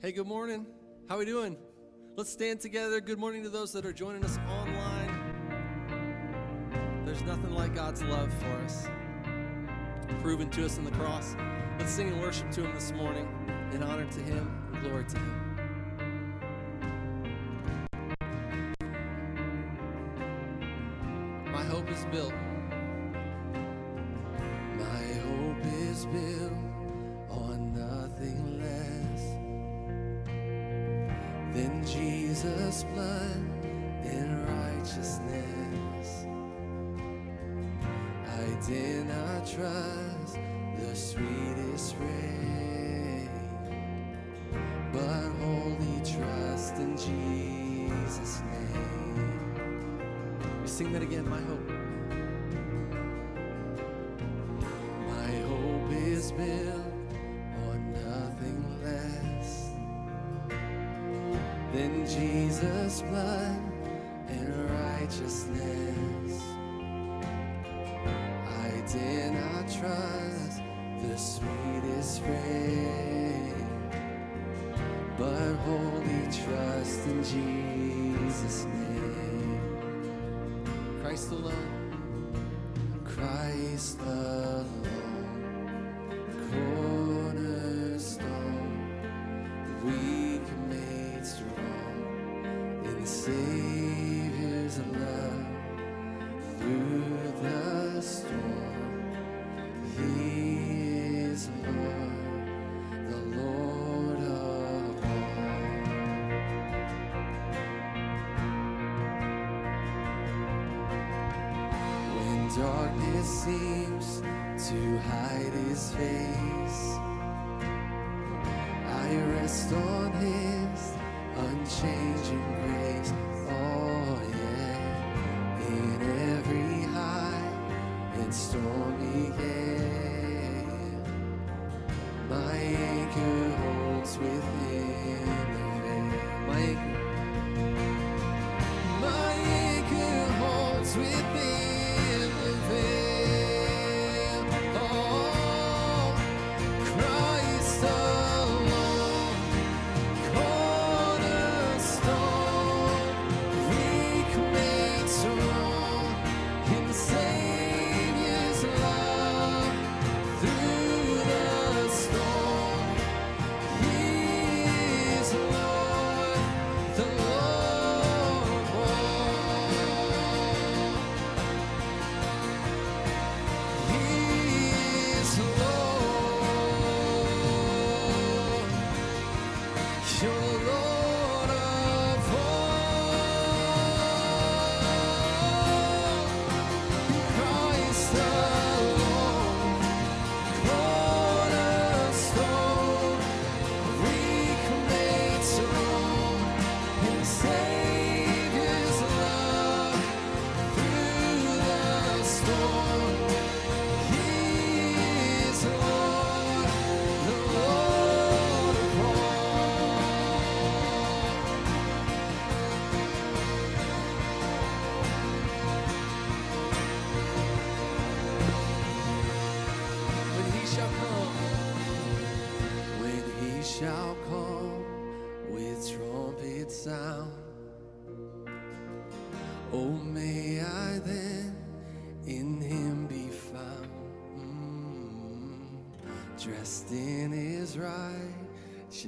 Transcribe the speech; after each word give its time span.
Hey, 0.00 0.12
good 0.12 0.28
morning. 0.28 0.64
How 1.08 1.18
we 1.18 1.24
doing? 1.24 1.56
Let's 2.14 2.30
stand 2.30 2.60
together. 2.60 3.00
Good 3.00 3.18
morning 3.18 3.42
to 3.42 3.48
those 3.48 3.72
that 3.72 3.84
are 3.84 3.92
joining 3.92 4.24
us 4.24 4.38
online. 4.48 5.10
There's 7.04 7.22
nothing 7.22 7.50
like 7.50 7.74
God's 7.74 8.00
love 8.04 8.32
for 8.34 8.46
us, 8.64 8.86
proven 10.22 10.50
to 10.50 10.64
us 10.64 10.78
in 10.78 10.84
the 10.84 10.92
cross. 10.92 11.34
Let's 11.80 11.90
sing 11.90 12.12
and 12.12 12.20
worship 12.20 12.48
to 12.52 12.62
Him 12.62 12.72
this 12.76 12.92
morning 12.92 13.26
in 13.72 13.82
honor 13.82 14.06
to 14.06 14.20
Him 14.20 14.48
and 14.72 14.82
glory 14.84 15.04
to 15.06 15.18
Him. 15.18 15.47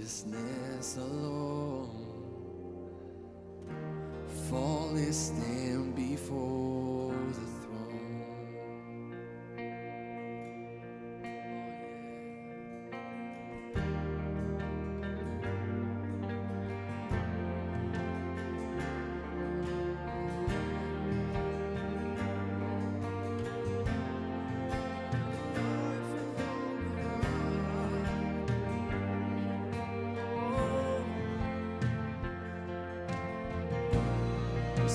righteousness. 0.01 0.27
Né? 0.27 0.40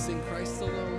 in 0.10 0.22
Christ 0.24 0.62
alone. 0.62 0.95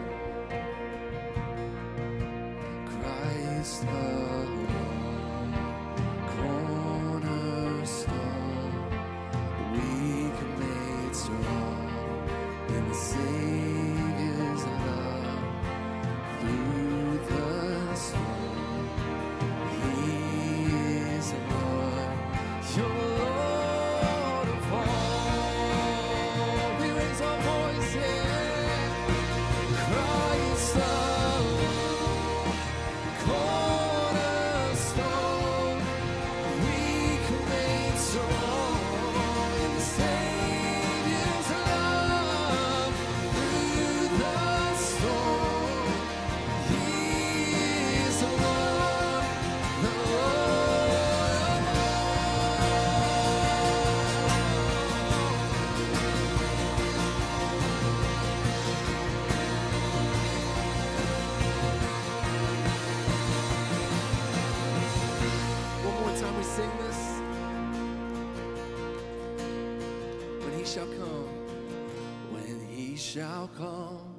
Shall 73.17 73.49
come 73.57 74.15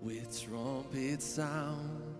with 0.00 0.40
trumpet 0.40 1.20
sound. 1.20 2.14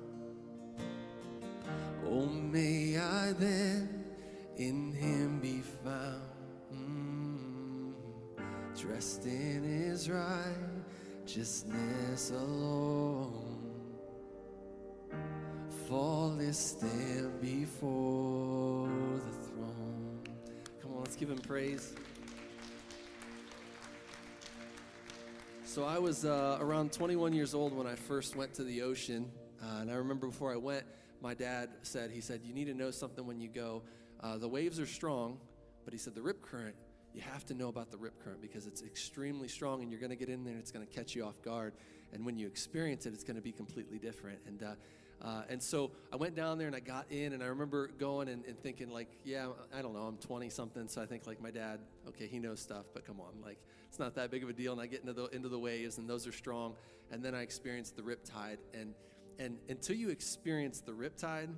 Oh, 2.04 2.26
may 2.26 2.98
I 2.98 3.32
then 3.34 4.04
in 4.56 4.92
him 4.92 5.38
be 5.38 5.62
found, 5.84 6.24
Mm, 6.74 7.92
dressed 8.76 9.26
in 9.26 9.62
his 9.62 10.10
righteousness 10.10 12.32
alone, 12.32 13.62
faultless 15.86 16.58
stand 16.58 17.40
before 17.40 18.88
the 19.24 19.32
throne. 19.46 20.20
Come 20.82 20.94
on, 20.94 20.98
let's 20.98 21.14
give 21.14 21.30
him 21.30 21.38
praise. 21.38 21.94
So 25.68 25.84
I 25.84 25.98
was 25.98 26.24
uh, 26.24 26.56
around 26.62 26.92
21 26.92 27.34
years 27.34 27.52
old 27.52 27.74
when 27.74 27.86
I 27.86 27.94
first 27.94 28.34
went 28.34 28.54
to 28.54 28.64
the 28.64 28.80
ocean, 28.80 29.30
uh, 29.62 29.80
and 29.82 29.90
I 29.90 29.96
remember 29.96 30.26
before 30.26 30.50
I 30.50 30.56
went, 30.56 30.84
my 31.20 31.34
dad 31.34 31.68
said, 31.82 32.10
he 32.10 32.22
said, 32.22 32.40
you 32.42 32.54
need 32.54 32.68
to 32.68 32.74
know 32.74 32.90
something 32.90 33.26
when 33.26 33.38
you 33.38 33.48
go. 33.48 33.82
Uh, 34.22 34.38
the 34.38 34.48
waves 34.48 34.80
are 34.80 34.86
strong, 34.86 35.36
but 35.84 35.92
he 35.92 35.98
said 35.98 36.14
the 36.14 36.22
rip 36.22 36.40
current, 36.40 36.74
you 37.12 37.20
have 37.20 37.44
to 37.44 37.54
know 37.54 37.68
about 37.68 37.90
the 37.90 37.98
rip 37.98 38.18
current 38.24 38.40
because 38.40 38.66
it's 38.66 38.80
extremely 38.80 39.46
strong, 39.46 39.82
and 39.82 39.90
you're 39.90 40.00
going 40.00 40.08
to 40.08 40.16
get 40.16 40.30
in 40.30 40.42
there, 40.42 40.54
and 40.54 40.62
it's 40.62 40.72
going 40.72 40.86
to 40.86 40.90
catch 40.90 41.14
you 41.14 41.22
off 41.22 41.42
guard. 41.42 41.74
And 42.14 42.24
when 42.24 42.38
you 42.38 42.46
experience 42.46 43.04
it, 43.04 43.12
it's 43.12 43.22
going 43.22 43.36
to 43.36 43.42
be 43.42 43.52
completely 43.52 43.98
different. 43.98 44.38
And 44.46 44.62
uh, 45.20 45.42
and 45.48 45.62
so 45.62 45.90
I 46.12 46.16
went 46.16 46.36
down 46.36 46.58
there 46.58 46.68
and 46.68 46.76
I 46.76 46.80
got 46.80 47.10
in, 47.10 47.32
and 47.32 47.42
I 47.42 47.46
remember 47.46 47.88
going 47.98 48.28
and, 48.28 48.44
and 48.44 48.58
thinking, 48.60 48.90
like, 48.90 49.08
yeah, 49.24 49.48
I 49.76 49.82
don't 49.82 49.92
know, 49.92 50.02
I'm 50.02 50.16
20 50.16 50.48
something, 50.48 50.86
so 50.86 51.02
I 51.02 51.06
think 51.06 51.26
like 51.26 51.40
my 51.40 51.50
dad, 51.50 51.80
okay, 52.08 52.26
he 52.26 52.38
knows 52.38 52.60
stuff, 52.60 52.86
but 52.94 53.04
come 53.04 53.20
on, 53.20 53.40
like, 53.42 53.58
it's 53.88 53.98
not 53.98 54.14
that 54.14 54.30
big 54.30 54.42
of 54.42 54.48
a 54.48 54.52
deal. 54.52 54.72
And 54.72 54.80
I 54.80 54.86
get 54.86 55.00
into 55.00 55.14
the 55.14 55.26
into 55.28 55.48
the 55.48 55.58
waves, 55.58 55.98
and 55.98 56.08
those 56.08 56.26
are 56.26 56.32
strong. 56.32 56.74
And 57.10 57.22
then 57.22 57.34
I 57.34 57.40
experienced 57.40 57.96
the 57.96 58.02
rip 58.02 58.22
tide, 58.22 58.58
and 58.74 58.94
and 59.38 59.56
until 59.68 59.96
you 59.96 60.10
experience 60.10 60.80
the 60.80 60.92
rip 60.92 61.16
tide 61.16 61.48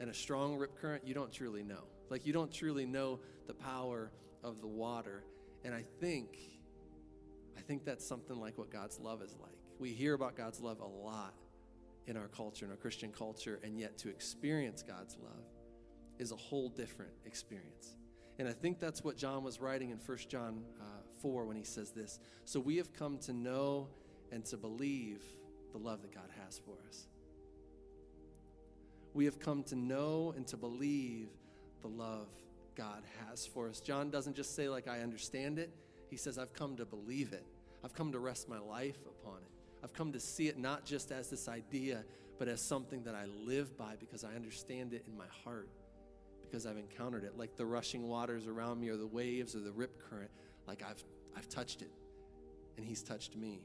and 0.00 0.10
a 0.10 0.14
strong 0.14 0.56
rip 0.56 0.76
current, 0.78 1.06
you 1.06 1.14
don't 1.14 1.32
truly 1.32 1.62
know. 1.62 1.84
Like, 2.10 2.26
you 2.26 2.32
don't 2.32 2.52
truly 2.52 2.86
know 2.86 3.20
the 3.46 3.54
power 3.54 4.10
of 4.42 4.60
the 4.60 4.66
water. 4.66 5.24
And 5.64 5.74
I 5.74 5.84
think, 6.00 6.38
I 7.56 7.60
think 7.60 7.84
that's 7.84 8.06
something 8.06 8.38
like 8.38 8.58
what 8.58 8.70
God's 8.70 9.00
love 9.00 9.22
is 9.22 9.36
like. 9.40 9.56
We 9.78 9.90
hear 9.90 10.14
about 10.14 10.36
God's 10.36 10.60
love 10.60 10.80
a 10.80 10.86
lot 10.86 11.34
in 12.06 12.16
our 12.16 12.28
culture, 12.28 12.64
in 12.64 12.70
our 12.70 12.76
Christian 12.76 13.12
culture, 13.12 13.58
and 13.62 13.78
yet 13.78 13.98
to 13.98 14.08
experience 14.08 14.82
God's 14.82 15.16
love 15.22 15.44
is 16.18 16.32
a 16.32 16.36
whole 16.36 16.68
different 16.68 17.12
experience. 17.24 17.96
And 18.38 18.48
I 18.48 18.52
think 18.52 18.78
that's 18.78 19.02
what 19.02 19.16
John 19.16 19.42
was 19.42 19.60
writing 19.60 19.90
in 19.90 19.98
1 19.98 20.18
John 20.28 20.62
uh, 20.80 20.84
4 21.20 21.46
when 21.46 21.56
he 21.56 21.64
says 21.64 21.90
this. 21.90 22.18
So 22.44 22.60
we 22.60 22.76
have 22.76 22.92
come 22.92 23.18
to 23.18 23.32
know 23.32 23.88
and 24.30 24.44
to 24.46 24.56
believe 24.56 25.22
the 25.72 25.78
love 25.78 26.02
that 26.02 26.14
God 26.14 26.28
has 26.44 26.58
for 26.58 26.74
us. 26.88 27.06
We 29.14 29.24
have 29.24 29.40
come 29.40 29.62
to 29.64 29.76
know 29.76 30.34
and 30.36 30.46
to 30.48 30.56
believe 30.56 31.28
the 31.80 31.88
love 31.88 32.28
God 32.74 33.02
has 33.28 33.46
for 33.46 33.68
us. 33.68 33.80
John 33.80 34.10
doesn't 34.10 34.36
just 34.36 34.54
say, 34.54 34.68
like, 34.68 34.88
I 34.88 35.00
understand 35.00 35.58
it. 35.58 35.70
He 36.10 36.16
says, 36.16 36.38
I've 36.38 36.52
come 36.52 36.76
to 36.76 36.84
believe 36.84 37.32
it. 37.32 37.44
I've 37.82 37.94
come 37.94 38.12
to 38.12 38.18
rest 38.18 38.48
my 38.48 38.58
life 38.58 38.98
upon 39.06 39.38
it. 39.38 39.55
I've 39.86 39.92
come 39.92 40.10
to 40.14 40.20
see 40.20 40.48
it 40.48 40.58
not 40.58 40.84
just 40.84 41.12
as 41.12 41.30
this 41.30 41.46
idea, 41.46 42.02
but 42.40 42.48
as 42.48 42.60
something 42.60 43.04
that 43.04 43.14
I 43.14 43.26
live 43.46 43.78
by 43.78 43.94
because 44.00 44.24
I 44.24 44.34
understand 44.34 44.92
it 44.92 45.04
in 45.06 45.16
my 45.16 45.28
heart, 45.44 45.68
because 46.42 46.66
I've 46.66 46.76
encountered 46.76 47.22
it. 47.22 47.38
Like 47.38 47.54
the 47.54 47.66
rushing 47.66 48.08
waters 48.08 48.48
around 48.48 48.80
me, 48.80 48.88
or 48.88 48.96
the 48.96 49.06
waves, 49.06 49.54
or 49.54 49.60
the 49.60 49.70
rip 49.70 50.02
current, 50.10 50.32
like 50.66 50.82
I've, 50.82 51.04
I've 51.36 51.48
touched 51.48 51.82
it, 51.82 51.92
and 52.76 52.84
He's 52.84 53.00
touched 53.00 53.36
me. 53.36 53.60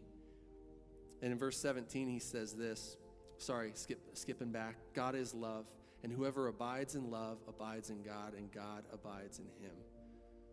And 1.23 1.31
in 1.31 1.39
verse 1.39 1.57
17, 1.57 2.07
He 2.07 2.19
says 2.19 2.53
this 2.53 2.97
sorry, 3.39 3.71
skip, 3.73 4.00
skipping 4.13 4.51
back 4.51 4.75
God 4.94 5.15
is 5.15 5.33
love, 5.33 5.65
and 6.03 6.13
whoever 6.13 6.50
abides 6.50 6.94
in 6.94 7.09
love 7.09 7.39
abides 7.47 7.89
in 7.89 8.03
God, 8.03 8.35
and 8.38 8.51
God 8.51 8.83
abides 8.94 9.39
in 9.39 9.45
Him. 9.59 9.73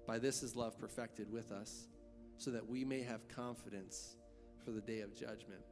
By 0.06 0.18
this 0.18 0.42
is 0.42 0.56
love 0.56 0.78
perfected 0.78 1.30
with 1.30 1.52
us, 1.52 1.88
so 2.38 2.52
that 2.52 2.66
we 2.66 2.86
may 2.86 3.02
have 3.02 3.28
confidence 3.28 4.16
for 4.68 4.72
the 4.72 4.82
day 4.82 5.00
of 5.00 5.14
judgment. 5.14 5.62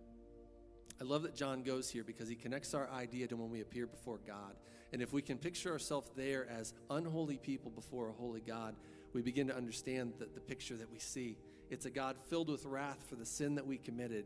I 0.99 1.05
love 1.05 1.25
that 1.25 1.35
John 1.35 1.63
goes 1.63 1.91
here 1.91 2.03
because 2.03 2.31
he 2.31 2.35
connects 2.35 2.73
our 2.73 2.89
idea 2.89 3.27
to 3.27 3.37
when 3.37 3.51
we 3.51 3.61
appear 3.61 3.87
before 3.87 4.19
God. 4.27 4.55
And 4.91 5.03
if 5.03 5.13
we 5.13 5.21
can 5.21 5.37
picture 5.37 5.71
ourselves 5.71 6.11
there 6.17 6.49
as 6.49 6.73
unholy 6.89 7.37
people 7.37 7.71
before 7.71 8.09
a 8.09 8.13
holy 8.13 8.41
God, 8.41 8.75
we 9.13 9.21
begin 9.21 9.49
to 9.49 9.55
understand 9.55 10.15
the, 10.19 10.25
the 10.33 10.41
picture 10.41 10.77
that 10.77 10.91
we 10.91 10.99
see. 10.99 11.37
It's 11.69 11.85
a 11.85 11.91
God 11.91 12.17
filled 12.31 12.49
with 12.49 12.65
wrath 12.65 13.05
for 13.07 13.17
the 13.17 13.27
sin 13.27 13.57
that 13.57 13.67
we 13.67 13.77
committed, 13.77 14.25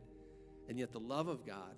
and 0.69 0.79
yet 0.79 0.93
the 0.93 0.99
love 1.01 1.27
of 1.27 1.45
God 1.45 1.75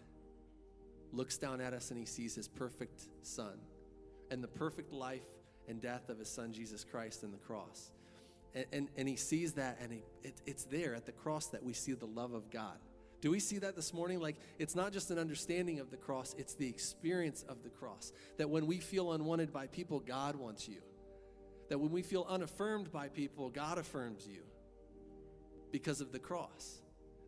looks 1.11 1.39
down 1.39 1.61
at 1.61 1.73
us 1.73 1.89
and 1.89 1.99
he 1.99 2.05
sees 2.05 2.35
his 2.35 2.47
perfect 2.47 3.07
son 3.23 3.57
and 4.29 4.43
the 4.43 4.47
perfect 4.47 4.93
life 4.93 5.25
and 5.67 5.81
death 5.81 6.09
of 6.09 6.19
his 6.19 6.29
son 6.29 6.53
Jesus 6.53 6.83
Christ 6.83 7.23
in 7.23 7.31
the 7.31 7.37
cross. 7.39 7.89
And, 8.55 8.65
and, 8.71 8.87
and 8.97 9.07
he 9.07 9.15
sees 9.15 9.53
that, 9.53 9.79
and 9.81 9.91
he, 9.91 10.03
it, 10.23 10.35
it's 10.45 10.65
there 10.65 10.95
at 10.95 11.05
the 11.05 11.11
cross 11.11 11.47
that 11.47 11.63
we 11.63 11.73
see 11.73 11.93
the 11.93 12.05
love 12.05 12.33
of 12.33 12.49
God. 12.51 12.77
Do 13.21 13.31
we 13.31 13.39
see 13.39 13.57
that 13.59 13.75
this 13.75 13.93
morning? 13.93 14.19
Like, 14.19 14.35
it's 14.59 14.75
not 14.75 14.91
just 14.91 15.09
an 15.09 15.17
understanding 15.17 15.79
of 15.79 15.89
the 15.89 15.97
cross, 15.97 16.35
it's 16.37 16.55
the 16.55 16.67
experience 16.67 17.43
of 17.47 17.63
the 17.63 17.69
cross. 17.69 18.11
That 18.37 18.49
when 18.49 18.67
we 18.67 18.79
feel 18.79 19.13
unwanted 19.13 19.53
by 19.53 19.67
people, 19.67 19.99
God 20.01 20.35
wants 20.35 20.67
you. 20.67 20.81
That 21.69 21.79
when 21.79 21.91
we 21.91 22.01
feel 22.01 22.27
unaffirmed 22.29 22.91
by 22.91 23.07
people, 23.07 23.49
God 23.49 23.77
affirms 23.77 24.27
you 24.27 24.41
because 25.71 26.01
of 26.01 26.11
the 26.11 26.19
cross. 26.19 26.81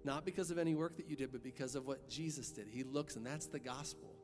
Not 0.03 0.25
because 0.25 0.51
of 0.51 0.57
any 0.57 0.75
work 0.75 0.97
that 0.97 1.09
you 1.09 1.15
did, 1.15 1.31
but 1.31 1.43
because 1.43 1.75
of 1.75 1.87
what 1.87 2.09
Jesus 2.09 2.51
did. 2.51 2.67
He 2.69 2.83
looks, 2.83 3.15
and 3.15 3.25
that's 3.25 3.47
the 3.47 3.59
gospel. 3.59 4.14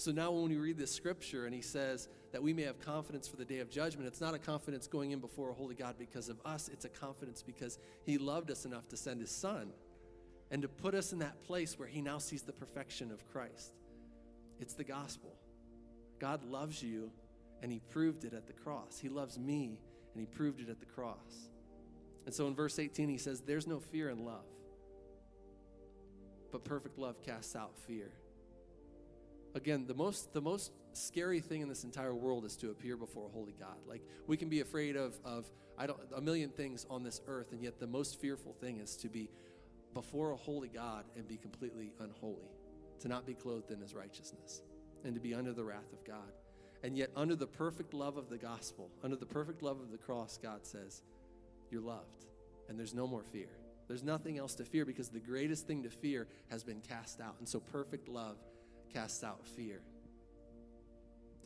So 0.00 0.12
now, 0.12 0.30
when 0.30 0.48
we 0.48 0.56
read 0.56 0.78
this 0.78 0.94
scripture 0.94 1.44
and 1.44 1.54
he 1.54 1.60
says 1.60 2.08
that 2.32 2.42
we 2.42 2.54
may 2.54 2.62
have 2.62 2.80
confidence 2.80 3.28
for 3.28 3.36
the 3.36 3.44
day 3.44 3.58
of 3.58 3.68
judgment, 3.68 4.06
it's 4.06 4.20
not 4.22 4.32
a 4.32 4.38
confidence 4.38 4.86
going 4.86 5.10
in 5.10 5.18
before 5.18 5.50
a 5.50 5.52
holy 5.52 5.74
God 5.74 5.96
because 5.98 6.30
of 6.30 6.40
us. 6.42 6.70
It's 6.72 6.86
a 6.86 6.88
confidence 6.88 7.42
because 7.42 7.78
he 8.06 8.16
loved 8.16 8.50
us 8.50 8.64
enough 8.64 8.88
to 8.88 8.96
send 8.96 9.20
his 9.20 9.30
son 9.30 9.74
and 10.50 10.62
to 10.62 10.68
put 10.68 10.94
us 10.94 11.12
in 11.12 11.18
that 11.18 11.42
place 11.42 11.78
where 11.78 11.86
he 11.86 12.00
now 12.00 12.16
sees 12.16 12.40
the 12.40 12.52
perfection 12.52 13.12
of 13.12 13.30
Christ. 13.30 13.74
It's 14.58 14.72
the 14.72 14.84
gospel. 14.84 15.34
God 16.18 16.44
loves 16.44 16.82
you, 16.82 17.10
and 17.62 17.70
he 17.70 17.80
proved 17.90 18.24
it 18.24 18.32
at 18.32 18.46
the 18.46 18.54
cross. 18.54 18.98
He 18.98 19.10
loves 19.10 19.38
me, 19.38 19.82
and 20.14 20.20
he 20.22 20.24
proved 20.24 20.62
it 20.62 20.70
at 20.70 20.80
the 20.80 20.86
cross. 20.86 21.50
And 22.24 22.34
so 22.34 22.46
in 22.46 22.54
verse 22.54 22.78
18, 22.78 23.10
he 23.10 23.18
says, 23.18 23.42
There's 23.42 23.66
no 23.66 23.80
fear 23.80 24.08
in 24.08 24.24
love, 24.24 24.46
but 26.50 26.64
perfect 26.64 26.96
love 26.98 27.22
casts 27.22 27.54
out 27.54 27.76
fear. 27.76 28.12
Again, 29.54 29.86
the 29.86 29.94
most, 29.94 30.32
the 30.32 30.40
most 30.40 30.72
scary 30.92 31.40
thing 31.40 31.60
in 31.60 31.68
this 31.68 31.84
entire 31.84 32.14
world 32.14 32.44
is 32.44 32.56
to 32.56 32.70
appear 32.70 32.96
before 32.96 33.26
a 33.26 33.28
holy 33.28 33.54
God. 33.58 33.76
Like 33.86 34.02
we 34.26 34.36
can 34.36 34.48
be 34.48 34.60
afraid 34.60 34.96
of, 34.96 35.14
of 35.24 35.50
I 35.76 35.86
don't, 35.86 35.98
a 36.14 36.20
million 36.20 36.50
things 36.50 36.86
on 36.88 37.02
this 37.02 37.20
earth, 37.26 37.52
and 37.52 37.62
yet 37.62 37.80
the 37.80 37.86
most 37.86 38.20
fearful 38.20 38.52
thing 38.52 38.78
is 38.78 38.96
to 38.96 39.08
be 39.08 39.30
before 39.94 40.30
a 40.30 40.36
holy 40.36 40.68
God 40.68 41.04
and 41.16 41.26
be 41.26 41.36
completely 41.36 41.92
unholy, 42.00 42.50
to 43.00 43.08
not 43.08 43.26
be 43.26 43.34
clothed 43.34 43.70
in 43.70 43.80
his 43.80 43.94
righteousness, 43.94 44.62
and 45.04 45.14
to 45.14 45.20
be 45.20 45.34
under 45.34 45.52
the 45.52 45.64
wrath 45.64 45.92
of 45.92 46.04
God. 46.04 46.32
And 46.82 46.96
yet, 46.96 47.10
under 47.16 47.34
the 47.34 47.46
perfect 47.46 47.92
love 47.92 48.16
of 48.16 48.30
the 48.30 48.38
gospel, 48.38 48.90
under 49.02 49.16
the 49.16 49.26
perfect 49.26 49.62
love 49.62 49.80
of 49.80 49.90
the 49.90 49.98
cross, 49.98 50.38
God 50.40 50.64
says, 50.64 51.02
You're 51.70 51.82
loved, 51.82 52.26
and 52.68 52.78
there's 52.78 52.94
no 52.94 53.06
more 53.06 53.22
fear. 53.22 53.50
There's 53.86 54.04
nothing 54.04 54.38
else 54.38 54.54
to 54.54 54.64
fear 54.64 54.84
because 54.84 55.08
the 55.08 55.18
greatest 55.18 55.66
thing 55.66 55.82
to 55.82 55.90
fear 55.90 56.28
has 56.48 56.62
been 56.62 56.80
cast 56.80 57.20
out. 57.20 57.34
And 57.38 57.48
so, 57.48 57.58
perfect 57.58 58.08
love 58.08 58.36
casts 58.92 59.24
out 59.24 59.46
fear. 59.46 59.80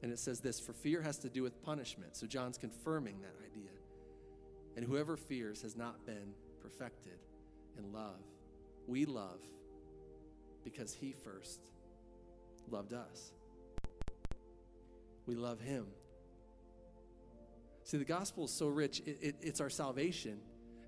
And 0.02 0.12
it 0.12 0.18
says 0.18 0.40
this 0.40 0.60
for 0.60 0.72
fear 0.72 1.00
has 1.02 1.18
to 1.18 1.30
do 1.30 1.42
with 1.42 1.62
punishment. 1.62 2.16
So, 2.16 2.26
John's 2.26 2.58
confirming 2.58 3.20
that 3.22 3.34
idea. 3.44 3.70
And 4.76 4.84
whoever 4.84 5.16
fears 5.16 5.62
has 5.62 5.76
not 5.76 6.04
been 6.04 6.34
perfected 6.60 7.18
in 7.78 7.92
love. 7.92 8.20
We 8.86 9.06
love 9.06 9.40
because 10.64 10.94
he 10.94 11.12
first 11.12 11.60
loved 12.70 12.92
us. 12.92 13.32
We 15.26 15.34
love 15.34 15.60
him. 15.60 15.86
See, 17.84 17.98
the 17.98 18.04
gospel 18.04 18.46
is 18.46 18.50
so 18.50 18.68
rich, 18.68 19.00
it, 19.00 19.18
it, 19.20 19.36
it's 19.42 19.60
our 19.60 19.68
salvation, 19.68 20.38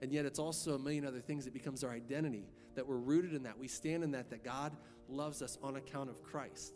and 0.01 0.13
yet 0.13 0.25
it's 0.25 0.39
also 0.39 0.75
a 0.75 0.79
million 0.79 1.07
other 1.07 1.21
things. 1.21 1.47
It 1.47 1.53
becomes 1.53 1.85
our 1.85 1.91
identity, 1.91 2.49
that 2.75 2.87
we're 2.87 2.97
rooted 2.97 3.35
in 3.35 3.43
that. 3.45 3.59
We 3.59 3.69
stand 3.69 4.03
in 4.03 4.13
that, 4.13 4.31
that 4.31 4.45
God 4.45 4.73
loves 5.11 5.43
us 5.43 5.59
on 5.63 5.77
account 5.77 6.11
of 6.11 6.23
Christ. 6.23 6.75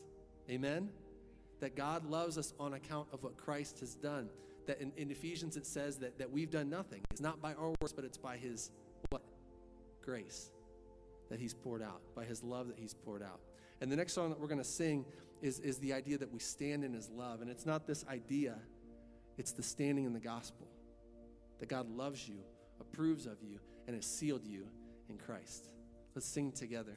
Amen? 0.48 0.90
That 1.60 1.76
God 1.76 2.04
loves 2.04 2.38
us 2.38 2.52
on 2.58 2.74
account 2.74 3.08
of 3.12 3.22
what 3.22 3.36
Christ 3.36 3.80
has 3.80 3.94
done. 3.94 4.28
That 4.66 4.80
in, 4.80 4.92
in 4.96 5.10
Ephesians 5.10 5.56
it 5.56 5.66
says 5.66 5.98
that, 5.98 6.18
that 6.18 6.30
we've 6.30 6.50
done 6.50 6.70
nothing. 6.70 7.02
It's 7.10 7.20
not 7.20 7.40
by 7.40 7.54
our 7.54 7.70
works, 7.80 7.92
but 7.92 8.04
it's 8.04 8.18
by 8.18 8.36
His 8.36 8.70
what? 9.10 9.22
Grace 10.02 10.50
that 11.30 11.38
He's 11.38 11.54
poured 11.54 11.82
out, 11.82 12.00
by 12.14 12.24
His 12.24 12.42
love 12.42 12.68
that 12.68 12.78
He's 12.78 12.94
poured 12.94 13.22
out. 13.22 13.40
And 13.80 13.90
the 13.90 13.96
next 13.96 14.12
song 14.12 14.30
that 14.30 14.38
we're 14.38 14.48
going 14.48 14.58
to 14.58 14.64
sing 14.64 15.04
is, 15.40 15.60
is 15.60 15.78
the 15.78 15.92
idea 15.92 16.18
that 16.18 16.30
we 16.30 16.38
stand 16.38 16.84
in 16.84 16.92
His 16.92 17.08
love. 17.08 17.40
And 17.40 17.50
it's 17.50 17.66
not 17.66 17.86
this 17.86 18.04
idea, 18.08 18.56
it's 19.38 19.52
the 19.52 19.62
standing 19.62 20.04
in 20.04 20.12
the 20.12 20.20
gospel 20.20 20.66
that 21.60 21.68
God 21.68 21.88
loves 21.88 22.28
you, 22.28 22.40
approves 22.80 23.26
of 23.26 23.36
you, 23.42 23.58
and 23.86 23.94
has 23.94 24.06
sealed 24.06 24.46
you 24.46 24.66
in 25.08 25.16
Christ. 25.16 25.68
Let's 26.14 26.26
sing 26.26 26.52
together. 26.52 26.96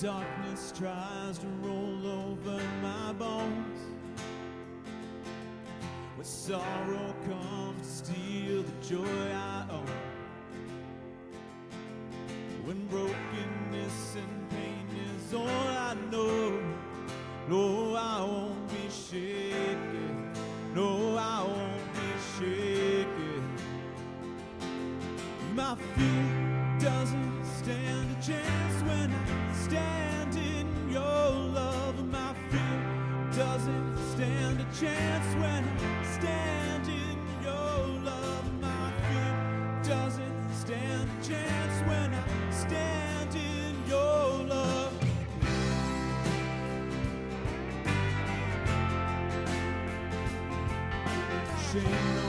darkness 0.00 0.72
tries 0.78 1.36
to 1.36 1.46
roll 1.62 2.06
over 2.06 2.58
my 2.80 3.12
bones. 3.12 3.80
When 6.16 6.24
sorrow 6.24 7.14
comes 7.26 8.00
to 8.00 8.06
steal 8.06 8.62
the 8.62 8.88
joy 8.88 9.32
I 9.34 9.66
own. 9.70 9.99
sing. 51.72 52.19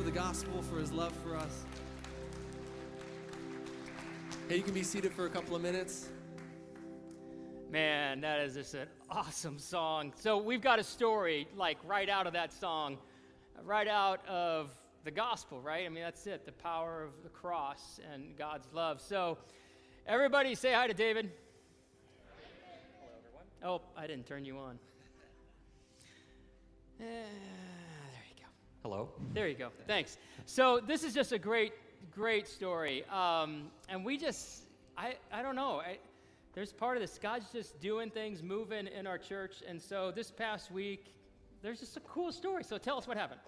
for 0.00 0.06
the 0.06 0.10
gospel, 0.10 0.62
for 0.62 0.78
his 0.78 0.92
love 0.92 1.12
for 1.22 1.36
us. 1.36 1.64
Hey, 4.48 4.56
you 4.56 4.62
can 4.62 4.72
be 4.72 4.82
seated 4.82 5.12
for 5.12 5.26
a 5.26 5.28
couple 5.28 5.54
of 5.54 5.60
minutes. 5.60 6.08
Man, 7.70 8.22
that 8.22 8.40
is 8.40 8.54
just 8.54 8.72
an 8.72 8.88
awesome 9.10 9.58
song. 9.58 10.14
So, 10.16 10.38
we've 10.38 10.62
got 10.62 10.78
a 10.78 10.82
story 10.82 11.46
like 11.54 11.76
right 11.86 12.08
out 12.08 12.26
of 12.26 12.32
that 12.32 12.50
song, 12.50 12.96
right 13.62 13.86
out 13.86 14.26
of 14.26 14.70
the 15.04 15.10
gospel, 15.10 15.60
right? 15.60 15.84
I 15.84 15.90
mean, 15.90 16.02
that's 16.02 16.26
it 16.26 16.46
the 16.46 16.52
power 16.52 17.02
of 17.02 17.22
the 17.22 17.28
cross 17.28 18.00
and 18.10 18.34
God's 18.38 18.68
love. 18.72 19.02
So, 19.02 19.36
everybody 20.06 20.54
say 20.54 20.72
hi 20.72 20.86
to 20.86 20.94
David. 20.94 21.30
Hello, 23.02 23.12
everyone. 23.18 23.82
Oh, 23.82 24.00
I 24.00 24.06
didn't 24.06 24.26
turn 24.26 24.46
you 24.46 24.56
on. 24.56 24.78
Eh. 27.02 27.69
Hello. 28.82 29.10
There 29.34 29.46
you 29.46 29.54
go. 29.54 29.68
Thanks. 29.86 30.16
So 30.46 30.80
this 30.80 31.04
is 31.04 31.12
just 31.12 31.32
a 31.32 31.38
great, 31.38 31.74
great 32.14 32.48
story. 32.48 33.04
Um, 33.12 33.70
and 33.90 34.02
we 34.06 34.16
just, 34.16 34.62
I, 34.96 35.16
I 35.30 35.42
don't 35.42 35.54
know. 35.54 35.80
I, 35.80 35.98
there's 36.54 36.72
part 36.72 36.96
of 36.96 37.02
this. 37.02 37.18
God's 37.18 37.44
just 37.52 37.78
doing 37.78 38.08
things, 38.08 38.42
moving 38.42 38.86
in 38.86 39.06
our 39.06 39.18
church. 39.18 39.56
And 39.68 39.80
so 39.82 40.10
this 40.10 40.30
past 40.30 40.72
week, 40.72 41.12
there's 41.60 41.80
just 41.80 41.98
a 41.98 42.00
cool 42.00 42.32
story. 42.32 42.64
So 42.64 42.78
tell 42.78 42.96
us 42.96 43.06
what 43.06 43.18
happened. 43.18 43.40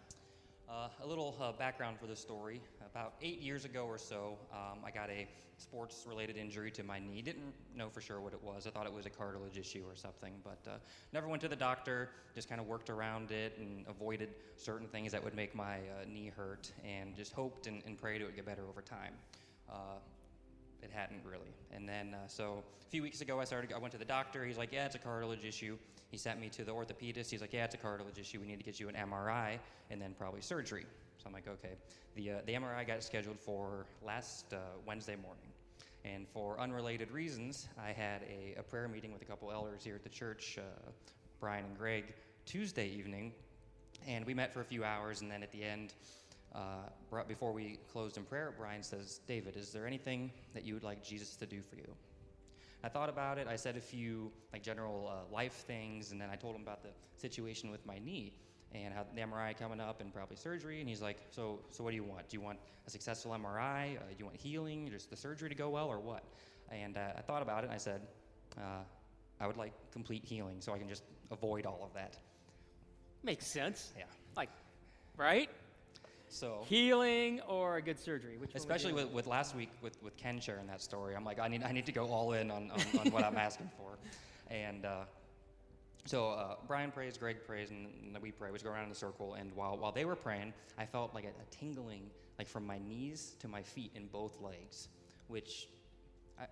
Uh, 0.68 0.88
a 1.02 1.06
little 1.06 1.34
uh, 1.40 1.52
background 1.52 1.96
for 1.98 2.06
this 2.06 2.20
story. 2.20 2.60
About 2.94 3.14
eight 3.22 3.40
years 3.40 3.64
ago 3.64 3.86
or 3.86 3.96
so, 3.96 4.36
um, 4.52 4.80
I 4.84 4.90
got 4.90 5.08
a 5.08 5.26
sports 5.56 6.04
related 6.06 6.36
injury 6.36 6.70
to 6.72 6.82
my 6.82 6.98
knee. 6.98 7.22
Didn't 7.22 7.54
know 7.74 7.88
for 7.88 8.02
sure 8.02 8.20
what 8.20 8.34
it 8.34 8.42
was. 8.42 8.66
I 8.66 8.70
thought 8.70 8.84
it 8.84 8.92
was 8.92 9.06
a 9.06 9.10
cartilage 9.10 9.56
issue 9.56 9.82
or 9.88 9.96
something, 9.96 10.34
but 10.44 10.58
uh, 10.70 10.76
never 11.12 11.26
went 11.26 11.40
to 11.42 11.48
the 11.48 11.56
doctor. 11.56 12.10
Just 12.34 12.50
kind 12.50 12.60
of 12.60 12.66
worked 12.66 12.90
around 12.90 13.30
it 13.30 13.56
and 13.58 13.86
avoided 13.88 14.28
certain 14.56 14.88
things 14.88 15.10
that 15.12 15.24
would 15.24 15.34
make 15.34 15.54
my 15.54 15.76
uh, 15.76 16.04
knee 16.06 16.30
hurt 16.36 16.70
and 16.84 17.16
just 17.16 17.32
hoped 17.32 17.66
and, 17.66 17.82
and 17.86 17.96
prayed 17.96 18.20
it 18.20 18.24
would 18.24 18.36
get 18.36 18.44
better 18.44 18.68
over 18.68 18.82
time. 18.82 19.14
Uh, 19.70 19.96
it 20.82 20.90
hadn't 20.92 21.24
really. 21.24 21.54
And 21.72 21.88
then, 21.88 22.14
uh, 22.14 22.26
so 22.26 22.62
a 22.86 22.90
few 22.90 23.02
weeks 23.02 23.22
ago, 23.22 23.40
I 23.40 23.44
started. 23.44 23.72
I 23.72 23.78
went 23.78 23.92
to 23.92 23.98
the 23.98 24.04
doctor. 24.04 24.44
He's 24.44 24.58
like, 24.58 24.72
"Yeah, 24.72 24.84
it's 24.84 24.96
a 24.96 24.98
cartilage 24.98 25.44
issue." 25.44 25.78
He 26.10 26.18
sent 26.18 26.40
me 26.40 26.50
to 26.50 26.64
the 26.64 26.72
orthopedist. 26.72 27.30
He's 27.30 27.40
like, 27.40 27.52
"Yeah, 27.54 27.64
it's 27.64 27.74
a 27.74 27.78
cartilage 27.78 28.18
issue. 28.18 28.40
We 28.40 28.46
need 28.46 28.58
to 28.58 28.64
get 28.64 28.78
you 28.78 28.88
an 28.88 28.96
MRI 28.96 29.58
and 29.90 30.02
then 30.02 30.14
probably 30.18 30.42
surgery." 30.42 30.84
So 31.22 31.28
I'm 31.28 31.32
like, 31.34 31.46
"Okay." 31.46 31.76
The 32.16 32.32
uh, 32.32 32.34
the 32.46 32.54
MRI 32.54 32.84
got 32.84 33.02
scheduled 33.04 33.38
for 33.38 33.86
last 34.04 34.52
uh, 34.52 34.56
Wednesday 34.84 35.14
morning, 35.14 35.52
and 36.04 36.26
for 36.26 36.58
unrelated 36.58 37.12
reasons, 37.12 37.68
I 37.80 37.92
had 37.92 38.22
a, 38.22 38.58
a 38.58 38.62
prayer 38.64 38.88
meeting 38.88 39.12
with 39.12 39.22
a 39.22 39.24
couple 39.24 39.52
elders 39.52 39.84
here 39.84 39.94
at 39.94 40.02
the 40.02 40.08
church, 40.08 40.58
uh, 40.58 40.90
Brian 41.38 41.64
and 41.64 41.78
Greg, 41.78 42.12
Tuesday 42.44 42.88
evening, 42.88 43.32
and 44.08 44.26
we 44.26 44.34
met 44.34 44.52
for 44.52 44.62
a 44.62 44.64
few 44.64 44.82
hours. 44.82 45.20
And 45.20 45.30
then 45.30 45.44
at 45.44 45.52
the 45.52 45.62
end, 45.62 45.94
uh, 46.56 47.22
before 47.28 47.52
we 47.52 47.78
closed 47.92 48.16
in 48.16 48.24
prayer, 48.24 48.52
Brian 48.56 48.82
says, 48.82 49.20
David, 49.28 49.56
is 49.56 49.70
there 49.70 49.86
anything 49.86 50.32
that 50.54 50.64
you 50.64 50.74
would 50.74 50.82
like 50.82 51.04
Jesus 51.04 51.36
to 51.36 51.46
do 51.46 51.62
for 51.62 51.76
you? 51.76 51.94
I 52.82 52.88
thought 52.88 53.08
about 53.08 53.38
it. 53.38 53.46
I 53.46 53.54
said 53.54 53.76
a 53.76 53.80
few 53.80 54.32
like 54.52 54.64
general 54.64 55.08
uh, 55.08 55.32
life 55.32 55.64
things, 55.68 56.10
and 56.10 56.20
then 56.20 56.30
I 56.32 56.34
told 56.34 56.56
him 56.56 56.62
about 56.62 56.82
the 56.82 56.90
situation 57.16 57.70
with 57.70 57.86
my 57.86 58.00
knee 58.00 58.32
and 58.74 58.94
how 58.94 59.04
the 59.14 59.20
MRI 59.20 59.56
coming 59.56 59.80
up 59.80 60.00
and 60.00 60.12
probably 60.12 60.36
surgery. 60.36 60.80
And 60.80 60.88
he's 60.88 61.02
like, 61.02 61.18
"So, 61.30 61.60
so 61.70 61.84
what 61.84 61.90
do 61.90 61.96
you 61.96 62.04
want? 62.04 62.28
Do 62.28 62.36
you 62.36 62.40
want 62.40 62.58
a 62.86 62.90
successful 62.90 63.32
MRI? 63.32 63.96
Uh, 63.96 64.00
do 64.08 64.16
you 64.18 64.24
want 64.24 64.36
healing? 64.36 64.88
Just 64.90 65.10
the 65.10 65.16
surgery 65.16 65.48
to 65.48 65.54
go 65.54 65.70
well, 65.70 65.88
or 65.88 65.98
what?" 66.00 66.24
And 66.70 66.96
uh, 66.96 67.12
I 67.16 67.20
thought 67.20 67.42
about 67.42 67.64
it, 67.64 67.66
and 67.66 67.74
I 67.74 67.78
said, 67.78 68.02
uh, 68.58 68.82
"I 69.40 69.46
would 69.46 69.56
like 69.56 69.72
complete 69.92 70.24
healing, 70.24 70.60
so 70.60 70.72
I 70.72 70.78
can 70.78 70.88
just 70.88 71.04
avoid 71.30 71.66
all 71.66 71.80
of 71.82 71.92
that." 71.94 72.16
Makes 73.22 73.46
sense. 73.46 73.92
Yeah. 73.96 74.04
Like, 74.36 74.48
right? 75.16 75.48
So 76.32 76.64
Healing 76.66 77.40
or 77.42 77.76
a 77.76 77.82
good 77.82 77.98
surgery? 77.98 78.38
Which 78.38 78.54
Especially 78.54 78.94
with, 78.94 79.10
with 79.10 79.26
last 79.26 79.54
week 79.54 79.68
with, 79.82 80.02
with 80.02 80.16
Ken 80.16 80.40
sharing 80.40 80.66
that 80.68 80.80
story, 80.80 81.14
I'm 81.14 81.24
like, 81.24 81.38
I 81.38 81.46
need, 81.46 81.62
I 81.62 81.72
need 81.72 81.84
to 81.86 81.92
go 81.92 82.06
all 82.06 82.32
in 82.32 82.50
on, 82.50 82.70
on, 82.70 83.00
on 83.00 83.12
what 83.12 83.22
I'm 83.22 83.36
asking 83.36 83.70
for. 83.76 83.98
And 84.50 84.84
uh, 84.84 85.04
so 86.04 86.30
uh, 86.30 86.56
Brian 86.66 86.90
prays, 86.90 87.16
Greg 87.16 87.44
prays, 87.46 87.70
and, 87.70 87.88
we 88.20 88.30
pray. 88.30 88.50
We 88.50 88.54
just 88.54 88.64
go 88.64 88.70
around 88.70 88.86
in 88.86 88.90
a 88.90 88.94
circle. 88.94 89.34
And 89.34 89.52
while, 89.54 89.76
while 89.76 89.92
they 89.92 90.04
were 90.04 90.16
praying, 90.16 90.52
I 90.78 90.84
felt 90.84 91.14
like 91.14 91.24
a, 91.24 91.28
a 91.28 91.44
tingling, 91.50 92.10
like 92.38 92.48
from 92.48 92.66
my 92.66 92.78
knees 92.78 93.36
to 93.40 93.48
my 93.48 93.62
feet 93.62 93.92
in 93.94 94.06
both 94.06 94.40
legs, 94.40 94.88
which, 95.28 95.68
I, 96.40 96.46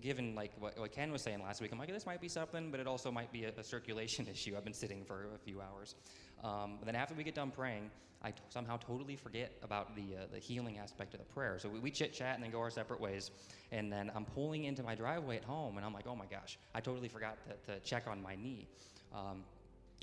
given 0.00 0.34
like 0.34 0.52
what, 0.58 0.78
what 0.78 0.92
Ken 0.92 1.12
was 1.12 1.22
saying 1.22 1.42
last 1.42 1.60
week, 1.60 1.72
I'm 1.72 1.78
like, 1.78 1.92
this 1.92 2.06
might 2.06 2.20
be 2.20 2.28
something, 2.28 2.70
but 2.70 2.80
it 2.80 2.86
also 2.86 3.10
might 3.10 3.32
be 3.32 3.44
a, 3.44 3.50
a 3.56 3.62
circulation 3.62 4.26
issue. 4.32 4.54
I've 4.56 4.64
been 4.64 4.74
sitting 4.74 5.04
for 5.04 5.28
a 5.34 5.38
few 5.38 5.60
hours. 5.60 5.94
Um, 6.42 6.78
then 6.84 6.96
after 6.96 7.14
we 7.14 7.24
get 7.24 7.34
done 7.34 7.50
praying, 7.50 7.90
I 8.22 8.30
t- 8.30 8.42
somehow 8.48 8.76
totally 8.78 9.14
forget 9.14 9.52
about 9.62 9.94
the, 9.94 10.16
uh, 10.16 10.26
the 10.32 10.38
healing 10.38 10.78
aspect 10.78 11.14
of 11.14 11.20
the 11.20 11.26
prayer. 11.26 11.58
So 11.58 11.68
we, 11.68 11.78
we 11.78 11.90
chit 11.90 12.12
chat 12.12 12.34
and 12.34 12.42
then 12.42 12.50
go 12.50 12.60
our 12.60 12.70
separate 12.70 13.00
ways. 13.00 13.30
And 13.70 13.92
then 13.92 14.10
I'm 14.14 14.24
pulling 14.24 14.64
into 14.64 14.82
my 14.82 14.94
driveway 14.94 15.36
at 15.36 15.44
home, 15.44 15.76
and 15.76 15.84
I'm 15.84 15.92
like, 15.92 16.06
oh 16.06 16.16
my 16.16 16.26
gosh, 16.26 16.58
I 16.74 16.80
totally 16.80 17.08
forgot 17.08 17.36
to, 17.66 17.72
to 17.72 17.80
check 17.80 18.06
on 18.06 18.22
my 18.22 18.36
knee. 18.36 18.68
Um, 19.14 19.44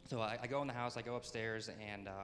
so 0.07 0.19
I, 0.21 0.37
I 0.41 0.47
go 0.47 0.61
in 0.61 0.67
the 0.67 0.73
house, 0.73 0.97
I 0.97 1.01
go 1.01 1.15
upstairs, 1.15 1.69
and 1.89 2.07
uh, 2.07 2.23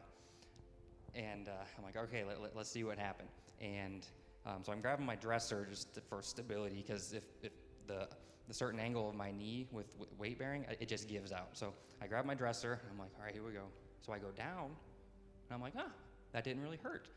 and 1.15 1.48
uh, 1.48 1.52
I'm 1.78 1.84
like, 1.84 1.98
okay, 1.98 2.24
let, 2.24 2.42
let, 2.42 2.56
us 2.56 2.70
see 2.70 2.84
what 2.84 2.98
happened. 2.98 3.30
And 3.62 4.06
um, 4.46 4.63
so 4.63 4.72
I'm 4.72 4.82
grabbing 4.82 5.06
my 5.06 5.15
dresser 5.15 5.68
just 5.70 5.94
to, 5.96 6.02
for 6.02 6.22
stability, 6.22 6.84
because 6.86 7.13
if, 7.13 7.24
if 7.42 7.52
the 7.88 8.08
the 8.50 8.54
certain 8.54 8.80
angle 8.80 9.08
of 9.08 9.15
my 9.15 9.32
knee 9.32 9.68
with, 9.72 9.96
weight 10.18 10.39
bearing, 10.39 10.65
it 10.68 10.88
just 10.88 11.08
gives 11.08 11.32
out. 11.32 11.50
So 11.54 11.72
I 12.02 12.08
grab 12.08 12.26
my 12.26 12.34
dresser, 12.34 12.74
and 12.82 12.92
I'm 12.92 12.98
like, 12.98 13.12
all 13.18 13.24
right, 13.24 13.34
here 13.34 13.44
we 13.44 13.52
go. 13.52 13.65
So 14.02 14.12
I 14.12 14.18
go 14.18 14.32
down, 14.36 14.65
and 14.65 15.52
I'm 15.52 15.62
like, 15.62 15.74
ah, 15.78 15.92
that 16.34 16.44
didn't 16.44 16.63
really 16.63 16.80
hurt. 16.82 17.08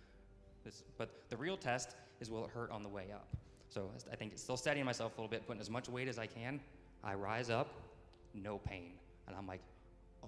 This, 0.62 0.84
but 0.98 1.08
the 1.30 1.36
real 1.36 1.56
test 1.56 1.96
is 2.20 2.30
will 2.30 2.44
it 2.44 2.50
hurt 2.50 2.70
on 2.70 2.82
the 2.82 2.88
way 2.88 3.06
up? 3.12 3.26
So 3.70 3.90
I 4.12 4.16
think 4.16 4.32
it's 4.32 4.42
still 4.42 4.58
steadying 4.58 4.84
myself 4.84 5.16
a 5.16 5.20
little 5.20 5.30
bit, 5.30 5.46
putting 5.46 5.60
as 5.60 5.70
much 5.70 5.88
weight 5.88 6.06
as 6.06 6.18
I 6.18 6.26
can. 6.26 6.60
I 7.02 7.14
rise 7.14 7.48
up, 7.48 7.68
no 8.34 8.58
pain. 8.58 8.92
And 9.32 9.40
I'm 9.40 9.46
like, 9.46 9.62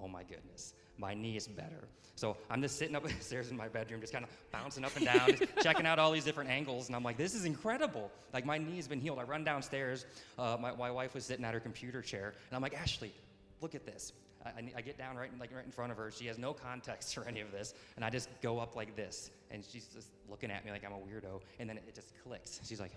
oh 0.02 0.08
my 0.08 0.22
goodness, 0.22 0.74
my 0.98 1.14
knee 1.14 1.36
is 1.36 1.46
better. 1.46 1.88
So 2.16 2.36
I'm 2.48 2.62
just 2.62 2.78
sitting 2.78 2.96
up 2.96 3.06
stairs 3.20 3.50
in 3.50 3.56
my 3.56 3.68
bedroom, 3.68 4.00
just 4.00 4.12
kind 4.12 4.24
of 4.24 4.30
bouncing 4.50 4.84
up 4.84 4.96
and 4.96 5.04
down, 5.04 5.34
checking 5.62 5.86
out 5.86 5.98
all 5.98 6.10
these 6.10 6.24
different 6.24 6.50
angles. 6.50 6.86
And 6.86 6.96
I'm 6.96 7.02
like, 7.02 7.16
this 7.16 7.34
is 7.34 7.44
incredible. 7.44 8.10
Like 8.32 8.46
my 8.46 8.56
knee 8.58 8.76
has 8.76 8.88
been 8.88 9.00
healed. 9.00 9.18
I 9.18 9.24
run 9.24 9.44
downstairs. 9.44 10.06
Uh, 10.38 10.56
my, 10.60 10.74
my 10.74 10.90
wife 10.90 11.14
was 11.14 11.24
sitting 11.24 11.44
at 11.44 11.52
her 11.52 11.60
computer 11.60 12.00
chair, 12.00 12.28
and 12.28 12.56
I'm 12.56 12.62
like, 12.62 12.74
Ashley, 12.74 13.12
look 13.60 13.74
at 13.74 13.84
this. 13.84 14.12
I, 14.44 14.48
I, 14.48 14.72
I 14.76 14.80
get 14.80 14.96
down 14.96 15.16
right 15.16 15.30
in, 15.32 15.38
like 15.38 15.54
right 15.54 15.64
in 15.64 15.72
front 15.72 15.92
of 15.92 15.98
her. 15.98 16.10
She 16.10 16.26
has 16.26 16.38
no 16.38 16.52
context 16.52 17.14
for 17.14 17.26
any 17.26 17.40
of 17.40 17.52
this, 17.52 17.74
and 17.96 18.04
I 18.04 18.10
just 18.10 18.28
go 18.40 18.58
up 18.58 18.74
like 18.74 18.96
this, 18.96 19.30
and 19.50 19.64
she's 19.64 19.86
just 19.86 20.08
looking 20.30 20.50
at 20.50 20.64
me 20.64 20.70
like 20.70 20.84
I'm 20.84 20.92
a 20.92 20.96
weirdo. 20.96 21.42
And 21.58 21.68
then 21.68 21.76
it 21.76 21.94
just 21.94 22.12
clicks. 22.24 22.60
She's 22.64 22.80
like, 22.80 22.92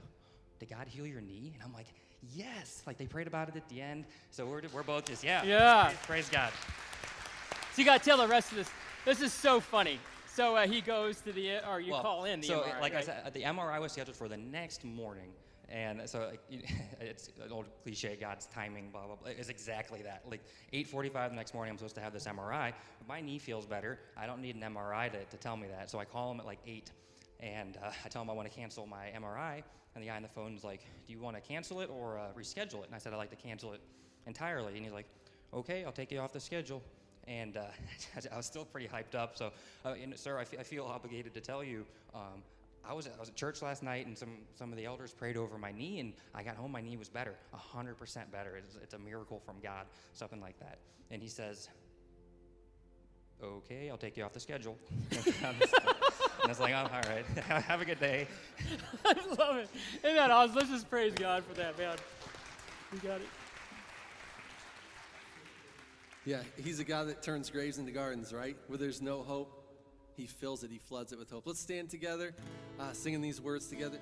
"Did 0.59 0.69
God 0.69 0.87
heal 0.87 1.05
your 1.05 1.21
knee?" 1.21 1.51
And 1.53 1.63
I'm 1.63 1.73
like, 1.73 1.87
"Yes." 2.33 2.83
Like 2.85 2.97
they 2.97 3.07
prayed 3.07 3.27
about 3.27 3.49
it 3.49 3.55
at 3.55 3.67
the 3.69 3.81
end, 3.81 4.05
so 4.31 4.45
we're 4.45 4.61
we're 4.73 4.83
both 4.83 5.05
just 5.05 5.23
yeah. 5.23 5.43
Yeah. 5.43 5.85
Praise, 5.85 5.97
praise 6.05 6.29
God. 6.29 6.51
So 7.73 7.81
you 7.81 7.85
got 7.85 8.01
to 8.01 8.09
tell 8.09 8.17
the 8.17 8.27
rest 8.27 8.51
of 8.51 8.57
this. 8.57 8.69
This 9.05 9.21
is 9.21 9.31
so 9.31 9.59
funny. 9.59 9.99
So 10.37 10.55
uh, 10.55 10.67
he 10.67 10.81
goes 10.81 11.21
to 11.21 11.31
the, 11.31 11.67
or 11.67 11.79
you 11.79 11.93
Well, 11.93 12.01
call 12.03 12.25
in 12.25 12.41
the 12.41 12.47
so 12.47 12.59
MRI, 12.59 12.81
like 12.81 12.93
I 12.93 13.01
said, 13.01 13.33
the 13.33 13.41
MRI 13.41 13.81
was 13.81 13.91
scheduled 13.91 14.15
for 14.15 14.27
the 14.27 14.37
next 14.37 14.83
morning. 14.83 15.29
And 15.69 16.07
so 16.07 16.29
like, 16.29 16.41
it's 17.01 17.29
an 17.43 17.51
old 17.51 17.65
cliche, 17.83 18.17
God's 18.19 18.45
timing, 18.45 18.89
blah, 18.91 19.07
blah, 19.07 19.15
blah. 19.15 19.31
It's 19.31 19.49
exactly 19.49 20.01
that. 20.03 20.21
Like 20.29 20.41
8.45 20.73 21.29
the 21.29 21.35
next 21.35 21.53
morning, 21.53 21.71
I'm 21.71 21.77
supposed 21.77 21.95
to 21.95 22.01
have 22.01 22.13
this 22.13 22.25
MRI. 22.25 22.71
But 22.99 23.07
my 23.07 23.19
knee 23.19 23.39
feels 23.39 23.65
better. 23.65 23.99
I 24.15 24.27
don't 24.27 24.41
need 24.41 24.55
an 24.55 24.61
MRI 24.61 25.11
to, 25.11 25.23
to 25.23 25.37
tell 25.37 25.57
me 25.57 25.67
that. 25.69 25.89
So 25.89 25.97
I 25.97 26.05
call 26.05 26.31
him 26.31 26.39
at 26.39 26.45
like 26.45 26.59
8. 26.67 26.91
And 27.39 27.77
uh, 27.83 27.91
I 28.03 28.09
tell 28.09 28.21
him 28.21 28.29
I 28.29 28.33
want 28.33 28.49
to 28.49 28.53
cancel 28.55 28.85
my 28.85 29.11
MRI. 29.15 29.63
And 29.95 30.03
the 30.03 30.07
guy 30.09 30.15
on 30.15 30.21
the 30.21 30.27
phone 30.27 30.55
is 30.55 30.63
like, 30.63 30.81
do 31.07 31.13
you 31.13 31.19
want 31.19 31.35
to 31.35 31.41
cancel 31.41 31.81
it 31.81 31.89
or 31.89 32.19
uh, 32.19 32.27
reschedule 32.37 32.81
it? 32.81 32.87
And 32.87 32.95
I 32.95 32.97
said, 32.97 33.13
I'd 33.13 33.17
like 33.17 33.31
to 33.31 33.35
cancel 33.35 33.73
it 33.73 33.81
entirely. 34.25 34.75
And 34.75 34.83
he's 34.83 34.93
like, 34.93 35.07
okay, 35.53 35.85
I'll 35.85 35.91
take 35.91 36.11
you 36.11 36.19
off 36.19 36.33
the 36.33 36.39
schedule. 36.39 36.83
And 37.27 37.57
uh, 37.57 37.65
I 38.31 38.37
was 38.37 38.45
still 38.45 38.65
pretty 38.65 38.87
hyped 38.87 39.15
up. 39.15 39.37
So, 39.37 39.51
uh, 39.85 39.95
and, 40.01 40.17
sir, 40.17 40.37
I 40.39 40.43
feel 40.43 40.85
obligated 40.85 41.33
to 41.33 41.41
tell 41.41 41.63
you, 41.63 41.85
um, 42.13 42.43
I 42.87 42.93
was, 42.93 43.07
I 43.07 43.19
was 43.19 43.29
at 43.29 43.35
church 43.35 43.61
last 43.61 43.83
night, 43.83 44.07
and 44.07 44.17
some, 44.17 44.37
some 44.55 44.71
of 44.71 44.77
the 44.77 44.85
elders 44.85 45.11
prayed 45.13 45.35
over 45.35 45.57
my 45.57 45.73
knee, 45.73 45.99
and 45.99 46.13
I 46.33 46.41
got 46.43 46.55
home, 46.55 46.71
my 46.71 46.79
knee 46.79 46.95
was 46.95 47.09
better, 47.09 47.35
100% 47.53 48.31
better. 48.31 48.55
It's, 48.55 48.77
it's 48.81 48.93
a 48.93 48.99
miracle 48.99 49.41
from 49.45 49.55
God, 49.61 49.87
something 50.13 50.39
like 50.39 50.57
that. 50.59 50.77
And 51.11 51.21
he 51.21 51.27
says, 51.27 51.67
okay, 53.43 53.89
I'll 53.89 53.97
take 53.97 54.15
you 54.15 54.23
off 54.23 54.33
the 54.33 54.39
schedule. 54.39 54.77
and 56.47 56.55
I 56.55 56.59
was 56.59 56.59
like, 56.61 56.73
oh, 56.73 56.89
all 56.93 57.13
right, 57.13 57.63
have 57.63 57.81
a 57.81 57.85
good 57.85 57.99
day. 57.99 58.25
I 59.05 59.13
love 59.37 59.57
it. 59.57 59.69
Isn't 60.01 60.15
that 60.15 60.31
awesome? 60.31 60.55
Let's 60.55 60.69
just 60.69 60.89
praise 60.89 61.11
God 61.13 61.43
for 61.43 61.53
that, 61.55 61.77
man. 61.77 61.97
You 62.93 62.99
got 62.99 63.19
it. 63.19 63.27
Yeah, 66.25 66.41
he's 66.63 66.79
a 66.79 66.85
God 66.85 67.09
that 67.09 67.21
turns 67.21 67.49
graves 67.49 67.79
into 67.79 67.91
gardens, 67.91 68.31
right? 68.33 68.55
Where 68.67 68.77
there's 68.77 69.01
no 69.01 69.23
hope, 69.23 69.61
he 70.15 70.25
fills 70.25 70.63
it, 70.63 70.71
he 70.71 70.77
floods 70.77 71.11
it 71.11 71.19
with 71.19 71.29
hope. 71.29 71.43
Let's 71.45 71.59
stand 71.59 71.89
together, 71.89 72.33
uh, 72.79 72.93
singing 72.93 73.19
these 73.19 73.41
words 73.41 73.67
together. 73.67 73.99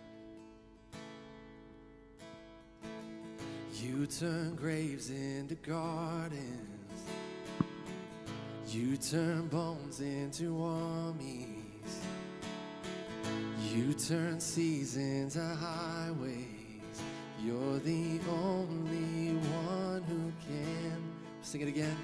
You 3.82 4.06
turn 4.06 4.56
graves 4.56 5.10
into 5.10 5.56
gardens. 5.56 6.40
You 8.70 8.98
turn 8.98 9.48
bones 9.48 10.00
into 10.00 10.62
armies. 10.62 11.56
You 13.76 13.94
turn 13.94 14.40
seasons 14.40 15.36
into 15.36 15.56
highways. 15.56 16.46
You're 17.44 17.80
the 17.80 18.22
only 18.30 19.36
one 19.36 20.02
who 20.08 20.32
can. 20.48 21.12
Sing 21.42 21.60
it 21.60 21.68
again. 21.68 21.98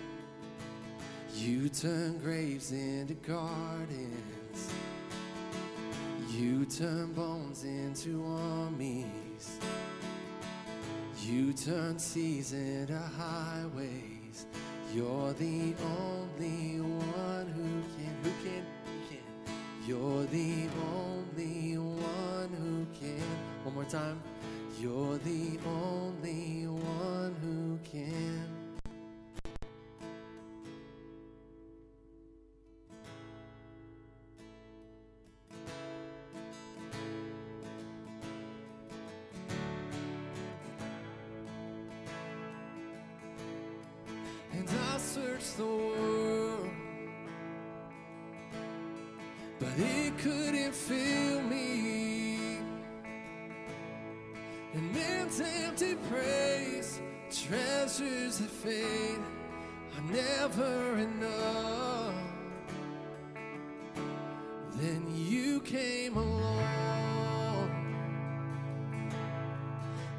You 1.33 1.69
turn 1.69 2.17
graves 2.17 2.73
into 2.73 3.13
gardens. 3.13 4.73
You 6.31 6.65
turn 6.65 7.13
bones 7.13 7.63
into 7.63 8.21
armies. 8.25 9.57
You 11.21 11.53
turn 11.53 11.97
seas 11.99 12.51
into 12.51 12.97
highways. 12.97 14.45
You're 14.93 15.31
the 15.31 15.73
only 15.85 16.81
one 16.81 17.47
who 17.55 17.63
can. 17.95 18.17
Who 18.23 18.43
can? 18.43 18.80
You're 19.87 20.25
the 20.25 20.67
only 20.93 21.77
one 21.77 22.49
who 22.59 22.85
can. 22.99 23.19
One 23.63 23.73
more 23.73 23.83
time. 23.85 24.21
You're 24.79 25.17
the 25.17 25.57
only 25.65 26.67
one 26.67 27.35
who 27.41 27.79
can. 27.83 28.60
but 49.61 49.77
it 49.77 50.17
couldn't 50.17 50.73
fill 50.73 51.41
me. 51.43 52.57
And 54.73 54.91
man's 54.91 55.39
empty 55.39 55.95
praise, 56.09 56.99
treasures 57.29 58.39
that 58.39 58.49
fade, 58.49 59.19
are 59.95 60.11
never 60.11 60.97
enough. 60.97 62.15
Then 64.77 65.05
you 65.13 65.59
came 65.61 66.17
along 66.17 67.69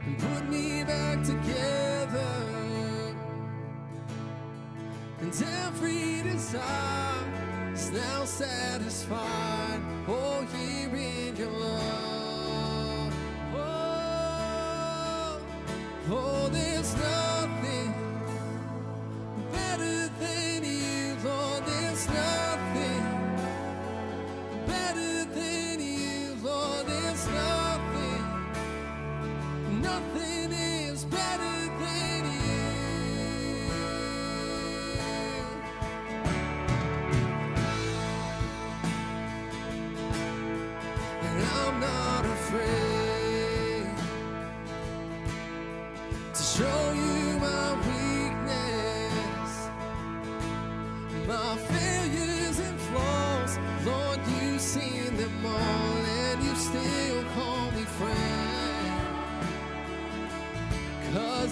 and 0.03 0.19
put 0.19 0.49
me 0.49 0.85
back 0.85 1.25
together. 1.25 2.33
And 5.21 5.45
every 5.65 6.23
desire 6.23 7.32
is 7.73 7.91
now 7.91 8.25
satisfied, 8.25 9.81
oh, 10.07 10.47
here 10.55 10.95
in 10.95 11.37
your 11.37 11.51
love. 11.51 13.15
Oh, 13.55 15.41
oh, 16.11 16.49
there's 16.49 16.95
no 16.97 17.32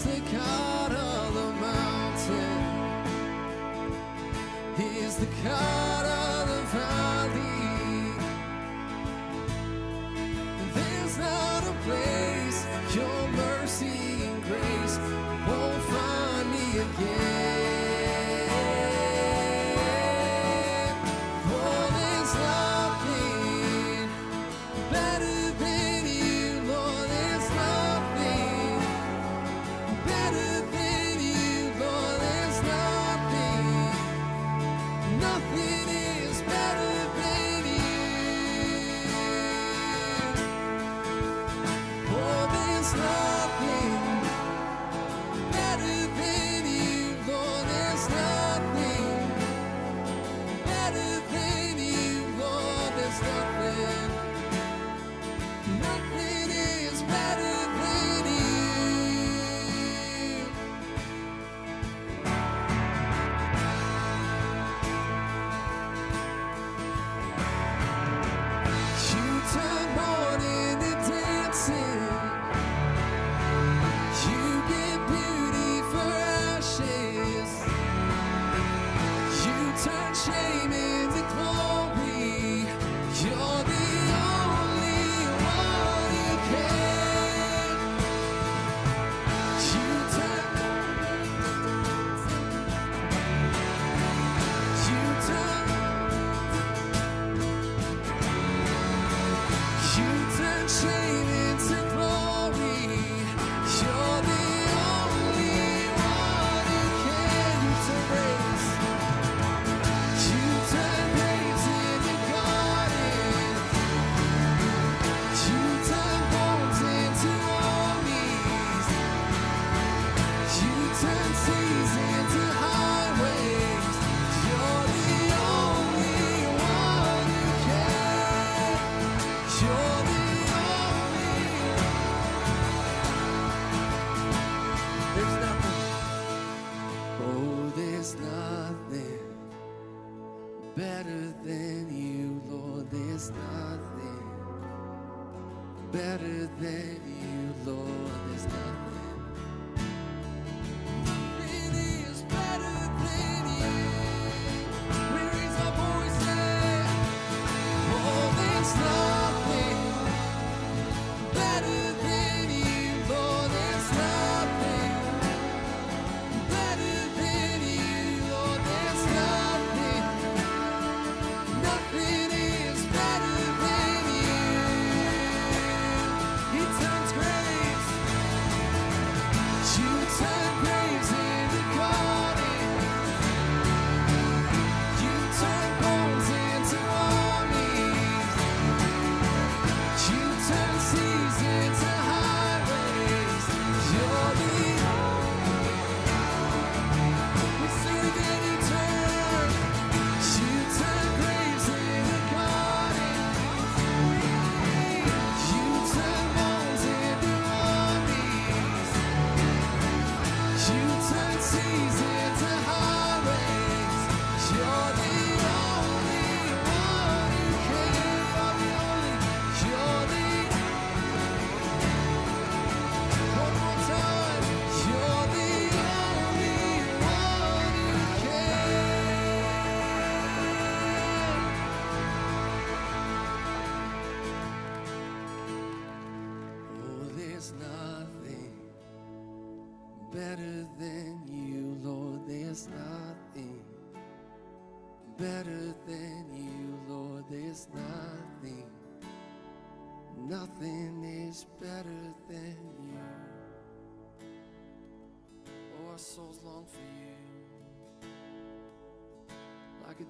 He's 0.02 0.14
the 0.14 0.20
God 0.34 0.92
of 0.92 1.34
the 1.34 1.52
mountain. 1.60 2.60
He's 4.78 5.16
the 5.16 5.26
God. 5.44 5.79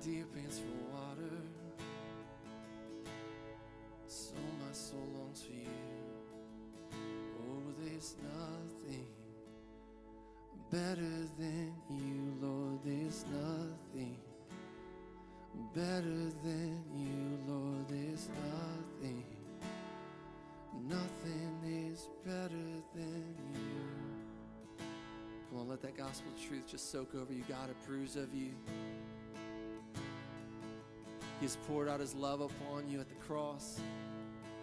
Deer 0.02 0.24
pants 0.34 0.58
for 0.58 0.94
water. 0.94 1.36
So 4.06 4.34
my 4.58 4.72
soul 4.72 5.06
longs 5.14 5.42
for 5.42 5.52
you. 5.52 5.66
Oh, 6.92 7.74
there's 7.82 8.16
nothing 8.22 9.06
better 10.70 11.28
than 11.38 11.74
you, 11.90 12.34
Lord. 12.40 12.80
There's 12.82 13.26
nothing 13.30 14.16
better 15.74 16.32
than 16.42 16.82
you, 16.94 17.38
Lord. 17.46 17.86
There's 17.88 18.28
nothing, 18.48 19.24
nothing 20.88 21.90
is 21.92 22.08
better 22.24 22.70
than 22.94 23.34
you. 23.54 24.80
Come 25.50 25.60
on, 25.60 25.68
let 25.68 25.82
that 25.82 25.96
gospel 25.96 26.32
truth 26.48 26.66
just 26.66 26.90
soak 26.90 27.14
over 27.14 27.32
you. 27.32 27.44
God 27.48 27.68
approves 27.70 28.16
of 28.16 28.32
you. 28.32 28.52
He 31.40 31.46
has 31.46 31.56
poured 31.66 31.88
out 31.88 32.00
his 32.00 32.14
love 32.14 32.42
upon 32.42 32.86
you 32.86 33.00
at 33.00 33.08
the 33.08 33.14
cross. 33.14 33.80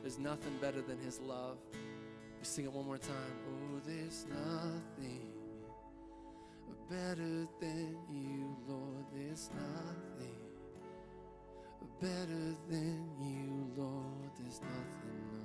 There's 0.01 0.19
nothing 0.19 0.55
better 0.61 0.79
than 0.79 0.99
his 0.99 1.19
love. 1.19 1.57
We 1.73 2.45
sing 2.45 2.65
it 2.65 2.71
one 2.71 2.85
more 2.85 2.99
time. 2.99 3.33
Oh, 3.49 3.81
there's 3.83 4.27
nothing 4.29 5.33
better 6.87 7.47
than 7.59 7.97
you, 8.11 8.55
Lord. 8.67 9.05
There's 9.11 9.49
nothing 9.55 10.37
better 11.99 12.55
than 12.69 13.09
you, 13.19 13.71
Lord. 13.75 14.29
There's 14.39 14.61
nothing, 14.61 15.17
no, 15.33 15.41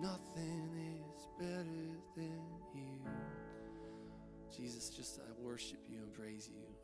no. 0.00 0.10
Nothing 0.10 0.70
is 1.16 1.26
better 1.36 1.98
than 2.16 2.40
you. 2.72 3.00
Jesus, 4.56 4.88
just 4.88 5.18
I 5.18 5.42
worship 5.42 5.80
you 5.90 5.98
and 5.98 6.12
praise 6.14 6.48
you. 6.48 6.77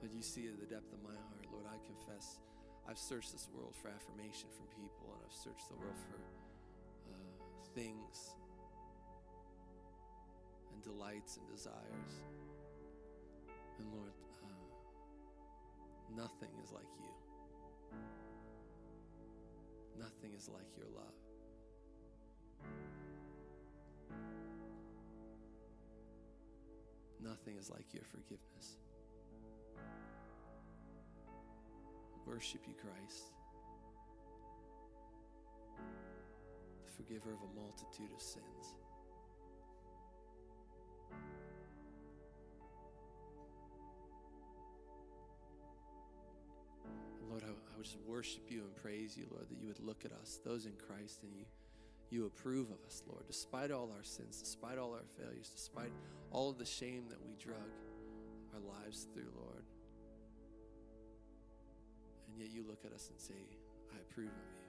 Lord, 0.00 0.16
you 0.16 0.22
see 0.22 0.48
the 0.48 0.64
depth 0.64 0.92
of 0.92 1.02
my 1.04 1.12
heart. 1.12 1.44
Lord, 1.52 1.66
I 1.68 1.76
confess 1.84 2.40
I've 2.88 2.98
searched 2.98 3.32
this 3.32 3.48
world 3.54 3.74
for 3.76 3.88
affirmation 3.88 4.48
from 4.56 4.66
people, 4.72 5.12
and 5.12 5.20
I've 5.26 5.32
searched 5.32 5.68
the 5.68 5.76
world 5.76 5.98
for 6.08 6.16
uh, 6.16 7.14
things 7.74 8.34
and 10.72 10.82
delights 10.82 11.36
and 11.36 11.46
desires. 11.54 12.24
And 13.78 13.92
Lord, 13.92 14.12
uh, 14.42 14.48
nothing 16.16 16.48
is 16.64 16.72
like 16.72 16.88
you. 16.98 17.12
Nothing 19.98 20.32
is 20.34 20.48
like 20.48 20.76
your 20.78 20.88
love. 20.96 21.14
Nothing 27.22 27.58
is 27.58 27.68
like 27.68 27.92
your 27.92 28.04
forgiveness. 28.04 28.78
Worship 32.30 32.60
you, 32.66 32.74
Christ, 32.74 33.24
the 36.86 36.92
forgiver 36.92 37.32
of 37.32 37.38
a 37.42 37.60
multitude 37.60 38.14
of 38.14 38.22
sins. 38.22 38.76
Lord, 47.28 47.42
I, 47.42 47.48
would 47.76 47.84
just 47.84 47.98
worship 48.06 48.42
you 48.48 48.60
and 48.60 48.76
praise 48.76 49.16
you, 49.16 49.26
Lord, 49.32 49.48
that 49.50 49.58
you 49.60 49.66
would 49.66 49.80
look 49.80 50.04
at 50.04 50.12
us, 50.12 50.38
those 50.44 50.66
in 50.66 50.74
Christ, 50.74 51.24
and 51.24 51.34
you, 51.34 51.44
you 52.10 52.26
approve 52.26 52.70
of 52.70 52.78
us, 52.86 53.02
Lord, 53.08 53.26
despite 53.26 53.72
all 53.72 53.90
our 53.96 54.04
sins, 54.04 54.40
despite 54.40 54.78
all 54.78 54.92
our 54.92 55.04
failures, 55.18 55.50
despite 55.52 55.92
all 56.30 56.48
of 56.48 56.58
the 56.58 56.64
shame 56.64 57.06
that 57.08 57.18
we 57.20 57.34
drug 57.44 57.58
our 58.54 58.60
lives 58.60 59.08
through, 59.12 59.32
Lord. 59.36 59.64
And 62.30 62.40
yet 62.40 62.50
you 62.54 62.64
look 62.66 62.84
at 62.84 62.92
us 62.92 63.08
and 63.10 63.20
say, 63.20 63.34
I 63.92 63.96
approve 64.00 64.28
of 64.28 64.32
you. 64.32 64.60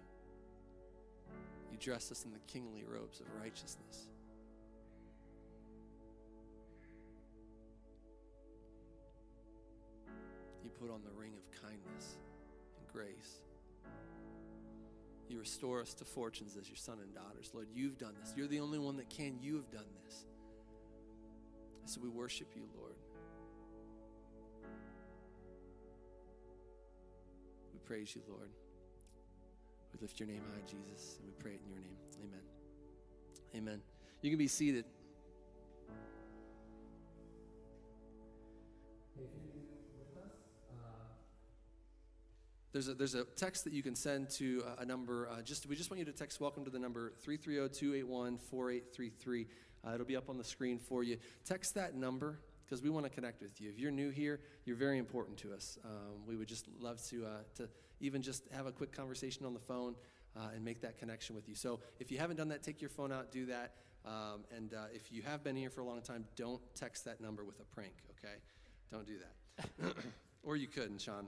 You 1.71 1.77
dress 1.77 2.11
us 2.11 2.25
in 2.25 2.31
the 2.31 2.39
kingly 2.47 2.83
robes 2.83 3.19
of 3.19 3.27
righteousness. 3.39 4.07
You 10.63 10.69
put 10.79 10.91
on 10.91 11.01
the 11.03 11.11
ring 11.19 11.33
of 11.37 11.61
kindness 11.61 12.17
and 12.77 12.87
grace. 12.91 13.41
You 15.29 15.39
restore 15.39 15.79
us 15.79 15.93
to 15.95 16.05
fortunes 16.05 16.57
as 16.57 16.67
your 16.67 16.75
son 16.75 16.97
and 17.01 17.13
daughters. 17.13 17.51
Lord, 17.53 17.67
you've 17.73 17.97
done 17.97 18.15
this. 18.19 18.33
You're 18.35 18.47
the 18.47 18.59
only 18.59 18.79
one 18.79 18.97
that 18.97 19.09
can. 19.09 19.37
You 19.41 19.55
have 19.55 19.71
done 19.71 19.85
this. 20.05 20.25
So 21.85 22.01
we 22.01 22.09
worship 22.09 22.47
you, 22.55 22.63
Lord. 22.77 22.90
Praise 27.91 28.15
you, 28.15 28.21
Lord. 28.29 28.47
We 29.91 29.99
lift 29.99 30.17
your 30.17 30.29
name 30.29 30.39
high, 30.55 30.61
Jesus, 30.61 31.17
and 31.19 31.27
we 31.27 31.33
pray 31.37 31.51
it 31.51 31.59
in 31.65 31.71
your 31.73 31.81
name. 31.81 31.97
Amen. 32.23 32.39
Amen. 33.53 33.81
You 34.21 34.29
can 34.29 34.39
be 34.39 34.47
seated. 34.47 34.85
There's 42.71 42.87
a, 42.87 42.93
there's 42.93 43.15
a 43.15 43.25
text 43.35 43.65
that 43.65 43.73
you 43.73 43.83
can 43.83 43.95
send 43.95 44.29
to 44.37 44.63
a, 44.79 44.83
a 44.83 44.85
number. 44.85 45.27
Uh, 45.27 45.41
just 45.41 45.67
we 45.67 45.75
just 45.75 45.91
want 45.91 45.99
you 45.99 46.05
to 46.05 46.13
text 46.13 46.39
welcome 46.39 46.63
to 46.63 46.71
the 46.71 46.79
number 46.79 47.11
330-281-4833. 47.27 49.47
Uh, 49.85 49.91
it'll 49.93 50.05
be 50.05 50.15
up 50.15 50.29
on 50.29 50.37
the 50.37 50.45
screen 50.45 50.79
for 50.79 51.03
you. 51.03 51.17
Text 51.43 51.75
that 51.75 51.93
number 51.93 52.39
because 52.71 52.81
we 52.81 52.89
want 52.89 53.05
to 53.05 53.09
connect 53.09 53.41
with 53.41 53.59
you. 53.59 53.69
If 53.69 53.77
you're 53.77 53.91
new 53.91 54.11
here, 54.11 54.39
you're 54.63 54.77
very 54.77 54.97
important 54.97 55.37
to 55.39 55.51
us. 55.51 55.77
Um, 55.83 56.25
we 56.25 56.37
would 56.37 56.47
just 56.47 56.67
love 56.79 57.03
to 57.09 57.25
uh, 57.25 57.29
to 57.55 57.67
even 57.99 58.21
just 58.21 58.43
have 58.53 58.65
a 58.65 58.71
quick 58.71 58.93
conversation 58.93 59.45
on 59.45 59.53
the 59.53 59.59
phone 59.59 59.93
uh, 60.37 60.55
and 60.55 60.63
make 60.63 60.79
that 60.81 60.97
connection 60.97 61.35
with 61.35 61.49
you. 61.49 61.55
So 61.55 61.81
if 61.99 62.09
you 62.13 62.17
haven't 62.17 62.37
done 62.37 62.47
that, 62.47 62.63
take 62.63 62.79
your 62.79 62.89
phone 62.89 63.11
out, 63.11 63.29
do 63.29 63.45
that. 63.47 63.73
Um, 64.05 64.45
and 64.55 64.73
uh, 64.73 64.85
if 64.93 65.11
you 65.11 65.21
have 65.23 65.43
been 65.43 65.57
here 65.57 65.69
for 65.69 65.81
a 65.81 65.83
long 65.83 66.01
time, 66.01 66.23
don't 66.37 66.61
text 66.73 67.03
that 67.05 67.19
number 67.19 67.43
with 67.43 67.59
a 67.59 67.65
prank. 67.75 67.91
Okay, 68.11 68.35
don't 68.89 69.05
do 69.05 69.15
that. 69.17 69.93
or 70.43 70.55
you 70.55 70.67
could, 70.67 70.91
and 70.91 71.01
Sean 71.01 71.25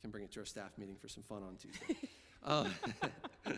can 0.00 0.10
bring 0.10 0.24
it 0.24 0.32
to 0.32 0.40
our 0.40 0.46
staff 0.46 0.70
meeting 0.78 0.96
for 0.96 1.08
some 1.08 1.22
fun 1.24 1.42
on 1.42 1.56
Tuesday. 1.56 2.08
um, 2.42 3.54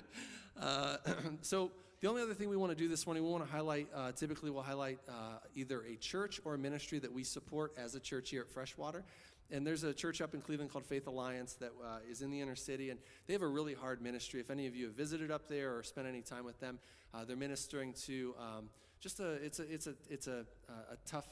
uh, 0.60 0.96
so 1.40 1.70
the 2.02 2.08
only 2.08 2.20
other 2.20 2.34
thing 2.34 2.48
we 2.48 2.56
want 2.56 2.72
to 2.72 2.76
do 2.76 2.88
this 2.88 3.06
morning, 3.06 3.22
we 3.22 3.30
want 3.30 3.44
to 3.44 3.50
highlight. 3.50 3.86
Uh, 3.94 4.10
typically, 4.10 4.50
we'll 4.50 4.64
highlight 4.64 4.98
uh, 5.08 5.38
either 5.54 5.84
a 5.84 5.94
church 5.94 6.40
or 6.44 6.54
a 6.54 6.58
ministry 6.58 6.98
that 6.98 7.12
we 7.12 7.22
support 7.22 7.72
as 7.78 7.94
a 7.94 8.00
church 8.00 8.30
here 8.30 8.40
at 8.40 8.50
Freshwater. 8.50 9.04
And 9.52 9.64
there's 9.64 9.84
a 9.84 9.94
church 9.94 10.20
up 10.20 10.34
in 10.34 10.40
Cleveland 10.40 10.72
called 10.72 10.84
Faith 10.84 11.06
Alliance 11.06 11.52
that 11.60 11.70
uh, 11.80 11.98
is 12.10 12.20
in 12.20 12.32
the 12.32 12.40
inner 12.40 12.56
city, 12.56 12.90
and 12.90 12.98
they 13.28 13.34
have 13.34 13.42
a 13.42 13.46
really 13.46 13.72
hard 13.72 14.02
ministry. 14.02 14.40
If 14.40 14.50
any 14.50 14.66
of 14.66 14.74
you 14.74 14.86
have 14.86 14.94
visited 14.94 15.30
up 15.30 15.48
there 15.48 15.76
or 15.76 15.84
spent 15.84 16.08
any 16.08 16.22
time 16.22 16.44
with 16.44 16.58
them, 16.58 16.80
uh, 17.14 17.24
they're 17.24 17.36
ministering 17.36 17.92
to 18.06 18.34
um, 18.36 18.68
just 18.98 19.20
a 19.20 19.34
it's 19.34 19.60
a 19.60 19.72
it's 19.72 19.86
a 19.86 19.94
it's 20.10 20.26
a, 20.26 20.44
a 20.90 20.96
tough 21.06 21.28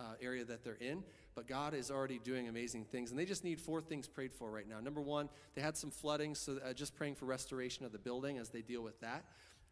uh, 0.00 0.04
area 0.22 0.44
that 0.46 0.64
they're 0.64 0.78
in, 0.80 1.04
but 1.34 1.46
God 1.46 1.74
is 1.74 1.90
already 1.90 2.18
doing 2.18 2.48
amazing 2.48 2.86
things. 2.86 3.10
And 3.10 3.18
they 3.18 3.26
just 3.26 3.44
need 3.44 3.60
four 3.60 3.82
things 3.82 4.08
prayed 4.08 4.32
for 4.32 4.50
right 4.50 4.66
now. 4.66 4.80
Number 4.80 5.02
one, 5.02 5.28
they 5.54 5.60
had 5.60 5.76
some 5.76 5.90
flooding, 5.90 6.34
so 6.34 6.58
uh, 6.64 6.72
just 6.72 6.96
praying 6.96 7.16
for 7.16 7.26
restoration 7.26 7.84
of 7.84 7.92
the 7.92 7.98
building 7.98 8.38
as 8.38 8.48
they 8.48 8.62
deal 8.62 8.82
with 8.82 8.98
that. 9.00 9.24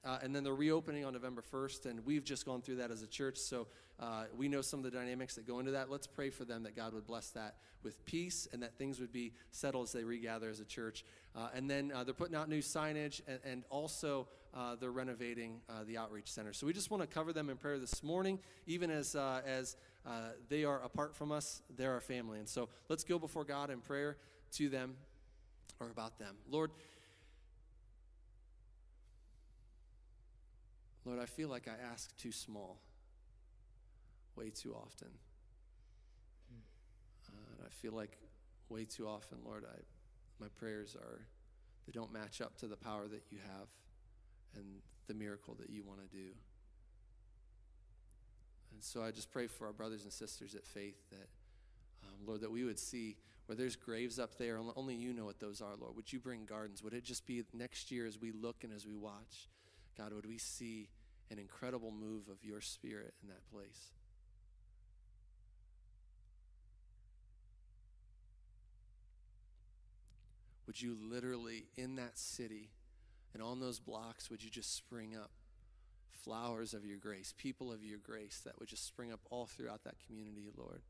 Uh, 0.04 0.18
and 0.22 0.34
then 0.34 0.42
they're 0.42 0.54
reopening 0.54 1.04
on 1.04 1.12
November 1.12 1.42
1st, 1.52 1.86
and 1.86 2.04
we've 2.04 2.24
just 2.24 2.44
gone 2.44 2.60
through 2.60 2.76
that 2.76 2.90
as 2.90 3.02
a 3.02 3.06
church, 3.06 3.38
so 3.38 3.68
uh, 4.00 4.24
we 4.36 4.48
know 4.48 4.60
some 4.60 4.80
of 4.80 4.84
the 4.84 4.90
dynamics 4.90 5.36
that 5.36 5.46
go 5.46 5.60
into 5.60 5.70
that. 5.70 5.88
Let's 5.90 6.08
pray 6.08 6.28
for 6.28 6.44
them 6.44 6.64
that 6.64 6.74
God 6.74 6.92
would 6.92 7.06
bless 7.06 7.30
that 7.30 7.56
with 7.84 8.04
peace 8.04 8.48
and 8.52 8.62
that 8.62 8.76
things 8.76 8.98
would 8.98 9.12
be 9.12 9.32
settled 9.52 9.84
as 9.84 9.92
they 9.92 10.02
regather 10.02 10.50
as 10.50 10.58
a 10.58 10.64
church. 10.64 11.04
Uh, 11.36 11.48
and 11.54 11.70
then 11.70 11.92
uh, 11.94 12.02
they're 12.02 12.14
putting 12.14 12.34
out 12.34 12.48
new 12.48 12.60
signage, 12.60 13.20
and, 13.28 13.38
and 13.44 13.64
also 13.70 14.26
uh, 14.54 14.74
they're 14.74 14.90
renovating 14.90 15.60
uh, 15.68 15.84
the 15.86 15.96
outreach 15.96 16.32
center. 16.32 16.52
So 16.52 16.66
we 16.66 16.72
just 16.72 16.90
want 16.90 17.02
to 17.02 17.06
cover 17.06 17.32
them 17.32 17.48
in 17.48 17.56
prayer 17.56 17.78
this 17.78 18.02
morning, 18.02 18.40
even 18.66 18.90
as 18.90 19.14
as 19.14 19.76
they 20.48 20.64
are 20.64 20.82
apart 20.82 21.14
from 21.14 21.30
us, 21.30 21.62
they're 21.76 21.92
our 21.92 22.00
family. 22.00 22.40
And 22.40 22.48
so 22.48 22.68
let's 22.88 23.04
go 23.04 23.20
before 23.20 23.44
God 23.44 23.70
in 23.70 23.78
prayer 23.78 24.16
to 24.54 24.68
them 24.68 24.96
or 25.78 25.90
about 25.90 26.18
them. 26.18 26.34
Lord. 26.50 26.72
Lord, 31.04 31.18
I 31.18 31.26
feel 31.26 31.48
like 31.48 31.68
I 31.68 31.74
ask 31.92 32.16
too 32.16 32.32
small 32.32 32.78
way 34.36 34.50
too 34.50 34.74
often. 34.74 35.08
Uh, 37.28 37.56
and 37.58 37.66
I 37.66 37.70
feel 37.70 37.92
like 37.92 38.18
way 38.68 38.84
too 38.84 39.06
often, 39.06 39.38
Lord, 39.44 39.64
I, 39.68 39.80
my 40.40 40.48
prayers 40.58 40.96
are, 40.96 41.20
they 41.86 41.92
don't 41.92 42.12
match 42.12 42.40
up 42.40 42.56
to 42.58 42.66
the 42.66 42.76
power 42.76 43.08
that 43.08 43.22
you 43.30 43.38
have 43.38 43.68
and 44.54 44.64
the 45.08 45.14
miracle 45.14 45.56
that 45.60 45.70
you 45.70 45.82
want 45.82 46.00
to 46.00 46.16
do. 46.16 46.30
And 48.72 48.82
so 48.82 49.02
I 49.02 49.10
just 49.10 49.30
pray 49.30 49.46
for 49.46 49.66
our 49.66 49.72
brothers 49.72 50.04
and 50.04 50.12
sisters 50.12 50.54
at 50.54 50.66
faith 50.66 50.98
that, 51.10 51.28
um, 52.04 52.26
Lord, 52.26 52.40
that 52.40 52.50
we 52.50 52.64
would 52.64 52.78
see 52.78 53.16
where 53.46 53.56
there's 53.56 53.76
graves 53.76 54.18
up 54.18 54.38
there, 54.38 54.56
only- 54.56 54.72
only 54.76 54.94
you 54.94 55.12
know 55.12 55.24
what 55.24 55.40
those 55.40 55.60
are, 55.60 55.74
Lord. 55.76 55.96
Would 55.96 56.12
you 56.12 56.20
bring 56.20 56.46
gardens? 56.46 56.82
Would 56.82 56.94
it 56.94 57.04
just 57.04 57.26
be 57.26 57.44
next 57.52 57.90
year 57.90 58.06
as 58.06 58.18
we 58.18 58.30
look 58.30 58.64
and 58.64 58.72
as 58.72 58.86
we 58.86 58.96
watch, 58.96 59.48
God, 59.96 60.12
would 60.12 60.26
we 60.26 60.38
see 60.38 60.88
an 61.30 61.38
incredible 61.38 61.90
move 61.90 62.28
of 62.28 62.44
your 62.44 62.60
spirit 62.60 63.14
in 63.22 63.28
that 63.28 63.44
place? 63.52 63.92
Would 70.66 70.80
you 70.80 70.96
literally, 70.98 71.66
in 71.76 71.96
that 71.96 72.16
city 72.16 72.70
and 73.34 73.42
on 73.42 73.60
those 73.60 73.78
blocks, 73.78 74.30
would 74.30 74.42
you 74.42 74.50
just 74.50 74.74
spring 74.74 75.14
up 75.14 75.30
flowers 76.10 76.72
of 76.72 76.86
your 76.86 76.98
grace, 76.98 77.34
people 77.36 77.72
of 77.72 77.84
your 77.84 77.98
grace 77.98 78.40
that 78.44 78.58
would 78.58 78.68
just 78.68 78.86
spring 78.86 79.12
up 79.12 79.20
all 79.30 79.46
throughout 79.46 79.84
that 79.84 79.96
community, 80.06 80.48
Lord? 80.56 80.80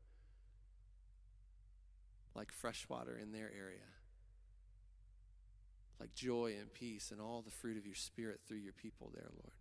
Like 2.35 2.51
fresh 2.51 2.87
water 2.87 3.17
in 3.21 3.31
their 3.31 3.51
area, 3.53 3.87
like 5.99 6.13
joy 6.15 6.55
and 6.59 6.73
peace 6.73 7.11
and 7.11 7.21
all 7.21 7.41
the 7.41 7.51
fruit 7.51 7.77
of 7.77 7.85
your 7.85 7.95
spirit 7.95 8.41
through 8.47 8.57
your 8.57 8.73
people 8.73 9.11
there, 9.13 9.29
Lord. 9.31 9.53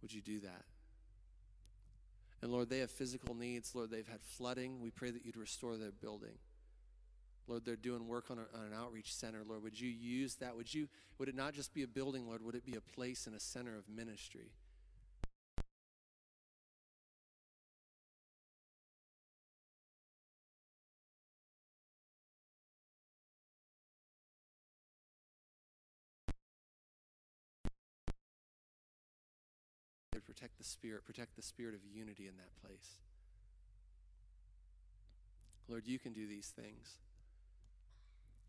Would 0.00 0.12
you 0.12 0.20
do 0.20 0.40
that? 0.40 0.64
And 2.42 2.50
Lord, 2.50 2.68
they 2.68 2.80
have 2.80 2.90
physical 2.90 3.34
needs. 3.34 3.74
Lord, 3.74 3.90
they've 3.90 4.08
had 4.08 4.20
flooding. 4.20 4.80
We 4.80 4.90
pray 4.90 5.10
that 5.10 5.24
you'd 5.24 5.36
restore 5.36 5.76
their 5.76 5.92
building. 5.92 6.38
Lord, 7.46 7.64
they're 7.64 7.76
doing 7.76 8.08
work 8.08 8.30
on, 8.30 8.38
a, 8.38 8.58
on, 8.58 8.66
an 8.66 8.72
outreach 8.74 9.14
center. 9.14 9.42
Lord, 9.46 9.62
would 9.62 9.80
you 9.80 9.88
use 9.88 10.36
that? 10.36 10.56
Would 10.56 10.72
you 10.72 10.88
would 11.18 11.28
it 11.28 11.36
not 11.36 11.54
just 11.54 11.72
be 11.72 11.82
a 11.82 11.88
building, 11.88 12.26
Lord? 12.26 12.42
Would 12.44 12.54
it 12.54 12.64
be 12.64 12.74
a 12.74 12.80
place 12.80 13.26
and 13.26 13.36
a 13.36 13.40
center 13.40 13.76
of 13.76 13.88
ministry? 13.88 14.50
The 30.62 30.68
spirit, 30.68 31.04
protect 31.04 31.34
the 31.34 31.42
spirit 31.42 31.74
of 31.74 31.80
unity 31.92 32.28
in 32.28 32.36
that 32.36 32.54
place. 32.62 32.98
Lord, 35.68 35.86
you 35.86 35.98
can 35.98 36.12
do 36.12 36.26
these 36.26 36.52
things. 36.54 36.98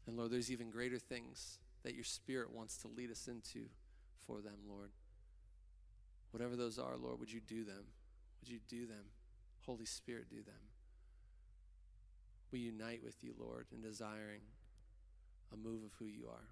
And 0.06 0.18
Lord, 0.18 0.32
there's 0.32 0.52
even 0.52 0.70
greater 0.70 1.00
things 1.00 1.58
that 1.84 1.96
your 1.96 2.04
Spirit 2.04 2.54
wants 2.54 2.78
to 2.78 2.88
lead 2.88 3.12
us 3.12 3.28
into 3.28 3.66
for 4.28 4.42
them, 4.42 4.58
Lord. 4.68 4.90
Whatever 6.32 6.56
those 6.56 6.78
are, 6.78 6.98
Lord, 6.98 7.20
would 7.20 7.32
you 7.32 7.40
do 7.40 7.64
them? 7.64 7.86
Would 8.42 8.50
you 8.50 8.60
do 8.68 8.86
them? 8.86 9.06
Holy 9.66 9.86
Spirit, 9.86 10.30
do 10.30 10.38
them. 10.38 10.62
We 12.52 12.60
unite 12.60 13.02
with 13.04 13.24
you, 13.24 13.34
Lord, 13.40 13.68
in 13.74 13.82
desiring 13.82 14.42
a 15.54 15.58
move 15.58 15.84
of 15.84 15.94
who 15.98 16.06
you 16.06 16.26
are. 16.30 16.50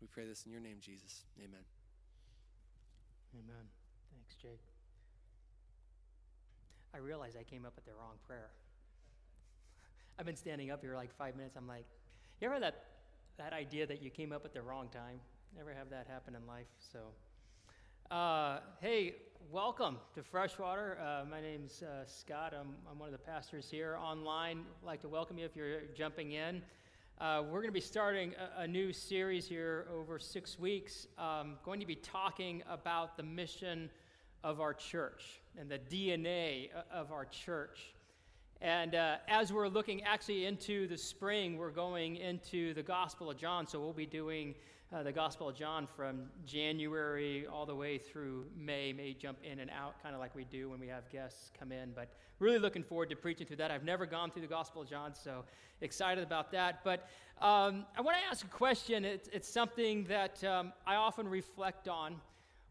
We 0.00 0.06
pray 0.06 0.26
this 0.26 0.44
in 0.46 0.52
your 0.52 0.60
name, 0.60 0.78
Jesus. 0.80 1.24
Amen. 1.38 1.64
Amen. 3.34 3.66
Thanks, 4.12 4.34
Jake. 4.40 4.71
I 6.94 6.98
realized 6.98 7.38
I 7.40 7.42
came 7.42 7.64
up 7.64 7.74
with 7.74 7.86
the 7.86 7.92
wrong 7.92 8.16
prayer. 8.26 8.50
I've 10.18 10.26
been 10.26 10.36
standing 10.36 10.70
up 10.70 10.82
here 10.82 10.94
like 10.94 11.10
five 11.16 11.36
minutes. 11.36 11.56
I'm 11.56 11.66
like, 11.66 11.86
you 12.38 12.46
ever 12.46 12.60
that 12.60 12.84
that 13.38 13.54
idea 13.54 13.86
that 13.86 14.02
you 14.02 14.10
came 14.10 14.30
up 14.30 14.44
at 14.44 14.52
the 14.52 14.60
wrong 14.60 14.88
time. 14.88 15.18
Never 15.56 15.72
have 15.72 15.88
that 15.88 16.06
happen 16.06 16.34
in 16.34 16.46
life. 16.46 16.66
So, 16.92 16.98
uh, 18.14 18.58
hey, 18.82 19.14
welcome 19.50 19.96
to 20.14 20.22
Freshwater. 20.22 20.98
Uh, 21.00 21.24
my 21.30 21.40
name's 21.40 21.82
uh, 21.82 22.04
Scott. 22.04 22.52
I'm, 22.52 22.74
I'm 22.90 22.98
one 22.98 23.08
of 23.08 23.12
the 23.12 23.24
pastors 23.24 23.70
here 23.70 23.96
online. 23.98 24.58
I'd 24.82 24.86
like 24.86 25.00
to 25.00 25.08
welcome 25.08 25.38
you 25.38 25.46
if 25.46 25.56
you're 25.56 25.80
jumping 25.96 26.32
in. 26.32 26.60
Uh, 27.18 27.42
we're 27.46 27.60
going 27.60 27.68
to 27.68 27.72
be 27.72 27.80
starting 27.80 28.34
a, 28.58 28.62
a, 28.62 28.68
new 28.68 28.92
series 28.92 29.46
here 29.46 29.86
over 29.96 30.18
six 30.18 30.58
weeks. 30.58 31.06
Um, 31.16 31.54
going 31.64 31.80
to 31.80 31.86
be 31.86 31.94
talking 31.94 32.62
about 32.68 33.16
the 33.16 33.22
mission 33.22 33.88
of 34.44 34.60
our 34.60 34.74
church 34.74 35.41
and 35.58 35.70
the 35.70 35.78
DNA 35.78 36.70
uh, 36.74 36.82
of 36.92 37.12
our 37.12 37.24
church. 37.26 37.94
And 38.60 38.94
uh, 38.94 39.16
as 39.26 39.52
we're 39.52 39.68
looking 39.68 40.04
actually 40.04 40.46
into 40.46 40.86
the 40.86 40.96
spring, 40.96 41.58
we're 41.58 41.70
going 41.70 42.16
into 42.16 42.74
the 42.74 42.82
Gospel 42.82 43.30
of 43.30 43.36
John. 43.36 43.66
So 43.66 43.80
we'll 43.80 43.92
be 43.92 44.06
doing 44.06 44.54
uh, 44.92 45.02
the 45.02 45.10
Gospel 45.10 45.48
of 45.48 45.56
John 45.56 45.88
from 45.96 46.24
January 46.46 47.46
all 47.46 47.66
the 47.66 47.74
way 47.74 47.98
through 47.98 48.44
May. 48.56 48.92
May 48.92 49.14
jump 49.14 49.38
in 49.42 49.58
and 49.58 49.70
out, 49.70 50.00
kind 50.02 50.14
of 50.14 50.20
like 50.20 50.34
we 50.34 50.44
do 50.44 50.70
when 50.70 50.78
we 50.78 50.86
have 50.86 51.10
guests 51.10 51.50
come 51.58 51.72
in. 51.72 51.92
But 51.94 52.08
really 52.38 52.58
looking 52.58 52.84
forward 52.84 53.10
to 53.10 53.16
preaching 53.16 53.46
through 53.46 53.56
that. 53.56 53.70
I've 53.70 53.84
never 53.84 54.06
gone 54.06 54.30
through 54.30 54.42
the 54.42 54.48
Gospel 54.48 54.82
of 54.82 54.88
John, 54.88 55.14
so 55.14 55.44
excited 55.80 56.22
about 56.22 56.52
that. 56.52 56.84
But 56.84 57.08
um, 57.40 57.84
I 57.96 58.00
want 58.00 58.16
to 58.18 58.24
ask 58.30 58.44
a 58.44 58.48
question. 58.48 59.04
It's, 59.04 59.28
it's 59.32 59.48
something 59.48 60.04
that 60.04 60.42
um, 60.44 60.72
I 60.86 60.94
often 60.94 61.26
reflect 61.26 61.88
on. 61.88 62.20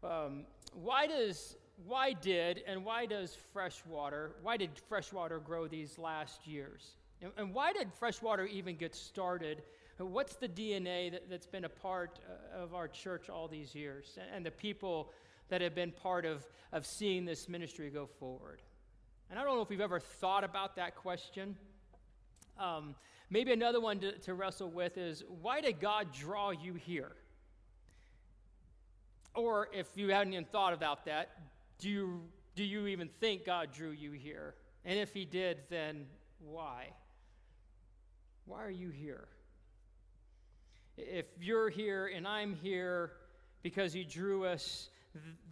Um, 0.02 0.44
why 0.74 1.06
does 1.06 1.56
why 1.86 2.12
did 2.12 2.62
and 2.66 2.84
why 2.84 3.06
does 3.06 3.36
freshwater, 3.52 4.32
why 4.42 4.56
did 4.56 4.70
freshwater 4.88 5.38
grow 5.38 5.66
these 5.66 5.98
last 5.98 6.46
years? 6.46 6.96
And, 7.36 7.54
why 7.54 7.72
did 7.72 7.92
freshwater 7.92 8.46
even 8.46 8.76
get 8.76 8.94
started? 8.96 9.62
What's 9.98 10.34
the 10.34 10.48
DNA 10.48 11.12
that, 11.12 11.22
has 11.30 11.46
been 11.46 11.64
a 11.64 11.68
part 11.68 12.18
uh, 12.28 12.62
of 12.62 12.74
our 12.74 12.88
church 12.88 13.28
all 13.28 13.46
these 13.46 13.76
years 13.76 14.18
and, 14.20 14.36
and 14.36 14.46
the 14.46 14.50
people 14.50 15.12
that 15.48 15.60
have 15.60 15.74
been 15.74 15.92
part 15.92 16.24
of, 16.24 16.44
of 16.72 16.84
seeing 16.84 17.24
this 17.24 17.48
ministry 17.48 17.90
go 17.90 18.06
forward? 18.06 18.60
And 19.30 19.38
I 19.38 19.44
don't 19.44 19.54
know 19.54 19.62
if 19.62 19.70
you've 19.70 19.80
ever 19.80 20.00
thought 20.00 20.42
about 20.42 20.76
that 20.76 20.96
question. 20.96 21.56
Um, 22.58 22.96
maybe 23.30 23.52
another 23.52 23.80
one 23.80 24.00
to, 24.00 24.18
to 24.18 24.34
wrestle 24.34 24.68
with 24.68 24.98
is 24.98 25.22
why 25.40 25.60
did 25.60 25.80
God 25.80 26.12
draw 26.12 26.50
you 26.50 26.74
here? 26.74 27.12
Or 29.34 29.68
if 29.72 29.86
you 29.96 30.10
hadn't 30.10 30.32
even 30.32 30.44
thought 30.44 30.74
about 30.74 31.06
that, 31.06 31.30
do 31.82 31.90
you, 31.90 32.20
do 32.54 32.62
you 32.62 32.86
even 32.86 33.08
think 33.20 33.44
God 33.44 33.72
drew 33.72 33.90
you 33.90 34.12
here? 34.12 34.54
And 34.84 34.98
if 34.98 35.12
He 35.12 35.24
did, 35.24 35.58
then 35.68 36.06
why? 36.38 36.90
Why 38.46 38.62
are 38.64 38.70
you 38.70 38.90
here? 38.90 39.26
If 40.96 41.26
you're 41.40 41.70
here 41.70 42.06
and 42.14 42.26
I'm 42.26 42.54
here 42.54 43.12
because 43.62 43.92
He 43.92 44.04
drew 44.04 44.44
us, 44.44 44.90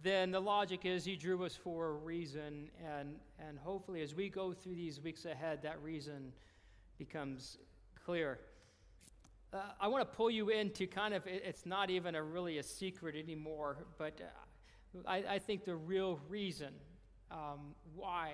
then 0.03 0.31
the 0.31 0.39
logic 0.39 0.85
is 0.85 1.03
He 1.03 1.17
drew 1.17 1.43
us 1.43 1.55
for 1.55 1.89
a 1.89 1.93
reason. 1.93 2.69
And, 2.97 3.15
and 3.45 3.59
hopefully, 3.59 4.01
as 4.01 4.15
we 4.15 4.29
go 4.29 4.53
through 4.53 4.75
these 4.75 5.01
weeks 5.01 5.25
ahead, 5.25 5.63
that 5.63 5.81
reason 5.83 6.31
becomes 6.97 7.57
clear. 8.05 8.39
Uh, 9.53 9.57
I 9.81 9.89
want 9.89 10.09
to 10.09 10.15
pull 10.15 10.31
you 10.31 10.47
into 10.47 10.87
kind 10.87 11.13
of, 11.13 11.23
it's 11.27 11.65
not 11.65 11.89
even 11.89 12.15
a 12.15 12.23
really 12.23 12.57
a 12.57 12.63
secret 12.63 13.17
anymore, 13.17 13.85
but 13.97 14.21
uh, 14.21 14.29
I, 15.07 15.23
I 15.29 15.39
think 15.39 15.65
the 15.65 15.75
real 15.75 16.19
reason 16.29 16.73
um, 17.31 17.75
why 17.95 18.33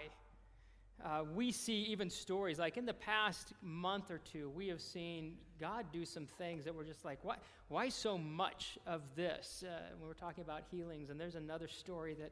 uh, 1.05 1.24
we 1.36 1.51
see 1.51 1.84
even 1.84 2.10
stories 2.10 2.58
like 2.58 2.78
in 2.78 2.86
the 2.86 2.93
past 2.93 3.53
month 3.62 4.10
or 4.10 4.18
two, 4.18 4.49
we 4.49 4.68
have 4.68 4.82
seen 4.82 5.36
God 5.60 5.86
do 5.91 6.05
some 6.05 6.26
things 6.26 6.66
that 6.66 6.74
we're 6.74 6.84
just 6.84 7.05
like, 7.05 7.20
why, 7.24 7.36
why 7.68 7.89
so 7.89 8.18
much 8.18 8.78
of 8.88 9.01
this? 9.16 9.64
Uh, 9.68 9.80
when 9.99 10.08
we're 10.08 10.14
talking 10.16 10.43
about 10.43 10.64
healings, 10.72 11.10
and 11.10 11.20
there's 11.20 11.36
another 11.36 11.68
story 11.68 12.16
that 12.16 12.32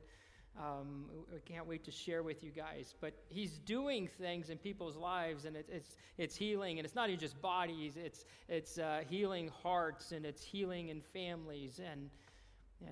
um, 0.57 1.05
I 1.34 1.39
can't 1.47 1.67
wait 1.67 1.84
to 1.84 1.91
share 1.91 2.23
with 2.23 2.43
you 2.43 2.49
guys. 2.49 2.95
But 2.99 3.13
He's 3.30 3.59
doing 3.59 4.07
things 4.07 4.49
in 4.49 4.57
people's 4.57 4.95
lives, 4.95 5.45
and 5.45 5.55
it, 5.55 5.67
it's, 5.71 5.97
it's 6.17 6.36
healing, 6.36 6.80
and 6.80 6.86
it's 6.86 6.95
not 6.95 7.09
even 7.09 7.19
just 7.19 7.39
bodies, 7.41 7.97
it's, 7.97 8.26
it's 8.47 8.80
uh, 8.80 9.01
healing 9.07 9.51
hearts, 9.61 10.11
and 10.11 10.26
it's 10.26 10.43
healing 10.43 10.89
in 10.89 11.01
families, 11.01 11.80
and 11.80 12.09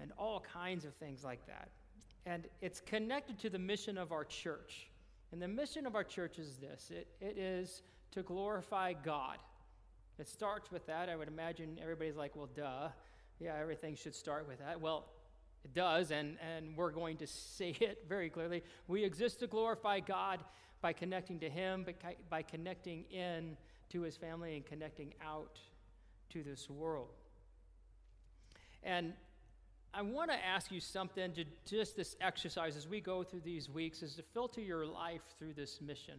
and 0.01 0.11
all 0.17 0.39
kinds 0.39 0.85
of 0.85 0.93
things 0.95 1.23
like 1.23 1.45
that. 1.47 1.69
And 2.25 2.47
it's 2.61 2.79
connected 2.79 3.39
to 3.39 3.49
the 3.49 3.59
mission 3.59 3.97
of 3.97 4.11
our 4.11 4.23
church. 4.23 4.87
And 5.31 5.41
the 5.41 5.47
mission 5.47 5.85
of 5.85 5.95
our 5.95 6.03
church 6.03 6.39
is 6.39 6.57
this 6.57 6.91
it, 6.91 7.07
it 7.19 7.37
is 7.37 7.81
to 8.11 8.23
glorify 8.23 8.93
God. 8.93 9.37
It 10.19 10.27
starts 10.27 10.71
with 10.71 10.85
that. 10.85 11.09
I 11.09 11.15
would 11.15 11.27
imagine 11.27 11.79
everybody's 11.81 12.15
like, 12.15 12.35
well, 12.35 12.49
duh. 12.55 12.89
Yeah, 13.39 13.55
everything 13.59 13.95
should 13.95 14.15
start 14.15 14.47
with 14.47 14.59
that. 14.59 14.79
Well, 14.79 15.05
it 15.65 15.73
does, 15.73 16.11
and, 16.11 16.37
and 16.55 16.77
we're 16.77 16.91
going 16.91 17.17
to 17.17 17.27
say 17.27 17.75
it 17.79 18.05
very 18.07 18.29
clearly. 18.29 18.63
We 18.87 19.03
exist 19.03 19.39
to 19.39 19.47
glorify 19.47 19.99
God 19.99 20.39
by 20.81 20.93
connecting 20.93 21.39
to 21.39 21.49
Him, 21.49 21.85
by, 21.85 22.15
by 22.29 22.41
connecting 22.41 23.05
in 23.09 23.57
to 23.89 24.01
His 24.01 24.17
family, 24.17 24.55
and 24.55 24.65
connecting 24.65 25.13
out 25.25 25.59
to 26.29 26.43
this 26.43 26.69
world. 26.69 27.09
And 28.83 29.13
I 29.95 30.01
want 30.01 30.31
to 30.31 30.45
ask 30.45 30.71
you 30.71 30.79
something 30.79 31.33
to 31.33 31.45
just 31.65 31.95
this 31.95 32.15
exercise 32.19 32.75
as 32.75 32.87
we 32.87 32.99
go 32.99 33.21
through 33.21 33.41
these 33.41 33.69
weeks 33.69 34.01
is 34.01 34.15
to 34.15 34.23
filter 34.23 34.59
your 34.59 34.87
life 34.87 35.21
through 35.37 35.53
this 35.53 35.81
mission. 35.81 36.15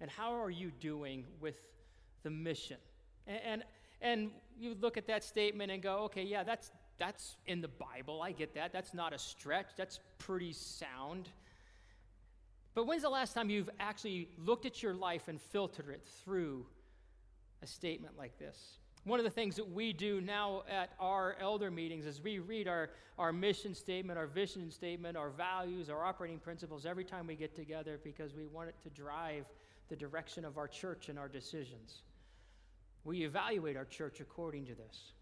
And 0.00 0.10
how 0.10 0.32
are 0.32 0.50
you 0.50 0.72
doing 0.80 1.24
with 1.40 1.54
the 2.24 2.30
mission? 2.30 2.78
And, 3.28 3.40
and, 3.44 3.64
and 4.00 4.30
you 4.58 4.74
look 4.80 4.96
at 4.96 5.06
that 5.06 5.22
statement 5.22 5.70
and 5.70 5.80
go, 5.80 5.98
okay, 5.98 6.24
yeah, 6.24 6.42
that's, 6.42 6.72
that's 6.98 7.36
in 7.46 7.60
the 7.60 7.68
Bible. 7.68 8.20
I 8.20 8.32
get 8.32 8.54
that. 8.56 8.72
That's 8.72 8.92
not 8.92 9.12
a 9.12 9.18
stretch. 9.18 9.68
That's 9.76 10.00
pretty 10.18 10.52
sound. 10.52 11.28
But 12.74 12.88
when's 12.88 13.02
the 13.02 13.10
last 13.10 13.34
time 13.34 13.50
you've 13.50 13.70
actually 13.78 14.30
looked 14.36 14.66
at 14.66 14.82
your 14.82 14.94
life 14.94 15.28
and 15.28 15.40
filtered 15.40 15.90
it 15.90 16.02
through 16.24 16.66
a 17.62 17.68
statement 17.68 18.18
like 18.18 18.36
this? 18.38 18.78
One 19.04 19.18
of 19.18 19.24
the 19.24 19.30
things 19.30 19.56
that 19.56 19.68
we 19.68 19.92
do 19.92 20.20
now 20.20 20.62
at 20.70 20.90
our 21.00 21.36
elder 21.40 21.70
meetings 21.70 22.06
is 22.06 22.20
we 22.20 22.38
read 22.38 22.68
our, 22.68 22.90
our 23.18 23.32
mission 23.32 23.74
statement, 23.74 24.16
our 24.16 24.28
vision 24.28 24.70
statement, 24.70 25.16
our 25.16 25.30
values, 25.30 25.90
our 25.90 26.04
operating 26.04 26.38
principles 26.38 26.86
every 26.86 27.04
time 27.04 27.26
we 27.26 27.34
get 27.34 27.56
together 27.56 27.98
because 28.04 28.32
we 28.32 28.46
want 28.46 28.68
it 28.68 28.76
to 28.84 28.90
drive 28.90 29.46
the 29.88 29.96
direction 29.96 30.44
of 30.44 30.56
our 30.56 30.68
church 30.68 31.08
and 31.08 31.18
our 31.18 31.28
decisions. 31.28 32.02
We 33.04 33.24
evaluate 33.24 33.76
our 33.76 33.84
church 33.84 34.20
according 34.20 34.66
to 34.66 34.74
this. 34.74 35.12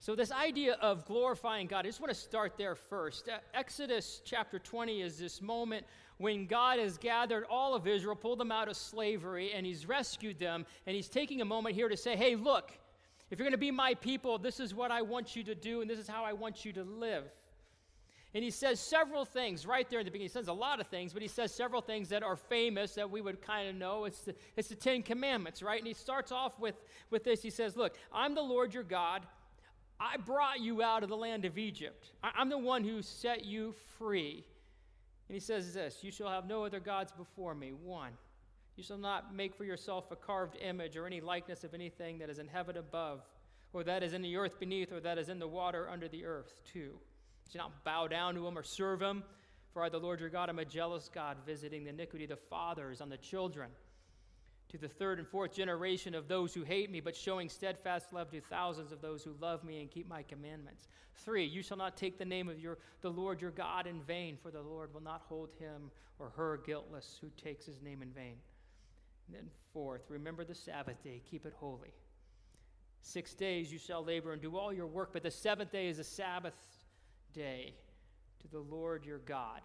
So, 0.00 0.16
this 0.16 0.32
idea 0.32 0.72
of 0.80 1.04
glorifying 1.04 1.68
God, 1.68 1.86
I 1.86 1.88
just 1.88 2.00
want 2.00 2.12
to 2.12 2.18
start 2.18 2.54
there 2.56 2.74
first. 2.74 3.28
Exodus 3.54 4.20
chapter 4.24 4.58
20 4.58 5.00
is 5.00 5.16
this 5.16 5.40
moment 5.40 5.86
when 6.18 6.46
God 6.46 6.78
has 6.78 6.98
gathered 6.98 7.44
all 7.50 7.74
of 7.74 7.86
Israel, 7.86 8.16
pulled 8.16 8.38
them 8.38 8.52
out 8.52 8.68
of 8.68 8.76
slavery, 8.76 9.52
and 9.52 9.66
He's 9.66 9.86
rescued 9.86 10.38
them. 10.38 10.66
And 10.86 10.94
He's 10.94 11.08
taking 11.08 11.40
a 11.40 11.44
moment 11.44 11.74
here 11.74 11.88
to 11.88 11.96
say, 11.96 12.16
hey, 12.16 12.36
look, 12.36 12.72
if 13.30 13.38
you're 13.38 13.44
going 13.44 13.52
to 13.52 13.58
be 13.58 13.70
my 13.70 13.94
people, 13.94 14.38
this 14.38 14.60
is 14.60 14.74
what 14.74 14.90
I 14.90 15.02
want 15.02 15.34
you 15.34 15.42
to 15.44 15.54
do, 15.54 15.80
and 15.80 15.88
this 15.88 15.98
is 15.98 16.06
how 16.06 16.24
I 16.24 16.32
want 16.32 16.64
you 16.64 16.72
to 16.74 16.84
live. 16.84 17.24
And 18.34 18.42
he 18.42 18.50
says 18.50 18.80
several 18.80 19.24
things 19.24 19.66
right 19.66 19.88
there 19.90 20.00
in 20.00 20.06
the 20.06 20.10
beginning. 20.10 20.28
He 20.28 20.32
says 20.32 20.48
a 20.48 20.52
lot 20.54 20.80
of 20.80 20.86
things, 20.86 21.12
but 21.12 21.20
he 21.20 21.28
says 21.28 21.52
several 21.52 21.82
things 21.82 22.08
that 22.08 22.22
are 22.22 22.36
famous 22.36 22.94
that 22.94 23.10
we 23.10 23.20
would 23.20 23.42
kind 23.42 23.68
of 23.68 23.74
know. 23.74 24.06
It's 24.06 24.20
the, 24.20 24.34
it's 24.56 24.68
the 24.68 24.74
Ten 24.74 25.02
Commandments, 25.02 25.62
right? 25.62 25.78
And 25.78 25.86
he 25.86 25.92
starts 25.92 26.32
off 26.32 26.58
with, 26.58 26.74
with 27.10 27.24
this. 27.24 27.42
He 27.42 27.50
says, 27.50 27.76
Look, 27.76 27.96
I'm 28.12 28.34
the 28.34 28.42
Lord 28.42 28.72
your 28.72 28.84
God. 28.84 29.22
I 30.00 30.16
brought 30.16 30.60
you 30.60 30.82
out 30.82 31.02
of 31.02 31.10
the 31.10 31.16
land 31.16 31.44
of 31.44 31.58
Egypt. 31.58 32.12
I, 32.22 32.30
I'm 32.36 32.48
the 32.48 32.58
one 32.58 32.84
who 32.84 33.02
set 33.02 33.44
you 33.44 33.74
free. 33.98 34.44
And 35.32 35.40
he 35.40 35.46
says 35.46 35.72
this 35.72 36.04
You 36.04 36.10
shall 36.10 36.28
have 36.28 36.46
no 36.46 36.66
other 36.66 36.78
gods 36.78 37.10
before 37.10 37.54
me. 37.54 37.72
One, 37.72 38.12
you 38.76 38.82
shall 38.82 38.98
not 38.98 39.34
make 39.34 39.54
for 39.54 39.64
yourself 39.64 40.10
a 40.10 40.16
carved 40.16 40.58
image 40.60 40.94
or 40.94 41.06
any 41.06 41.22
likeness 41.22 41.64
of 41.64 41.72
anything 41.72 42.18
that 42.18 42.28
is 42.28 42.38
in 42.38 42.46
heaven 42.46 42.76
above, 42.76 43.22
or 43.72 43.82
that 43.82 44.02
is 44.02 44.12
in 44.12 44.20
the 44.20 44.36
earth 44.36 44.60
beneath, 44.60 44.92
or 44.92 45.00
that 45.00 45.16
is 45.16 45.30
in 45.30 45.38
the 45.38 45.48
water 45.48 45.88
under 45.88 46.06
the 46.06 46.26
earth. 46.26 46.52
Two, 46.70 46.98
do 47.50 47.58
not 47.58 47.82
bow 47.82 48.08
down 48.08 48.34
to 48.34 48.46
him 48.46 48.58
or 48.58 48.62
serve 48.62 49.00
him. 49.00 49.24
For 49.72 49.82
I, 49.82 49.88
the 49.88 49.96
Lord 49.96 50.20
your 50.20 50.28
God, 50.28 50.50
am 50.50 50.58
a 50.58 50.66
jealous 50.66 51.08
God, 51.08 51.38
visiting 51.46 51.84
the 51.84 51.88
iniquity 51.88 52.24
of 52.24 52.30
the 52.30 52.36
fathers 52.36 53.00
on 53.00 53.08
the 53.08 53.16
children, 53.16 53.70
to 54.72 54.78
the 54.78 54.88
third 54.88 55.18
and 55.18 55.28
fourth 55.28 55.54
generation 55.54 56.14
of 56.14 56.28
those 56.28 56.54
who 56.54 56.62
hate 56.62 56.90
me, 56.90 56.98
but 56.98 57.14
showing 57.14 57.50
steadfast 57.50 58.10
love 58.10 58.30
to 58.30 58.40
thousands 58.40 58.90
of 58.90 59.02
those 59.02 59.22
who 59.22 59.34
love 59.38 59.62
me 59.62 59.80
and 59.80 59.90
keep 59.90 60.08
my 60.08 60.22
commandments. 60.22 60.88
Three, 61.14 61.44
you 61.44 61.62
shall 61.62 61.76
not 61.76 61.94
take 61.94 62.18
the 62.18 62.24
name 62.24 62.48
of 62.48 62.58
your, 62.58 62.78
the 63.02 63.10
Lord 63.10 63.42
your 63.42 63.50
God 63.50 63.86
in 63.86 64.00
vain, 64.00 64.38
for 64.42 64.50
the 64.50 64.62
Lord 64.62 64.94
will 64.94 65.02
not 65.02 65.22
hold 65.28 65.50
him 65.58 65.90
or 66.18 66.30
her 66.30 66.62
guiltless 66.64 67.18
who 67.20 67.28
takes 67.36 67.66
his 67.66 67.82
name 67.82 68.00
in 68.00 68.10
vain. 68.12 68.36
And 69.26 69.36
then 69.36 69.50
fourth, 69.74 70.06
remember 70.08 70.42
the 70.42 70.54
Sabbath 70.54 71.02
day, 71.04 71.20
keep 71.30 71.44
it 71.44 71.52
holy. 71.54 71.92
Six 73.02 73.34
days 73.34 73.70
you 73.70 73.78
shall 73.78 74.02
labor 74.02 74.32
and 74.32 74.40
do 74.40 74.56
all 74.56 74.72
your 74.72 74.86
work, 74.86 75.10
but 75.12 75.22
the 75.22 75.30
seventh 75.30 75.70
day 75.70 75.88
is 75.88 75.98
a 75.98 76.04
Sabbath 76.04 76.54
day 77.34 77.74
to 78.40 78.48
the 78.48 78.60
Lord 78.60 79.04
your 79.04 79.18
God. 79.18 79.60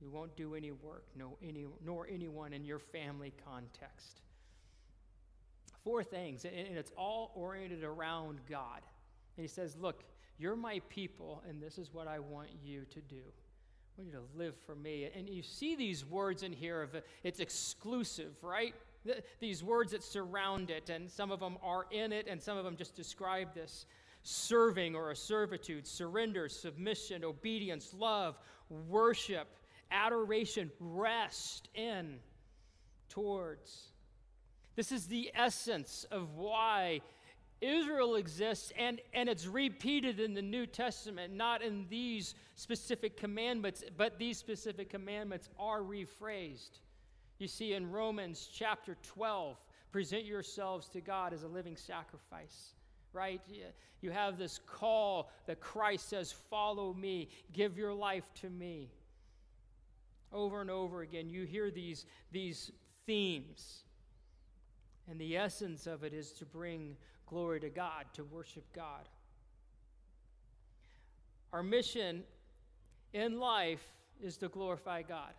You 0.00 0.10
won't 0.10 0.36
do 0.36 0.54
any 0.54 0.70
work, 0.70 1.04
no, 1.16 1.36
any, 1.42 1.66
nor 1.84 2.06
anyone 2.08 2.52
in 2.52 2.64
your 2.64 2.78
family 2.78 3.32
context. 3.44 4.20
Four 5.82 6.04
things, 6.04 6.44
and 6.44 6.54
it's 6.54 6.92
all 6.96 7.32
oriented 7.34 7.82
around 7.82 8.40
God. 8.48 8.80
And 9.36 9.44
he 9.44 9.48
says, 9.48 9.76
Look, 9.76 10.04
you're 10.38 10.56
my 10.56 10.80
people, 10.88 11.42
and 11.48 11.60
this 11.60 11.78
is 11.78 11.92
what 11.92 12.06
I 12.06 12.20
want 12.20 12.48
you 12.62 12.84
to 12.90 13.00
do. 13.00 13.16
I 13.16 14.00
want 14.00 14.12
you 14.12 14.12
to 14.12 14.38
live 14.38 14.54
for 14.66 14.76
me. 14.76 15.08
And 15.14 15.28
you 15.28 15.42
see 15.42 15.74
these 15.74 16.04
words 16.04 16.42
in 16.44 16.52
here 16.52 16.82
of 16.82 16.96
it's 17.24 17.40
exclusive, 17.40 18.36
right? 18.42 18.74
These 19.40 19.64
words 19.64 19.92
that 19.92 20.04
surround 20.04 20.70
it, 20.70 20.90
and 20.90 21.10
some 21.10 21.32
of 21.32 21.40
them 21.40 21.56
are 21.62 21.86
in 21.90 22.12
it, 22.12 22.26
and 22.28 22.40
some 22.40 22.56
of 22.56 22.64
them 22.64 22.76
just 22.76 22.94
describe 22.94 23.54
this 23.54 23.86
serving 24.22 24.94
or 24.94 25.10
a 25.10 25.16
servitude, 25.16 25.86
surrender, 25.86 26.48
submission, 26.48 27.24
obedience, 27.24 27.94
love, 27.96 28.38
worship, 28.68 29.48
adoration, 29.90 30.70
rest 30.80 31.68
in, 31.74 32.18
towards. 33.08 33.90
This 34.76 34.92
is 34.92 35.06
the 35.06 35.30
essence 35.34 36.06
of 36.10 36.34
why 36.34 37.00
Israel 37.60 38.16
exists, 38.16 38.72
and, 38.78 39.00
and 39.12 39.28
it's 39.28 39.46
repeated 39.46 40.20
in 40.20 40.34
the 40.34 40.42
New 40.42 40.66
Testament, 40.66 41.34
not 41.34 41.62
in 41.62 41.86
these 41.88 42.34
specific 42.54 43.16
commandments, 43.16 43.82
but 43.96 44.18
these 44.18 44.38
specific 44.38 44.90
commandments 44.90 45.48
are 45.58 45.80
rephrased. 45.80 46.80
You 47.38 47.48
see 47.48 47.74
in 47.74 47.90
Romans 47.90 48.48
chapter 48.52 48.96
12, 49.02 49.56
present 49.90 50.24
yourselves 50.24 50.88
to 50.90 51.00
God 51.00 51.32
as 51.32 51.42
a 51.42 51.48
living 51.48 51.76
sacrifice 51.76 52.74
right? 53.12 53.40
You 54.00 54.10
have 54.10 54.38
this 54.38 54.60
call 54.66 55.30
that 55.46 55.60
Christ 55.60 56.08
says, 56.08 56.32
Follow 56.50 56.94
me, 56.94 57.28
give 57.52 57.76
your 57.76 57.92
life 57.92 58.24
to 58.42 58.50
me. 58.50 58.90
Over 60.32 60.60
and 60.60 60.70
over 60.70 61.02
again, 61.02 61.28
you 61.28 61.44
hear 61.44 61.70
these, 61.70 62.04
these 62.32 62.70
themes. 63.06 63.84
And 65.10 65.18
the 65.20 65.36
essence 65.36 65.86
of 65.86 66.04
it 66.04 66.12
is 66.12 66.32
to 66.32 66.44
bring 66.44 66.96
glory 67.26 67.60
to 67.60 67.70
God, 67.70 68.06
to 68.14 68.24
worship 68.24 68.64
God. 68.74 69.08
Our 71.52 71.62
mission 71.62 72.24
in 73.12 73.38
life 73.38 73.86
is 74.22 74.36
to 74.38 74.48
glorify 74.48 75.02
God. 75.02 75.32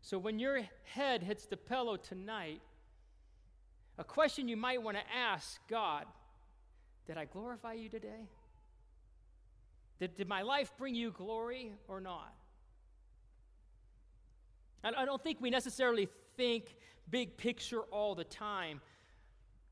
So 0.00 0.18
when 0.18 0.38
your 0.38 0.60
head 0.84 1.22
hits 1.22 1.46
the 1.46 1.56
pillow 1.56 1.96
tonight, 1.96 2.60
a 3.98 4.04
question 4.04 4.48
you 4.48 4.56
might 4.56 4.82
want 4.82 4.96
to 4.96 5.02
ask 5.14 5.60
God 5.68 6.06
did 7.06 7.18
I 7.18 7.26
glorify 7.26 7.74
you 7.74 7.90
today? 7.90 8.28
Did, 9.98 10.16
did 10.16 10.26
my 10.26 10.40
life 10.40 10.72
bring 10.78 10.94
you 10.94 11.10
glory 11.10 11.72
or 11.86 12.00
not? 12.00 12.32
I, 14.84 15.02
I 15.02 15.04
don't 15.04 15.22
think 15.22 15.40
we 15.40 15.50
necessarily 15.50 16.08
think 16.36 16.76
big 17.10 17.36
picture 17.36 17.80
all 17.90 18.14
the 18.14 18.24
time 18.24 18.80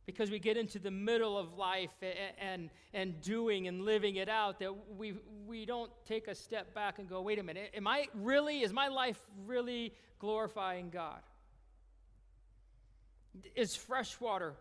because 0.06 0.30
we 0.30 0.38
get 0.38 0.56
into 0.56 0.78
the 0.78 0.90
middle 0.90 1.38
of 1.38 1.56
life 1.56 1.90
and, 2.02 2.14
and, 2.40 2.70
and, 2.92 3.20
doing 3.20 3.68
and 3.68 3.84
living 3.84 4.16
it 4.16 4.28
out 4.28 4.58
that 4.58 4.72
we, 4.96 5.14
we 5.46 5.64
don't 5.64 5.92
take 6.04 6.26
a 6.26 6.34
step 6.34 6.74
back 6.74 6.98
and 6.98 7.08
go, 7.08 7.22
wait 7.22 7.38
a 7.38 7.42
minute, 7.42 7.70
am 7.76 7.86
I 7.86 8.06
really, 8.14 8.62
is 8.62 8.72
my 8.72 8.88
life 8.88 9.20
really 9.46 9.94
glorifying 10.18 10.90
God? 10.90 11.20
Is 13.54 13.76
Freshwater 13.76 14.56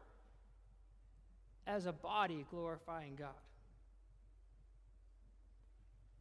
as 1.67 1.85
a 1.85 1.91
body 1.91 2.45
glorifying 2.49 3.15
God. 3.15 3.29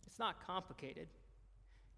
It's 0.06 0.18
not 0.18 0.44
complicated. 0.46 1.08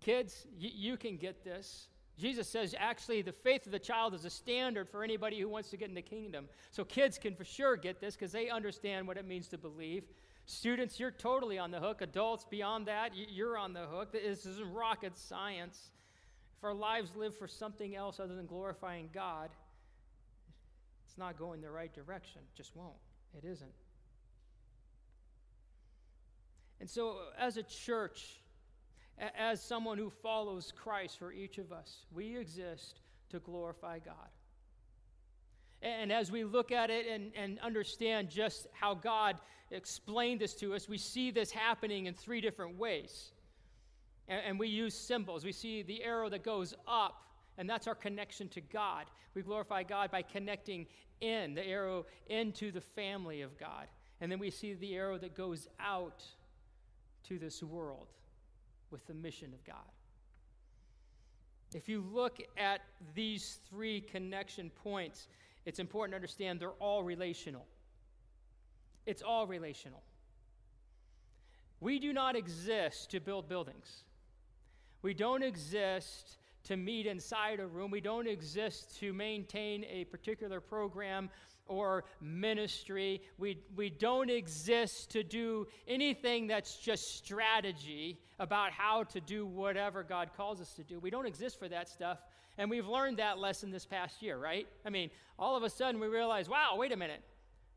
Kids, 0.01 0.47
you 0.59 0.97
can 0.97 1.16
get 1.16 1.45
this. 1.45 1.89
Jesus 2.19 2.49
says 2.49 2.75
actually 2.79 3.23
the 3.23 3.33
faith 3.33 3.67
of 3.67 3.73
the 3.73 3.79
child 3.79 4.15
is 4.15 4.25
a 4.25 4.31
standard 4.31 4.89
for 4.89 5.03
anybody 5.03 5.41
who 5.41 5.49
wants 5.49 5.71
to 5.71 5.77
get 5.77 5.89
in 5.89 5.95
the 5.95 6.03
kingdom. 6.03 6.49
So 6.71 6.85
kids 6.85 7.19
can 7.19 7.35
for 7.35 7.45
sure 7.45 7.77
get 7.77 8.01
this 8.01 8.15
because 8.15 8.33
they 8.33 8.51
understand 8.51 9.07
what 9.07 9.17
it 9.17 9.27
means 9.27 9.49
to 9.49 9.59
believe. 9.59 10.05
Students, 10.45 10.99
you're 10.99 11.11
totally 11.11 11.59
on 11.59 11.71
the 11.71 11.81
hook. 11.81 12.03
Adults, 12.03 12.45
beyond 12.49 12.87
that, 12.87 13.13
you're 13.15 13.57
on 13.57 13.73
the 13.73 13.87
hook. 13.87 14.13
This 14.13 14.45
isn't 14.45 14.73
rocket 14.73 15.17
science. 15.17 15.91
If 16.59 16.65
our 16.65 16.75
lives 16.75 17.17
live 17.17 17.37
for 17.37 17.49
something 17.49 17.97
else 17.97 18.21
other 18.21 18.35
than 18.35 18.47
glorifying 18.47 19.09
God, 19.15 19.51
it's 21.07 21.17
not 21.17 21.39
going 21.39 21.61
the 21.61 21.71
right 21.71 21.93
direction. 21.93 22.43
It 22.43 22.57
just 22.57 22.75
won't. 22.75 22.97
It 23.37 23.47
isn't. 23.47 23.73
And 26.81 26.91
so, 26.91 27.19
as 27.39 27.57
a 27.57 27.63
church, 27.63 28.41
as 29.39 29.62
someone 29.62 29.99
who 29.99 30.11
follows 30.11 30.73
Christ 30.77 31.18
for 31.18 31.33
each 31.33 31.59
of 31.59 31.73
us, 31.73 32.07
we 32.12 32.37
exist 32.37 33.01
to 33.31 33.39
glorify 33.39 33.99
God. 33.99 34.14
And 35.81 36.12
as 36.12 36.31
we 36.31 36.45
look 36.45 36.73
at 36.73 36.91
it 36.91 37.07
and, 37.07 37.33
and 37.37 37.59
understand 37.61 38.31
just 38.31 38.66
how 38.73 38.95
God 38.95 39.37
explained 39.70 40.41
this 40.41 40.55
to 40.55 40.75
us, 40.75 40.89
we 40.89 40.99
see 40.99 41.31
this 41.31 41.51
happening 41.51 42.07
in 42.07 42.14
three 42.14 42.41
different 42.41 42.79
ways. 42.79 43.33
And, 44.29 44.43
and 44.47 44.59
we 44.59 44.68
use 44.68 44.95
symbols. 44.95 45.45
We 45.45 45.53
see 45.53 45.83
the 45.83 46.03
arrow 46.03 46.29
that 46.29 46.45
goes 46.45 46.75
up, 46.87 47.25
and 47.59 47.68
that's 47.68 47.87
our 47.87 47.95
connection 47.95 48.49
to 48.51 48.61
God. 48.61 49.07
We 49.35 49.43
glorify 49.43 49.83
God 49.83 50.11
by 50.11 50.23
connecting 50.23 50.87
in, 51.20 51.55
the 51.55 51.66
arrow 51.66 52.07
into 52.29 52.70
the 52.70 52.81
family 52.81 53.43
of 53.43 53.59
God. 53.59 53.87
And 54.20 54.31
then 54.31 54.39
we 54.39 54.51
see 54.51 54.75
the 54.75 54.95
arrow 54.95 55.18
that 55.18 55.37
goes 55.37 55.68
out 55.81 56.25
to 57.25 57.39
this 57.39 57.62
world 57.62 58.09
with 58.93 59.07
the 59.07 59.14
mission 59.14 59.53
of 59.53 59.64
God. 59.64 59.76
If 61.74 61.88
you 61.88 62.05
look 62.12 62.38
at 62.59 62.82
these 63.14 63.59
three 63.68 64.01
connection 64.01 64.70
points, 64.70 65.28
it's 65.64 65.78
important 65.78 66.12
to 66.12 66.16
understand 66.16 66.61
they're 66.61 66.70
all 66.80 67.03
relational. 67.03 67.66
It's 69.07 69.22
all 69.22 69.47
relational. 69.47 70.03
We 71.80 71.99
do 71.99 72.12
not 72.12 72.36
exist 72.36 73.11
to 73.11 73.20
build 73.20 73.49
buildings. 73.49 74.05
We 75.03 75.14
don't 75.14 75.43
exist 75.43 76.38
to 76.64 76.76
meet 76.76 77.07
inside 77.07 77.59
a 77.59 77.66
room. 77.66 77.90
We 77.90 78.01
don't 78.01 78.28
exist 78.28 78.97
to 79.01 79.12
maintain 79.12 79.84
a 79.90 80.05
particular 80.05 80.61
program 80.61 81.28
or 81.67 82.05
ministry. 82.21 83.23
We, 83.39 83.59
we 83.77 83.91
don't 83.91 84.31
exist 84.31 85.11
to 85.11 85.23
do 85.23 85.67
anything 85.87 86.47
that's 86.47 86.77
just 86.77 87.17
strategy 87.17 88.19
about 88.39 88.73
how 88.73 89.05
to 89.05 89.21
do 89.21 89.47
whatever 89.47 90.03
God 90.03 90.31
calls 90.37 90.61
us 90.61 90.73
to 90.75 90.85
do. 90.85 90.99
We 90.99 91.11
don't 91.11 91.27
exist 91.27 91.59
for 91.59 91.69
that 91.69 91.89
stuff. 91.89 92.19
And 92.59 92.69
we've 92.69 92.87
learned 92.87 93.19
that 93.19 93.39
lesson 93.39 93.71
this 93.71 93.87
past 93.87 94.23
year, 94.23 94.39
right? 94.39 94.67
I 94.85 94.91
mean, 94.91 95.11
all 95.39 95.57
of 95.57 95.63
a 95.63 95.71
sudden 95.71 96.01
we 96.01 96.09
realize, 96.09 96.49
wow, 96.49 96.75
wait 96.77 96.93
a 96.93 96.97
minute. 96.97 97.23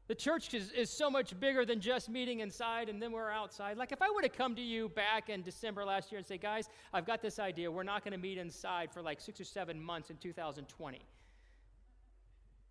The 0.08 0.16
church 0.16 0.54
is, 0.54 0.72
is 0.72 0.96
so 0.96 1.10
much 1.10 1.40
bigger 1.40 1.66
than 1.66 1.80
just 1.80 2.10
meeting 2.10 2.42
inside 2.42 2.90
and 2.90 3.02
then 3.02 3.12
we're 3.12 3.32
outside. 3.32 3.78
Like, 3.78 3.92
if 3.92 4.02
I 4.02 4.10
would 4.10 4.24
have 4.24 4.34
come 4.34 4.56
to 4.56 4.62
you 4.62 4.90
back 4.90 5.30
in 5.30 5.42
December 5.42 5.84
last 5.84 6.12
year 6.12 6.20
and 6.20 6.28
say, 6.28 6.38
guys, 6.38 6.70
I've 6.94 7.08
got 7.08 7.24
this 7.24 7.40
idea. 7.40 7.72
We're 7.72 7.84
not 7.84 8.04
going 8.04 8.12
to 8.12 8.20
meet 8.20 8.38
inside 8.38 8.92
for 8.92 9.02
like 9.02 9.20
six 9.20 9.40
or 9.40 9.46
seven 9.46 9.82
months 9.82 10.12
in 10.12 10.18
2020. 10.18 11.00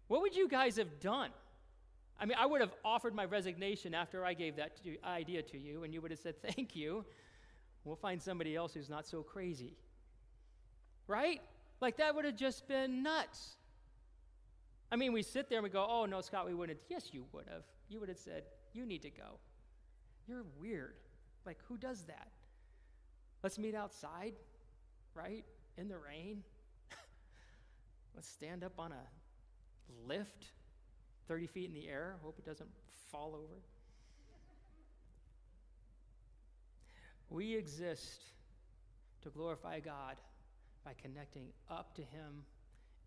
What 0.08 0.22
would 0.22 0.36
you 0.36 0.48
guys 0.48 0.76
have 0.76 1.00
done? 1.00 1.30
I 2.18 2.26
mean, 2.26 2.36
I 2.38 2.46
would 2.46 2.60
have 2.60 2.74
offered 2.84 3.14
my 3.14 3.24
resignation 3.24 3.94
after 3.94 4.24
I 4.24 4.34
gave 4.34 4.56
that 4.56 4.82
to, 4.84 4.96
idea 5.04 5.42
to 5.42 5.58
you, 5.58 5.84
and 5.84 5.92
you 5.92 6.00
would 6.00 6.10
have 6.10 6.20
said, 6.20 6.40
thank 6.42 6.76
you. 6.76 7.04
We'll 7.84 7.96
find 7.96 8.22
somebody 8.22 8.54
else 8.54 8.74
who's 8.74 8.88
not 8.88 9.06
so 9.06 9.22
crazy. 9.22 9.76
Right? 11.06 11.40
Like, 11.80 11.96
that 11.98 12.14
would 12.14 12.24
have 12.24 12.36
just 12.36 12.66
been 12.68 13.02
nuts. 13.02 13.56
I 14.92 14.96
mean, 14.96 15.12
we 15.12 15.22
sit 15.22 15.48
there 15.48 15.58
and 15.58 15.64
we 15.64 15.70
go, 15.70 15.86
oh, 15.88 16.06
no, 16.06 16.20
Scott, 16.20 16.46
we 16.46 16.54
wouldn't. 16.54 16.78
Yes, 16.88 17.08
you 17.12 17.24
would 17.32 17.46
have. 17.50 17.64
You 17.88 18.00
would 18.00 18.08
have 18.08 18.18
said, 18.18 18.44
you 18.72 18.86
need 18.86 19.02
to 19.02 19.10
go. 19.10 19.38
You're 20.26 20.44
weird. 20.58 20.94
Like, 21.44 21.58
who 21.68 21.76
does 21.76 22.02
that? 22.04 22.28
Let's 23.42 23.58
meet 23.58 23.74
outside, 23.74 24.34
right? 25.14 25.44
In 25.76 25.88
the 25.88 25.98
rain. 25.98 26.42
Let's 28.14 28.28
stand 28.28 28.64
up 28.64 28.72
on 28.78 28.92
a 28.92 29.23
lift 30.06 30.46
30 31.28 31.46
feet 31.46 31.68
in 31.68 31.74
the 31.74 31.88
air. 31.88 32.16
Hope 32.22 32.38
it 32.38 32.44
doesn't 32.44 32.70
fall 33.10 33.34
over. 33.34 33.60
We 37.30 37.54
exist 37.54 38.22
to 39.22 39.30
glorify 39.30 39.80
God 39.80 40.16
by 40.84 40.92
connecting 41.00 41.46
up 41.70 41.94
to 41.94 42.02
Him 42.02 42.44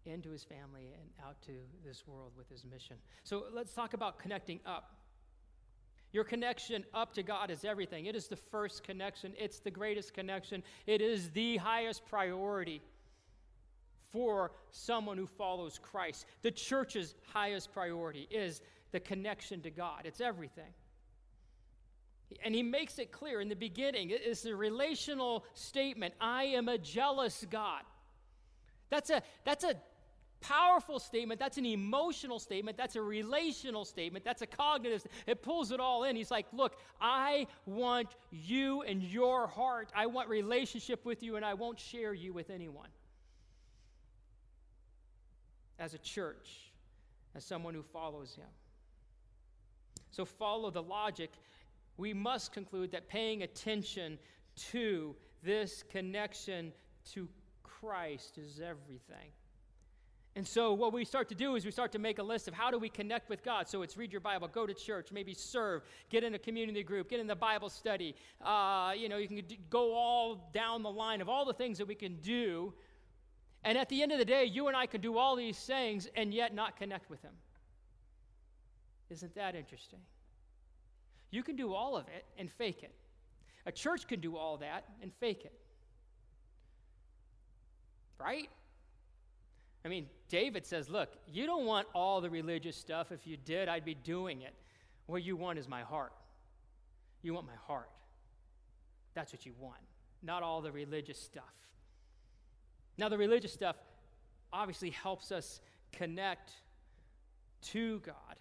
into 0.08 0.30
his 0.30 0.44
family 0.44 0.94
and 1.00 1.10
out 1.26 1.42
to 1.44 1.52
this 1.86 2.08
world 2.08 2.32
with 2.38 2.50
his 2.50 2.64
mission. 2.66 2.96
So 3.24 3.46
let's 3.54 3.74
talk 3.74 3.94
about 3.94 4.20
connecting 4.20 4.60
up. 4.66 4.96
Your 6.14 6.24
connection 6.24 6.86
up 6.94 7.14
to 7.16 7.24
God 7.24 7.52
is 7.52 7.66
everything. 7.66 8.06
It 8.06 8.16
is 8.16 8.28
the 8.28 8.36
first 8.36 8.84
connection, 8.84 9.34
it's 9.38 9.60
the 9.60 9.72
greatest 9.72 10.14
connection, 10.14 10.64
it 10.86 11.02
is 11.02 11.30
the 11.32 11.58
highest 11.58 12.06
priority 12.06 12.82
for 14.18 14.52
someone 14.72 15.16
who 15.16 15.28
follows 15.28 15.80
Christ. 15.80 16.26
The 16.42 16.50
church's 16.50 17.14
highest 17.32 17.72
priority 17.72 18.28
is 18.32 18.62
the 18.92 19.00
connection 19.00 19.62
to 19.62 19.70
God, 19.70 20.02
it's 20.06 20.22
everything. 20.22 20.74
And 22.44 22.56
he 22.56 22.64
makes 22.64 22.98
it 22.98 23.12
clear 23.12 23.42
in 23.42 23.48
the 23.48 23.56
beginning. 23.56 24.10
It's 24.12 24.44
a 24.46 24.56
relational 24.56 25.46
statement. 25.54 26.16
I 26.20 26.46
am 26.46 26.68
a 26.68 26.78
jealous 26.80 27.46
God. 27.50 27.84
That's 28.90 29.12
a, 29.12 29.22
that's 29.46 29.64
a 29.64 29.76
powerful 30.42 31.00
statement. 31.00 31.40
That's 31.40 31.58
an 31.58 31.66
emotional 31.66 32.40
statement. 32.40 32.76
That's 32.76 32.96
a 32.96 33.02
relational 33.02 33.86
statement. 33.86 34.26
That's 34.26 34.42
a 34.42 34.48
cognitive. 34.48 35.06
It 35.28 35.44
pulls 35.44 35.72
it 35.72 35.80
all 35.80 36.04
in. 36.06 36.16
He's 36.16 36.32
like, 36.32 36.48
Look, 36.52 36.76
I 37.00 37.48
want 37.66 38.16
you 38.32 38.82
and 38.82 39.02
your 39.04 39.48
heart. 39.48 39.92
I 39.96 40.08
want 40.08 40.28
relationship 40.28 41.06
with 41.06 41.22
you, 41.24 41.36
and 41.36 41.46
I 41.46 41.54
won't 41.54 41.80
share 41.80 42.14
you 42.14 42.34
with 42.34 42.50
anyone. 42.50 42.90
As 45.80 45.94
a 45.94 45.98
church, 46.00 46.72
as 47.36 47.44
someone 47.46 47.74
who 47.74 47.84
follows 47.84 48.36
him. 48.36 48.50
So, 50.12 50.26
follow 50.26 50.72
the 50.72 50.82
logic. 50.82 51.32
We 51.98 52.14
must 52.14 52.52
conclude 52.52 52.92
that 52.92 53.08
paying 53.08 53.44
attention 53.44 54.18
to 54.72 55.16
this 55.44 55.84
connection 55.90 56.74
to 57.14 57.28
Christ 57.64 58.38
is 58.38 58.60
everything. 58.60 59.32
And 60.36 60.48
so, 60.48 60.72
what 60.74 60.94
we 60.94 61.04
start 61.04 61.30
to 61.30 61.36
do 61.36 61.56
is 61.56 61.66
we 61.66 61.72
start 61.72 61.92
to 61.94 62.00
make 62.00 62.20
a 62.20 62.24
list 62.24 62.48
of 62.48 62.54
how 62.54 62.70
do 62.70 62.78
we 62.78 62.90
connect 62.90 63.28
with 63.28 63.44
God. 63.44 63.68
So, 63.68 63.82
it's 63.82 63.98
read 63.98 64.12
your 64.12 64.22
Bible, 64.22 64.48
go 64.48 64.68
to 64.68 64.74
church, 64.74 65.12
maybe 65.12 65.34
serve, 65.34 65.82
get 66.12 66.24
in 66.24 66.36
a 66.36 66.40
community 66.40 66.84
group, 66.84 67.10
get 67.10 67.20
in 67.20 67.26
the 67.26 67.36
Bible 67.36 67.70
study. 67.70 68.16
Uh, 68.40 68.94
you 68.96 69.10
know, 69.10 69.18
you 69.18 69.28
can 69.28 69.42
go 69.72 69.96
all 69.96 70.52
down 70.54 70.84
the 70.84 70.92
line 70.92 71.22
of 71.22 71.30
all 71.30 71.44
the 71.44 71.54
things 71.54 71.80
that 71.80 71.88
we 71.88 71.96
can 71.96 72.18
do. 72.18 72.72
And 73.64 73.78
at 73.78 73.90
the 73.90 74.02
end 74.02 74.12
of 74.12 74.20
the 74.20 74.26
day, 74.26 74.46
you 74.46 74.68
and 74.68 74.78
I 74.78 74.86
can 74.86 75.02
do 75.02 75.18
all 75.18 75.36
these 75.36 75.58
things 75.58 76.08
and 76.16 76.34
yet 76.34 76.54
not 76.54 76.78
connect 76.78 77.10
with 77.10 77.22
Him. 77.22 77.34
Isn't 79.10 79.34
that 79.36 79.56
interesting? 79.56 80.00
You 81.32 81.44
can 81.44 81.56
do 81.56 81.74
all 81.74 81.98
of 81.98 82.08
it 82.08 82.26
and 82.38 82.52
fake 82.52 82.84
it. 82.84 82.94
A 83.66 83.72
church 83.72 84.08
can 84.08 84.20
do 84.20 84.38
all 84.38 84.58
that 84.58 84.86
and 85.02 85.12
fake 85.20 85.44
it. 85.44 85.54
Right? 88.20 88.50
I 89.86 89.90
mean, 89.90 90.08
David 90.30 90.66
says, 90.66 90.90
Look, 90.90 91.10
you 91.28 91.46
don't 91.46 91.66
want 91.66 91.88
all 91.94 92.22
the 92.22 92.30
religious 92.30 92.76
stuff. 92.76 93.12
If 93.12 93.28
you 93.28 93.38
did, 93.38 93.68
I'd 93.68 93.86
be 93.86 93.94
doing 93.94 94.42
it. 94.42 94.54
What 95.06 95.24
you 95.24 95.36
want 95.36 95.60
is 95.60 95.68
my 95.68 95.82
heart. 95.82 96.14
You 97.22 97.34
want 97.34 97.46
my 97.46 97.56
heart. 97.68 97.90
That's 99.14 99.34
what 99.34 99.46
you 99.46 99.54
want, 99.60 99.80
not 100.22 100.44
all 100.44 100.62
the 100.62 100.72
religious 100.72 101.20
stuff. 101.20 101.44
Now, 102.98 103.10
the 103.10 103.18
religious 103.18 103.54
stuff 103.54 103.76
obviously 104.52 104.90
helps 104.90 105.32
us 105.32 105.62
connect 105.92 106.52
to 107.62 108.00
God, 108.00 108.38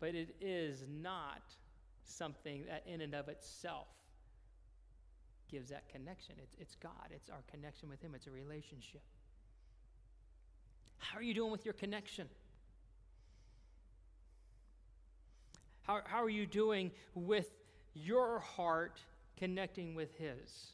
but 0.00 0.14
it 0.14 0.36
is 0.40 0.84
not 0.88 1.42
something 2.04 2.64
that, 2.68 2.84
in 2.86 3.00
and 3.00 3.14
of 3.14 3.28
itself, 3.28 3.88
gives 5.50 5.70
that 5.70 5.88
connection. 5.88 6.34
It's, 6.42 6.54
it's 6.60 6.74
God, 6.76 7.10
it's 7.10 7.30
our 7.30 7.42
connection 7.50 7.88
with 7.88 8.00
Him, 8.00 8.14
it's 8.14 8.26
a 8.26 8.30
relationship. 8.30 9.02
How 10.98 11.18
are 11.18 11.22
you 11.22 11.34
doing 11.34 11.50
with 11.50 11.64
your 11.64 11.74
connection? 11.74 12.28
How, 15.82 16.00
how 16.04 16.22
are 16.22 16.28
you 16.28 16.46
doing 16.46 16.90
with 17.14 17.50
your 17.94 18.40
heart 18.40 19.00
connecting 19.38 19.94
with 19.94 20.14
His? 20.18 20.72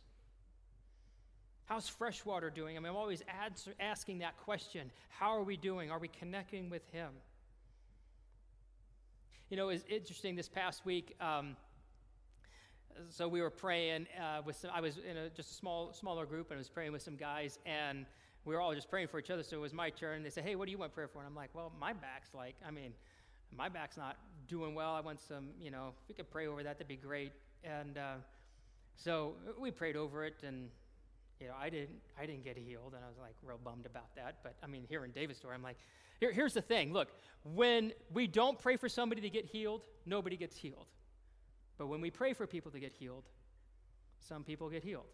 How's 1.66 1.88
Freshwater 1.88 2.50
doing? 2.50 2.76
I 2.76 2.80
mean, 2.80 2.90
I'm 2.90 2.96
always 2.96 3.22
asking 3.80 4.18
that 4.18 4.36
question. 4.44 4.90
How 5.08 5.30
are 5.30 5.42
we 5.42 5.56
doing? 5.56 5.90
Are 5.90 5.98
we 5.98 6.08
connecting 6.08 6.68
with 6.68 6.82
Him? 6.92 7.08
You 9.48 9.56
know, 9.56 9.70
it's 9.70 9.84
interesting 9.88 10.36
this 10.36 10.48
past 10.48 10.84
week. 10.84 11.16
Um, 11.22 11.56
so 13.08 13.26
we 13.26 13.40
were 13.40 13.50
praying 13.50 14.06
uh, 14.20 14.42
with 14.44 14.56
some, 14.56 14.72
I 14.74 14.82
was 14.82 14.98
in 14.98 15.16
a, 15.16 15.30
just 15.30 15.52
a 15.52 15.54
small, 15.54 15.92
smaller 15.94 16.26
group 16.26 16.50
and 16.50 16.58
I 16.58 16.60
was 16.60 16.68
praying 16.68 16.92
with 16.92 17.00
some 17.00 17.16
guys 17.16 17.58
and 17.64 18.04
we 18.44 18.54
were 18.54 18.60
all 18.60 18.74
just 18.74 18.90
praying 18.90 19.08
for 19.08 19.18
each 19.18 19.30
other. 19.30 19.42
So 19.42 19.56
it 19.56 19.60
was 19.60 19.72
my 19.72 19.88
turn. 19.88 20.22
They 20.22 20.30
said, 20.30 20.44
Hey, 20.44 20.56
what 20.56 20.66
do 20.66 20.70
you 20.70 20.78
want 20.78 20.92
prayer 20.92 21.08
for? 21.08 21.20
And 21.20 21.26
I'm 21.26 21.34
like, 21.34 21.50
Well, 21.54 21.72
my 21.80 21.94
back's 21.94 22.34
like, 22.34 22.56
I 22.66 22.70
mean, 22.70 22.92
my 23.56 23.70
back's 23.70 23.96
not 23.96 24.16
doing 24.48 24.74
well. 24.74 24.94
I 24.94 25.00
want 25.00 25.18
some, 25.18 25.48
you 25.58 25.70
know, 25.70 25.88
if 25.88 26.08
we 26.08 26.14
could 26.14 26.30
pray 26.30 26.46
over 26.46 26.62
that, 26.62 26.76
that'd 26.76 26.88
be 26.88 26.96
great. 26.96 27.32
And 27.62 27.96
uh, 27.96 28.14
so 28.96 29.34
we 29.58 29.70
prayed 29.70 29.96
over 29.96 30.24
it, 30.24 30.42
and 30.46 30.68
you 31.40 31.48
know, 31.48 31.54
I 31.60 31.68
didn't, 31.68 32.00
I 32.18 32.26
didn't 32.26 32.44
get 32.44 32.56
healed, 32.56 32.94
and 32.94 33.04
I 33.04 33.08
was 33.08 33.18
like 33.20 33.34
real 33.42 33.58
bummed 33.62 33.86
about 33.86 34.14
that. 34.16 34.36
But 34.42 34.54
I 34.62 34.66
mean, 34.66 34.84
here 34.88 35.04
in 35.04 35.10
David's 35.10 35.38
story, 35.38 35.54
I'm 35.54 35.62
like, 35.62 35.76
here, 36.20 36.32
here's 36.32 36.54
the 36.54 36.62
thing. 36.62 36.92
Look, 36.92 37.08
when 37.42 37.92
we 38.12 38.26
don't 38.26 38.58
pray 38.58 38.76
for 38.76 38.88
somebody 38.88 39.20
to 39.22 39.30
get 39.30 39.44
healed, 39.44 39.82
nobody 40.06 40.36
gets 40.36 40.56
healed. 40.56 40.86
But 41.76 41.88
when 41.88 42.00
we 42.00 42.10
pray 42.10 42.32
for 42.32 42.46
people 42.46 42.70
to 42.70 42.78
get 42.78 42.92
healed, 42.92 43.24
some 44.20 44.44
people 44.44 44.70
get 44.70 44.84
healed. 44.84 45.06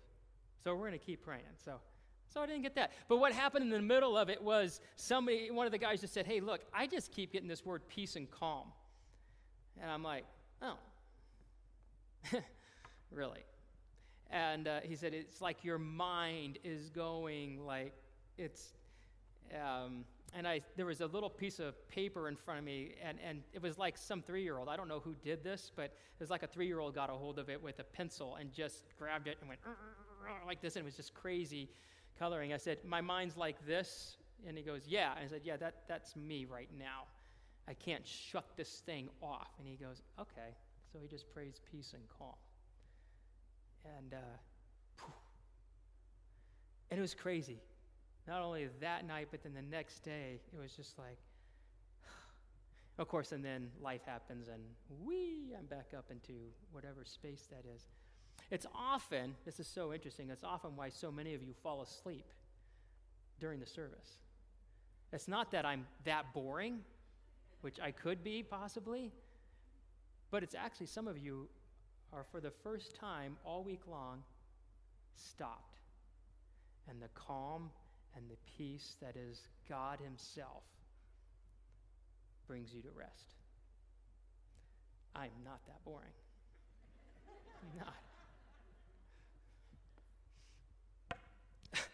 So 0.63 0.75
we're 0.75 0.89
going 0.89 0.99
to 0.99 1.05
keep 1.05 1.23
praying. 1.25 1.43
So 1.65 1.81
so 2.33 2.41
I 2.41 2.47
didn't 2.47 2.63
get 2.63 2.77
that. 2.77 2.93
But 3.09 3.17
what 3.17 3.33
happened 3.33 3.65
in 3.65 3.71
the 3.71 3.81
middle 3.81 4.17
of 4.17 4.31
it 4.31 4.41
was 4.41 4.81
somebody, 4.97 5.51
one 5.51 5.67
of 5.67 5.73
the 5.73 5.79
guys 5.79 6.01
just 6.01 6.15
said, 6.15 6.27
Hey, 6.27 6.41
look, 6.41 6.61
I 6.73 6.87
just 6.87 7.11
keep 7.11 7.33
getting 7.33 7.49
this 7.49 7.65
word 7.65 7.83
peace 7.89 8.15
and 8.17 8.31
calm. 8.31 8.69
And 9.81 9.91
I'm 9.91 10.05
like, 10.05 10.25
Oh, 10.63 10.77
really? 13.11 13.41
And 14.31 14.69
uh, 14.69 14.81
he 14.83 14.97
said, 14.97 15.15
It's 15.15 15.41
like 15.41 15.65
your 15.65 15.79
mind 15.79 16.59
is 16.65 16.91
going 16.91 17.65
like 17.65 17.95
it's. 18.39 18.75
Um, 19.55 20.05
and 20.33 20.47
I, 20.47 20.61
there 20.77 20.87
was 20.87 21.01
a 21.01 21.07
little 21.07 21.29
piece 21.29 21.59
of 21.59 21.89
paper 21.89 22.29
in 22.29 22.37
front 22.37 22.61
of 22.61 22.65
me, 22.65 22.95
and, 23.03 23.19
and 23.27 23.43
it 23.53 23.61
was 23.61 23.79
like 23.79 23.99
some 23.99 24.23
three 24.23 24.45
year 24.45 24.59
old. 24.59 24.69
I 24.69 24.77
don't 24.77 24.87
know 24.87 25.01
who 25.01 25.17
did 25.25 25.43
this, 25.43 25.73
but 25.75 25.87
it 25.87 26.21
was 26.21 26.31
like 26.31 26.45
a 26.45 26.47
three 26.47 26.69
year 26.69 26.79
old 26.79 26.95
got 26.95 27.11
a 27.11 27.15
hold 27.15 27.41
of 27.41 27.51
it 27.51 27.61
with 27.61 27.81
a 27.81 27.85
pencil 27.85 28.37
and 28.37 28.53
just 28.53 28.85
grabbed 28.97 29.27
it 29.27 29.39
and 29.41 29.49
went 29.49 29.61
like 30.47 30.61
this, 30.61 30.77
and 30.77 30.83
it 30.83 30.85
was 30.85 30.95
just 30.95 31.15
crazy 31.15 31.69
coloring. 32.21 32.53
I 32.53 32.59
said, 32.59 32.79
My 32.87 33.01
mind's 33.01 33.37
like 33.37 33.67
this. 33.67 34.17
And 34.47 34.57
he 34.57 34.63
goes, 34.63 34.83
Yeah. 34.87 35.13
And 35.17 35.25
I 35.25 35.29
said, 35.29 35.41
Yeah, 35.43 35.57
that, 35.57 35.83
that's 35.89 36.15
me 36.15 36.45
right 36.45 36.69
now. 36.79 37.05
I 37.67 37.75
can't 37.75 38.07
shut 38.07 38.45
this 38.57 38.83
thing 38.87 39.09
off. 39.21 39.49
And 39.59 39.67
he 39.67 39.75
goes, 39.75 40.03
Okay. 40.21 40.55
So 40.93 40.99
he 41.01 41.09
just 41.09 41.33
prays 41.33 41.61
peace 41.71 41.93
and 41.95 42.03
calm. 42.19 42.35
And 43.85 44.15
uh, 44.15 44.39
And 46.91 46.99
it 46.99 47.03
was 47.03 47.15
crazy. 47.15 47.59
Not 48.27 48.43
only 48.43 48.69
that 48.81 49.07
night, 49.07 49.29
but 49.31 49.43
then 49.43 49.55
the 49.55 49.63
next 49.63 50.01
day, 50.01 50.41
it 50.53 50.61
was 50.61 50.73
just 50.73 50.99
like, 50.99 51.19
of 52.99 53.09
course, 53.09 53.33
and 53.33 53.45
then 53.45 53.71
life 53.81 54.03
happens, 54.05 54.49
and 54.49 54.61
we, 55.05 55.55
I'm 55.57 55.67
back 55.67 55.93
up 55.97 56.07
into 56.11 56.33
whatever 56.73 57.05
space 57.05 57.47
that 57.51 57.65
is. 57.75 57.87
It's 58.51 58.67
often, 58.75 59.35
this 59.45 59.61
is 59.61 59.69
so 59.69 59.93
interesting, 59.93 60.31
it's 60.31 60.45
often 60.45 60.75
why 60.75 60.89
so 60.89 61.13
many 61.13 61.35
of 61.35 61.43
you 61.43 61.55
fall 61.63 61.83
asleep 61.83 62.27
during 63.39 63.61
the 63.61 63.67
service. 63.67 64.19
It's 65.13 65.29
not 65.29 65.53
that 65.53 65.65
I'm 65.65 65.87
that 66.05 66.35
boring, 66.35 66.81
which 67.61 67.79
I 67.81 67.93
could 67.93 68.25
be 68.25 68.43
possibly, 68.43 69.13
but 70.31 70.43
it's 70.43 70.55
actually 70.55 70.87
some 70.87 71.07
of 71.07 71.19
you 71.19 71.49
are 72.13 72.25
for 72.31 72.41
the 72.41 72.51
first 72.51 72.95
time 72.97 73.37
all 73.45 73.63
week 73.63 73.83
long 73.89 74.23
stopped. 75.15 75.79
And 76.89 77.01
the 77.01 77.09
calm 77.15 77.71
and 78.17 78.25
the 78.29 78.37
peace 78.59 78.97
that 79.01 79.17
is 79.17 79.41
God 79.69 79.99
Himself 80.03 80.65
brings 82.49 82.73
you 82.75 82.83
to 82.83 82.89
rest. 82.97 83.35
I'm 85.15 85.31
not 85.45 85.61
that 85.67 85.85
boring. 85.85 86.09
I'm 87.63 87.79
not. 87.85 87.95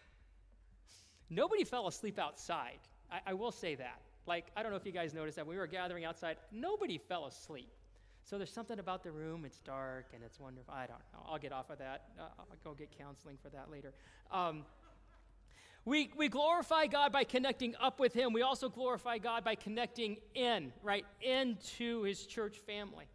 Nobody 1.29 1.63
fell 1.63 1.87
asleep 1.87 2.17
outside. 2.17 2.79
I, 3.11 3.19
I, 3.27 3.33
will 3.33 3.51
say 3.51 3.75
that. 3.75 4.01
Like, 4.25 4.45
I 4.55 4.63
don't 4.63 4.71
know 4.71 4.77
if 4.77 4.85
you 4.85 4.91
guys 4.91 5.13
noticed 5.13 5.35
that 5.35 5.45
when 5.45 5.55
we 5.55 5.59
were 5.59 5.67
gathering 5.67 6.05
outside, 6.05 6.37
nobody 6.51 6.97
fell 6.97 7.27
asleep. 7.27 7.71
So 8.29 8.37
there's 8.37 8.51
something 8.51 8.77
about 8.77 9.03
the 9.03 9.11
room, 9.11 9.45
it's 9.45 9.59
dark 9.59 10.07
and 10.13 10.21
it's 10.21 10.37
wonderful. 10.37 10.73
I 10.73 10.85
don't 10.85 10.99
know. 11.13 11.25
I'll 11.31 11.37
get 11.39 11.53
off 11.53 11.69
of 11.69 11.77
that. 11.77 12.09
Uh, 12.19 12.23
I'll 12.37 12.45
go 12.61 12.73
get 12.73 12.89
counseling 12.97 13.37
for 13.41 13.47
that 13.51 13.71
later. 13.71 13.93
Um, 14.33 14.65
we, 15.85 16.11
we 16.17 16.27
glorify 16.27 16.87
God 16.87 17.13
by 17.13 17.23
connecting 17.23 17.73
up 17.79 18.01
with 18.01 18.13
Him. 18.13 18.33
We 18.33 18.41
also 18.41 18.67
glorify 18.67 19.17
God 19.17 19.45
by 19.45 19.55
connecting 19.55 20.17
in, 20.35 20.73
right, 20.83 21.05
into 21.21 22.03
His 22.03 22.25
church 22.25 22.57
family. 22.57 23.05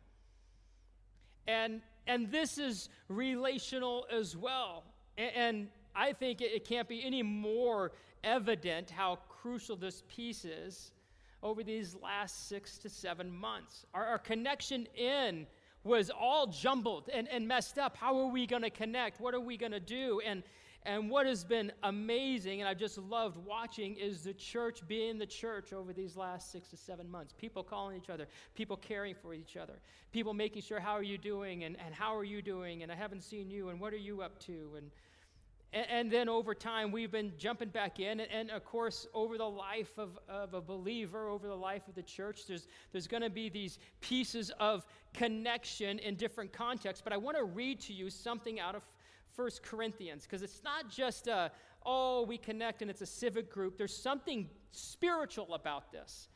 And, 1.46 1.82
and 2.06 2.32
this 2.32 2.56
is 2.56 2.88
relational 3.08 4.06
as 4.10 4.34
well. 4.34 4.84
And, 5.18 5.36
and 5.36 5.68
I 5.94 6.14
think 6.14 6.40
it, 6.40 6.52
it 6.52 6.64
can't 6.66 6.88
be 6.88 7.04
any 7.04 7.22
more 7.22 7.92
evident 8.24 8.88
how 8.88 9.18
crucial 9.28 9.76
this 9.76 10.04
piece 10.08 10.46
is 10.46 10.90
over 11.42 11.62
these 11.62 11.94
last 11.94 12.48
six 12.48 12.78
to 12.78 12.88
seven 12.88 13.30
months. 13.30 13.86
Our, 13.94 14.06
our 14.06 14.18
connection 14.18 14.86
in 14.96 15.46
was 15.84 16.10
all 16.10 16.46
jumbled 16.46 17.10
and, 17.12 17.28
and 17.28 17.46
messed 17.46 17.78
up. 17.78 17.96
How 17.96 18.16
are 18.20 18.26
we 18.26 18.46
going 18.46 18.62
to 18.62 18.70
connect? 18.70 19.20
What 19.20 19.34
are 19.34 19.40
we 19.40 19.56
going 19.56 19.72
to 19.72 19.80
do? 19.80 20.20
And, 20.24 20.42
and 20.84 21.10
what 21.10 21.26
has 21.26 21.44
been 21.44 21.72
amazing, 21.82 22.60
and 22.60 22.68
I've 22.68 22.78
just 22.78 22.98
loved 22.98 23.36
watching, 23.44 23.96
is 23.96 24.22
the 24.22 24.32
church 24.34 24.86
being 24.86 25.18
the 25.18 25.26
church 25.26 25.72
over 25.72 25.92
these 25.92 26.16
last 26.16 26.52
six 26.52 26.68
to 26.68 26.76
seven 26.76 27.10
months. 27.10 27.34
People 27.36 27.62
calling 27.62 27.96
each 27.96 28.10
other, 28.10 28.26
people 28.54 28.76
caring 28.76 29.14
for 29.14 29.34
each 29.34 29.56
other, 29.56 29.74
people 30.12 30.34
making 30.34 30.62
sure, 30.62 30.80
how 30.80 30.92
are 30.92 31.02
you 31.02 31.18
doing, 31.18 31.64
and, 31.64 31.76
and 31.84 31.94
how 31.94 32.16
are 32.16 32.24
you 32.24 32.42
doing, 32.42 32.82
and 32.82 32.90
I 32.90 32.94
haven't 32.94 33.22
seen 33.22 33.50
you, 33.50 33.68
and 33.68 33.80
what 33.80 33.92
are 33.92 33.98
you 33.98 34.22
up 34.22 34.38
to, 34.40 34.70
and 34.76 34.90
and, 35.72 35.86
and, 35.88 36.10
then 36.10 36.28
over 36.28 36.54
time, 36.54 36.92
we've 36.92 37.10
been 37.10 37.32
jumping 37.38 37.70
back 37.70 37.98
in. 37.98 38.20
And, 38.20 38.30
and 38.30 38.50
of 38.50 38.64
course, 38.64 39.06
over 39.14 39.38
the 39.38 39.48
life 39.48 39.98
of, 39.98 40.18
of 40.28 40.54
a 40.54 40.60
believer, 40.60 41.28
over 41.28 41.48
the 41.48 41.54
life 41.54 41.88
of 41.88 41.94
the 41.94 42.02
church, 42.02 42.46
there's, 42.46 42.66
there's 42.92 43.06
going 43.06 43.22
to 43.22 43.30
be 43.30 43.48
these 43.48 43.78
pieces 44.00 44.50
of 44.60 44.84
connection 45.14 45.98
in 45.98 46.16
different 46.16 46.52
contexts. 46.52 47.02
But 47.02 47.12
I 47.12 47.16
want 47.16 47.36
to 47.38 47.44
read 47.44 47.80
to 47.82 47.92
you 47.92 48.10
something 48.10 48.60
out 48.60 48.74
of 48.74 48.82
First 49.34 49.62
Corinthians, 49.62 50.24
because 50.24 50.42
it's 50.42 50.62
not 50.62 50.90
just 50.90 51.26
a, 51.26 51.50
oh, 51.86 52.22
we 52.22 52.36
connect 52.36 52.82
and 52.82 52.90
it's 52.90 53.00
a 53.00 53.06
civic 53.06 53.50
group. 53.50 53.78
There's 53.78 53.96
something 53.96 54.48
spiritual 54.72 55.54
about 55.54 55.90
this. 55.90 56.28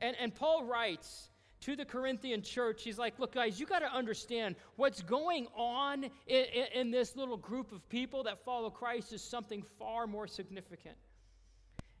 And, 0.00 0.16
and 0.18 0.34
Paul 0.34 0.64
writes, 0.64 1.28
to 1.62 1.76
the 1.76 1.84
Corinthian 1.84 2.42
church, 2.42 2.82
he's 2.82 2.98
like, 2.98 3.18
Look, 3.18 3.34
guys, 3.34 3.58
you 3.58 3.66
got 3.66 3.80
to 3.80 3.92
understand 3.92 4.56
what's 4.76 5.02
going 5.02 5.46
on 5.56 6.04
in, 6.04 6.10
in, 6.26 6.66
in, 6.74 6.90
this 6.90 7.16
little 7.16 7.36
group 7.36 7.72
of 7.72 7.88
people 7.88 8.24
that 8.24 8.44
follow 8.44 8.70
Christ 8.70 9.12
is 9.12 9.22
something 9.22 9.62
far 9.78 10.06
more 10.06 10.26
significant. 10.26 10.96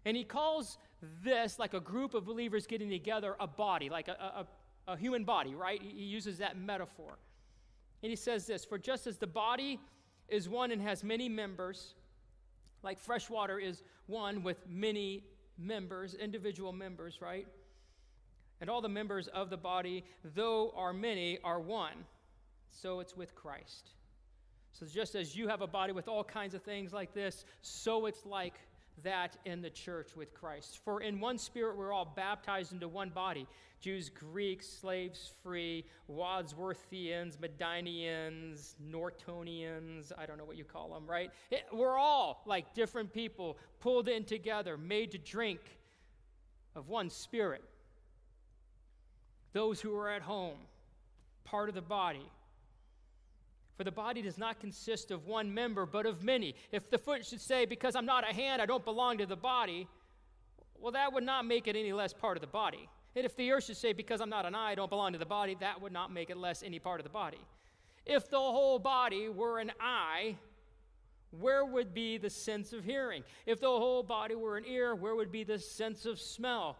And 0.04 0.16
he 0.16 0.24
calls 0.24 0.78
this, 1.24 1.58
like 1.58 1.74
a 1.74 1.80
group 1.80 2.14
of 2.14 2.24
believers 2.24 2.66
getting 2.66 2.90
together, 2.90 3.36
a 3.40 3.46
body, 3.46 3.88
like 3.88 4.08
a, 4.08 4.46
a, 4.86 4.92
a 4.92 4.96
human 4.96 5.24
body, 5.24 5.54
right? 5.54 5.80
He 5.80 6.04
uses 6.04 6.38
that 6.38 6.56
metaphor. 6.56 7.18
And 8.02 8.10
he 8.10 8.16
says 8.16 8.46
this 8.46 8.64
For 8.64 8.78
just 8.78 9.06
as 9.06 9.18
the 9.18 9.26
body 9.26 9.80
is 10.28 10.48
one 10.48 10.72
and 10.72 10.82
has 10.82 11.04
many 11.04 11.28
members, 11.28 11.94
like 12.82 12.98
Freshwater 12.98 13.58
is 13.58 13.82
one 14.06 14.42
with 14.42 14.58
many 14.68 15.24
members, 15.58 16.14
individual 16.14 16.72
members, 16.72 17.20
right? 17.20 17.46
And 18.62 18.70
all 18.70 18.80
the 18.80 18.88
members 18.88 19.26
of 19.26 19.50
the 19.50 19.56
body, 19.56 20.04
though 20.36 20.72
are 20.76 20.92
many, 20.92 21.36
are 21.42 21.58
one. 21.58 22.06
So 22.70 23.00
it's 23.00 23.16
with 23.16 23.34
Christ. 23.34 23.90
So 24.70 24.86
just 24.86 25.16
as 25.16 25.34
you 25.34 25.48
have 25.48 25.62
a 25.62 25.66
body 25.66 25.92
with 25.92 26.06
all 26.06 26.22
kinds 26.22 26.54
of 26.54 26.62
things 26.62 26.92
like 26.92 27.12
this, 27.12 27.44
so 27.60 28.06
it's 28.06 28.24
like 28.24 28.54
that 29.02 29.36
in 29.44 29.62
the 29.62 29.68
church 29.68 30.14
with 30.14 30.32
Christ. 30.32 30.78
For 30.84 31.02
in 31.02 31.18
one 31.18 31.38
spirit 31.38 31.76
we're 31.76 31.92
all 31.92 32.12
baptized 32.16 32.72
into 32.72 32.86
one 32.86 33.10
body 33.10 33.48
Jews, 33.80 34.08
Greeks, 34.08 34.68
slaves, 34.68 35.32
free, 35.42 35.84
Wadsworthians, 36.08 37.38
Medinians, 37.38 38.76
Nortonians, 38.88 40.12
I 40.16 40.24
don't 40.24 40.38
know 40.38 40.44
what 40.44 40.56
you 40.56 40.62
call 40.62 40.94
them, 40.94 41.04
right? 41.04 41.32
It, 41.50 41.64
we're 41.72 41.98
all 41.98 42.44
like 42.46 42.74
different 42.74 43.12
people 43.12 43.58
pulled 43.80 44.06
in 44.06 44.22
together, 44.22 44.78
made 44.78 45.10
to 45.10 45.18
drink 45.18 45.58
of 46.76 46.88
one 46.88 47.10
spirit 47.10 47.64
those 49.52 49.80
who 49.80 49.94
are 49.96 50.08
at 50.08 50.22
home, 50.22 50.58
part 51.44 51.68
of 51.68 51.74
the 51.74 51.82
body. 51.82 52.26
For 53.76 53.84
the 53.84 53.92
body 53.92 54.22
does 54.22 54.38
not 54.38 54.60
consist 54.60 55.10
of 55.10 55.26
one 55.26 55.52
member, 55.52 55.86
but 55.86 56.06
of 56.06 56.22
many. 56.22 56.54
If 56.70 56.90
the 56.90 56.98
foot 56.98 57.24
should 57.26 57.40
say, 57.40 57.64
Because 57.64 57.96
I'm 57.96 58.06
not 58.06 58.28
a 58.28 58.32
hand, 58.32 58.60
I 58.62 58.66
don't 58.66 58.84
belong 58.84 59.18
to 59.18 59.26
the 59.26 59.36
body, 59.36 59.88
well, 60.78 60.92
that 60.92 61.12
would 61.12 61.24
not 61.24 61.46
make 61.46 61.68
it 61.68 61.76
any 61.76 61.92
less 61.92 62.12
part 62.12 62.36
of 62.36 62.40
the 62.40 62.46
body. 62.46 62.88
And 63.14 63.24
if 63.24 63.36
the 63.36 63.44
ear 63.44 63.60
should 63.60 63.76
say, 63.76 63.92
Because 63.92 64.20
I'm 64.20 64.30
not 64.30 64.46
an 64.46 64.54
eye, 64.54 64.72
I 64.72 64.74
don't 64.74 64.90
belong 64.90 65.12
to 65.12 65.18
the 65.18 65.26
body, 65.26 65.56
that 65.60 65.80
would 65.80 65.92
not 65.92 66.12
make 66.12 66.30
it 66.30 66.36
less 66.36 66.62
any 66.62 66.78
part 66.78 67.00
of 67.00 67.04
the 67.04 67.10
body. 67.10 67.38
If 68.04 68.28
the 68.30 68.38
whole 68.38 68.78
body 68.78 69.28
were 69.28 69.58
an 69.58 69.72
eye, 69.80 70.36
where 71.30 71.64
would 71.64 71.94
be 71.94 72.18
the 72.18 72.30
sense 72.30 72.72
of 72.72 72.84
hearing? 72.84 73.24
If 73.46 73.60
the 73.60 73.68
whole 73.68 74.02
body 74.02 74.34
were 74.34 74.56
an 74.56 74.64
ear, 74.66 74.94
where 74.94 75.14
would 75.14 75.32
be 75.32 75.44
the 75.44 75.58
sense 75.58 76.04
of 76.04 76.20
smell? 76.20 76.76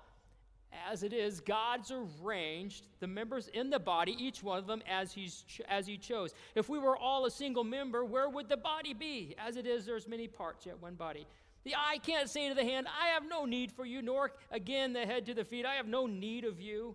As 0.91 1.03
it 1.03 1.13
is, 1.13 1.41
God's 1.41 1.93
arranged 1.93 2.87
the 3.01 3.07
members 3.07 3.49
in 3.49 3.71
the 3.71 3.79
body, 3.79 4.17
each 4.19 4.43
one 4.43 4.59
of 4.59 4.67
them 4.67 4.83
as, 4.89 5.13
he's 5.13 5.45
ch- 5.47 5.61
as 5.69 5.87
He 5.87 5.99
chose. 5.99 6.35
If 6.55 6.69
we 6.69 6.79
were 6.79 6.97
all 6.97 7.27
a 7.27 7.31
single 7.31 7.65
member, 7.65 8.05
where 8.05 8.29
would 8.29 8.49
the 8.49 8.57
body 8.57 8.95
be? 8.95 9.35
As 9.39 9.57
it 9.57 9.67
is, 9.67 9.85
there's 9.85 10.09
many 10.09 10.29
parts, 10.29 10.67
yet 10.67 10.81
one 10.81 10.95
body. 10.95 11.27
The 11.65 11.75
eye 11.77 11.99
can't 12.03 12.29
say 12.29 12.49
to 12.49 12.55
the 12.55 12.65
hand, 12.65 12.87
I 12.89 13.09
have 13.09 13.29
no 13.29 13.45
need 13.45 13.71
for 13.71 13.85
you, 13.85 14.03
nor 14.03 14.33
again 14.51 14.93
the 14.93 15.07
head 15.07 15.27
to 15.27 15.35
the 15.35 15.45
feet, 15.45 15.65
I 15.65 15.75
have 15.75 15.87
no 15.87 16.07
need 16.07 16.45
of 16.45 16.61
you. 16.61 16.95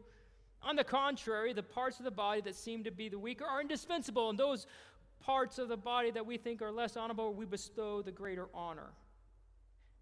On 0.63 0.75
the 0.75 0.83
contrary, 0.83 1.53
the 1.53 1.63
parts 1.63 1.99
of 1.99 2.05
the 2.05 2.11
body 2.11 2.41
that 2.41 2.55
seem 2.55 2.83
to 2.83 2.91
be 2.91 3.09
the 3.09 3.19
weaker 3.19 3.45
are 3.45 3.61
indispensable, 3.61 4.29
and 4.29 4.37
those 4.37 4.67
parts 5.19 5.59
of 5.59 5.69
the 5.69 5.77
body 5.77 6.11
that 6.11 6.25
we 6.25 6.37
think 6.37 6.61
are 6.61 6.71
less 6.71 6.97
honorable, 6.97 7.33
we 7.33 7.45
bestow 7.45 8.01
the 8.01 8.11
greater 8.11 8.47
honor. 8.53 8.89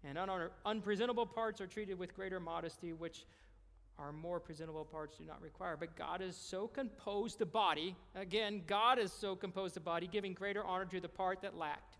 And 0.04 0.18
unpresentable 0.64 1.26
parts 1.26 1.60
are 1.60 1.66
treated 1.66 1.98
with 1.98 2.14
greater 2.14 2.38
modesty, 2.38 2.92
which 2.92 3.24
our 3.98 4.12
more 4.12 4.38
presentable 4.38 4.84
parts 4.84 5.16
do 5.18 5.24
not 5.24 5.40
require. 5.40 5.76
But 5.76 5.96
God 5.96 6.20
has 6.20 6.36
so 6.36 6.66
composed 6.66 7.38
the 7.38 7.46
body, 7.46 7.96
again, 8.14 8.62
God 8.66 8.98
has 8.98 9.12
so 9.12 9.34
composed 9.34 9.74
the 9.74 9.80
body, 9.80 10.06
giving 10.06 10.34
greater 10.34 10.64
honor 10.64 10.84
to 10.86 11.00
the 11.00 11.08
part 11.08 11.40
that 11.42 11.56
lacked, 11.56 11.96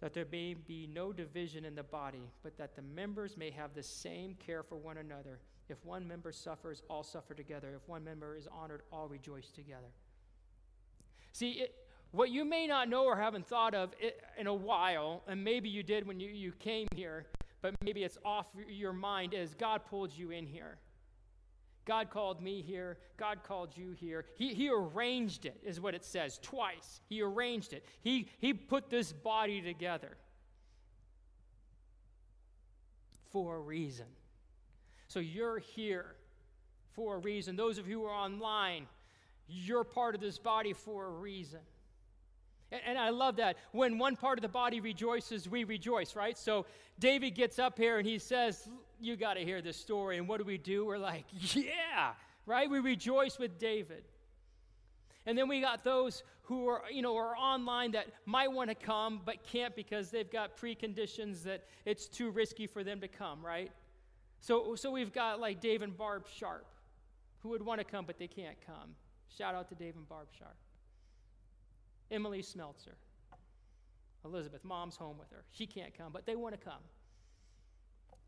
that 0.00 0.12
there 0.12 0.26
may 0.30 0.54
be 0.54 0.88
no 0.92 1.12
division 1.12 1.64
in 1.64 1.74
the 1.74 1.82
body, 1.82 2.30
but 2.42 2.56
that 2.58 2.76
the 2.76 2.82
members 2.82 3.36
may 3.36 3.50
have 3.50 3.74
the 3.74 3.82
same 3.82 4.34
care 4.34 4.62
for 4.62 4.76
one 4.76 4.98
another. 4.98 5.38
If 5.68 5.84
one 5.84 6.06
member 6.06 6.30
suffers, 6.30 6.82
all 6.88 7.02
suffer 7.02 7.34
together. 7.34 7.72
If 7.74 7.88
one 7.88 8.04
member 8.04 8.36
is 8.36 8.46
honored, 8.52 8.82
all 8.92 9.08
rejoice 9.08 9.50
together. 9.50 9.88
See, 11.32 11.52
it, 11.52 11.74
what 12.12 12.30
you 12.30 12.44
may 12.44 12.66
not 12.66 12.88
know 12.88 13.04
or 13.04 13.16
haven't 13.16 13.48
thought 13.48 13.74
of 13.74 13.90
in 14.38 14.46
a 14.46 14.54
while, 14.54 15.22
and 15.26 15.42
maybe 15.42 15.68
you 15.68 15.82
did 15.82 16.06
when 16.06 16.20
you, 16.20 16.28
you 16.28 16.52
came 16.52 16.86
here, 16.94 17.26
but 17.66 17.74
maybe 17.82 18.04
it's 18.04 18.16
off 18.24 18.46
your 18.68 18.92
mind 18.92 19.34
as 19.34 19.52
God 19.54 19.80
pulled 19.90 20.16
you 20.16 20.30
in 20.30 20.46
here. 20.46 20.78
God 21.84 22.10
called 22.10 22.40
me 22.40 22.62
here. 22.62 22.96
God 23.16 23.42
called 23.42 23.76
you 23.76 23.90
here. 23.90 24.24
He, 24.36 24.54
he 24.54 24.70
arranged 24.70 25.46
it, 25.46 25.58
is 25.64 25.80
what 25.80 25.92
it 25.92 26.04
says 26.04 26.38
twice. 26.40 27.00
He 27.08 27.22
arranged 27.22 27.72
it. 27.72 27.84
He, 28.02 28.28
he 28.38 28.54
put 28.54 28.88
this 28.88 29.12
body 29.12 29.60
together 29.60 30.16
for 33.32 33.56
a 33.56 33.60
reason. 33.60 34.06
So 35.08 35.18
you're 35.18 35.58
here 35.58 36.14
for 36.94 37.16
a 37.16 37.18
reason. 37.18 37.56
Those 37.56 37.78
of 37.78 37.88
you 37.88 38.02
who 38.02 38.06
are 38.06 38.14
online, 38.14 38.86
you're 39.48 39.82
part 39.82 40.14
of 40.14 40.20
this 40.20 40.38
body 40.38 40.72
for 40.72 41.06
a 41.06 41.10
reason. 41.10 41.58
And, 42.72 42.80
and 42.86 42.98
I 42.98 43.10
love 43.10 43.36
that. 43.36 43.56
When 43.72 43.98
one 43.98 44.16
part 44.16 44.38
of 44.38 44.42
the 44.42 44.48
body 44.48 44.80
rejoices, 44.80 45.48
we 45.48 45.64
rejoice, 45.64 46.16
right? 46.16 46.36
So 46.36 46.66
David 46.98 47.30
gets 47.34 47.58
up 47.58 47.78
here 47.78 47.98
and 47.98 48.06
he 48.06 48.18
says, 48.18 48.68
You 49.00 49.16
got 49.16 49.34
to 49.34 49.40
hear 49.40 49.62
this 49.62 49.76
story. 49.76 50.18
And 50.18 50.28
what 50.28 50.38
do 50.38 50.44
we 50.44 50.58
do? 50.58 50.84
We're 50.84 50.98
like, 50.98 51.24
Yeah, 51.54 52.12
right? 52.44 52.68
We 52.68 52.80
rejoice 52.80 53.38
with 53.38 53.58
David. 53.58 54.04
And 55.26 55.36
then 55.36 55.48
we 55.48 55.60
got 55.60 55.82
those 55.82 56.22
who 56.42 56.68
are, 56.68 56.82
you 56.90 57.02
know, 57.02 57.16
are 57.16 57.36
online 57.36 57.90
that 57.92 58.06
might 58.24 58.50
want 58.50 58.70
to 58.70 58.76
come 58.76 59.20
but 59.24 59.42
can't 59.42 59.74
because 59.74 60.10
they've 60.10 60.30
got 60.30 60.56
preconditions 60.56 61.42
that 61.42 61.64
it's 61.84 62.06
too 62.06 62.30
risky 62.30 62.68
for 62.68 62.84
them 62.84 63.00
to 63.00 63.08
come, 63.08 63.44
right? 63.44 63.72
So, 64.40 64.76
so 64.76 64.92
we've 64.92 65.12
got 65.12 65.40
like 65.40 65.60
Dave 65.60 65.82
and 65.82 65.96
Barb 65.96 66.26
Sharp 66.32 66.66
who 67.42 67.48
would 67.50 67.62
want 67.62 67.80
to 67.80 67.84
come 67.84 68.04
but 68.06 68.18
they 68.18 68.28
can't 68.28 68.56
come. 68.64 68.94
Shout 69.36 69.56
out 69.56 69.68
to 69.70 69.74
Dave 69.74 69.96
and 69.96 70.08
Barb 70.08 70.28
Sharp. 70.38 70.56
Emily 72.10 72.42
Smeltzer. 72.42 72.94
Elizabeth, 74.24 74.64
mom's 74.64 74.96
home 74.96 75.18
with 75.18 75.30
her. 75.30 75.44
She 75.52 75.66
can't 75.66 75.96
come, 75.96 76.12
but 76.12 76.26
they 76.26 76.36
want 76.36 76.58
to 76.58 76.60
come. 76.60 76.82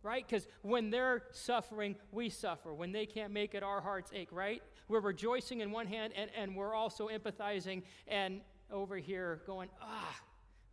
Right? 0.03 0.25
Because 0.27 0.47
when 0.63 0.91
they're 0.91 1.25
suffering, 1.33 1.97
we 2.13 2.31
suffer. 2.31 2.73
When 2.73 2.93
they 2.93 3.05
can't 3.05 3.33
make 3.33 3.55
it, 3.55 3.65
our 3.65 3.81
hearts 3.81 4.13
ache, 4.15 4.29
right? 4.31 4.63
We're 4.87 5.01
rejoicing 5.01 5.61
in 5.61 5.73
one 5.73 5.87
hand 5.87 6.13
and, 6.17 6.31
and 6.37 6.55
we're 6.55 6.75
also 6.75 7.09
empathizing 7.09 7.83
and 8.07 8.41
over 8.71 8.97
here 8.97 9.43
going, 9.45 9.69
ah, 9.83 10.17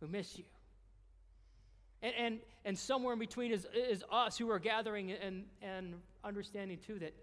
we 0.00 0.08
miss 0.08 0.38
you. 0.38 0.44
And, 2.02 2.14
and, 2.16 2.38
and 2.64 2.78
somewhere 2.78 3.14
in 3.14 3.18
between 3.18 3.50
is, 3.50 3.66
is 3.74 4.04
us 4.12 4.38
who 4.38 4.48
are 4.50 4.60
gathering 4.60 5.10
and, 5.10 5.44
and 5.60 5.94
understanding 6.22 6.78
too 6.78 7.00
that, 7.00 7.14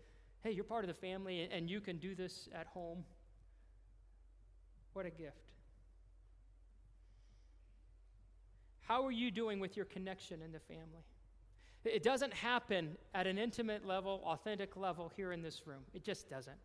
hey, 0.43 0.51
you're 0.51 0.65
part 0.65 0.84
of 0.84 0.89
the 0.89 0.93
family 0.93 1.47
and 1.51 1.69
you 1.69 1.79
can 1.79 1.97
do 1.97 2.15
this 2.15 2.49
at 2.53 2.67
home. 2.67 3.05
What 4.91 5.05
a 5.05 5.09
gift. 5.09 5.38
How 8.88 9.05
are 9.05 9.11
you 9.11 9.31
doing 9.31 9.59
with 9.59 9.77
your 9.77 9.86
connection 9.86 10.41
in 10.41 10.51
the 10.51 10.59
family? 10.59 11.03
It 11.86 12.03
doesn't 12.03 12.34
happen 12.34 12.97
at 13.13 13.27
an 13.27 13.38
intimate 13.38 13.86
level, 13.86 14.21
authentic 14.25 14.75
level 14.77 15.11
here 15.15 15.31
in 15.31 15.41
this 15.41 15.63
room. 15.65 15.81
It 15.93 16.03
just 16.03 16.29
doesn't. 16.29 16.57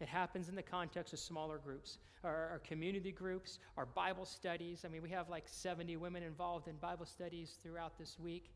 It 0.00 0.08
happens 0.08 0.48
in 0.48 0.54
the 0.54 0.62
context 0.62 1.12
of 1.12 1.18
smaller 1.18 1.58
groups, 1.58 1.98
our, 2.24 2.48
our, 2.50 2.58
community 2.58 3.12
groups, 3.12 3.60
our 3.76 3.86
Bible 3.86 4.24
studies. 4.24 4.84
I 4.84 4.88
mean, 4.88 5.02
we 5.02 5.10
have 5.10 5.28
like 5.28 5.44
70 5.46 5.96
women 5.96 6.22
involved 6.22 6.68
in 6.68 6.74
Bible 6.76 7.06
studies 7.06 7.58
throughout 7.62 7.98
this 7.98 8.18
week. 8.18 8.50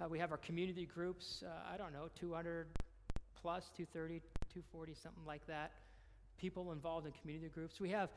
Uh, 0.00 0.08
we 0.08 0.18
have 0.18 0.30
our 0.30 0.38
community 0.38 0.86
groups, 0.86 1.42
uh, 1.46 1.72
I 1.72 1.76
don't 1.76 1.92
know, 1.92 2.08
200 2.18 2.68
plus, 3.40 3.70
230, 3.76 4.20
240, 4.52 4.94
something 4.94 5.24
like 5.26 5.46
that 5.46 5.72
people 6.38 6.72
involved 6.72 7.06
in 7.06 7.12
community 7.12 7.48
groups. 7.48 7.80
We 7.80 7.90
have 7.90 8.10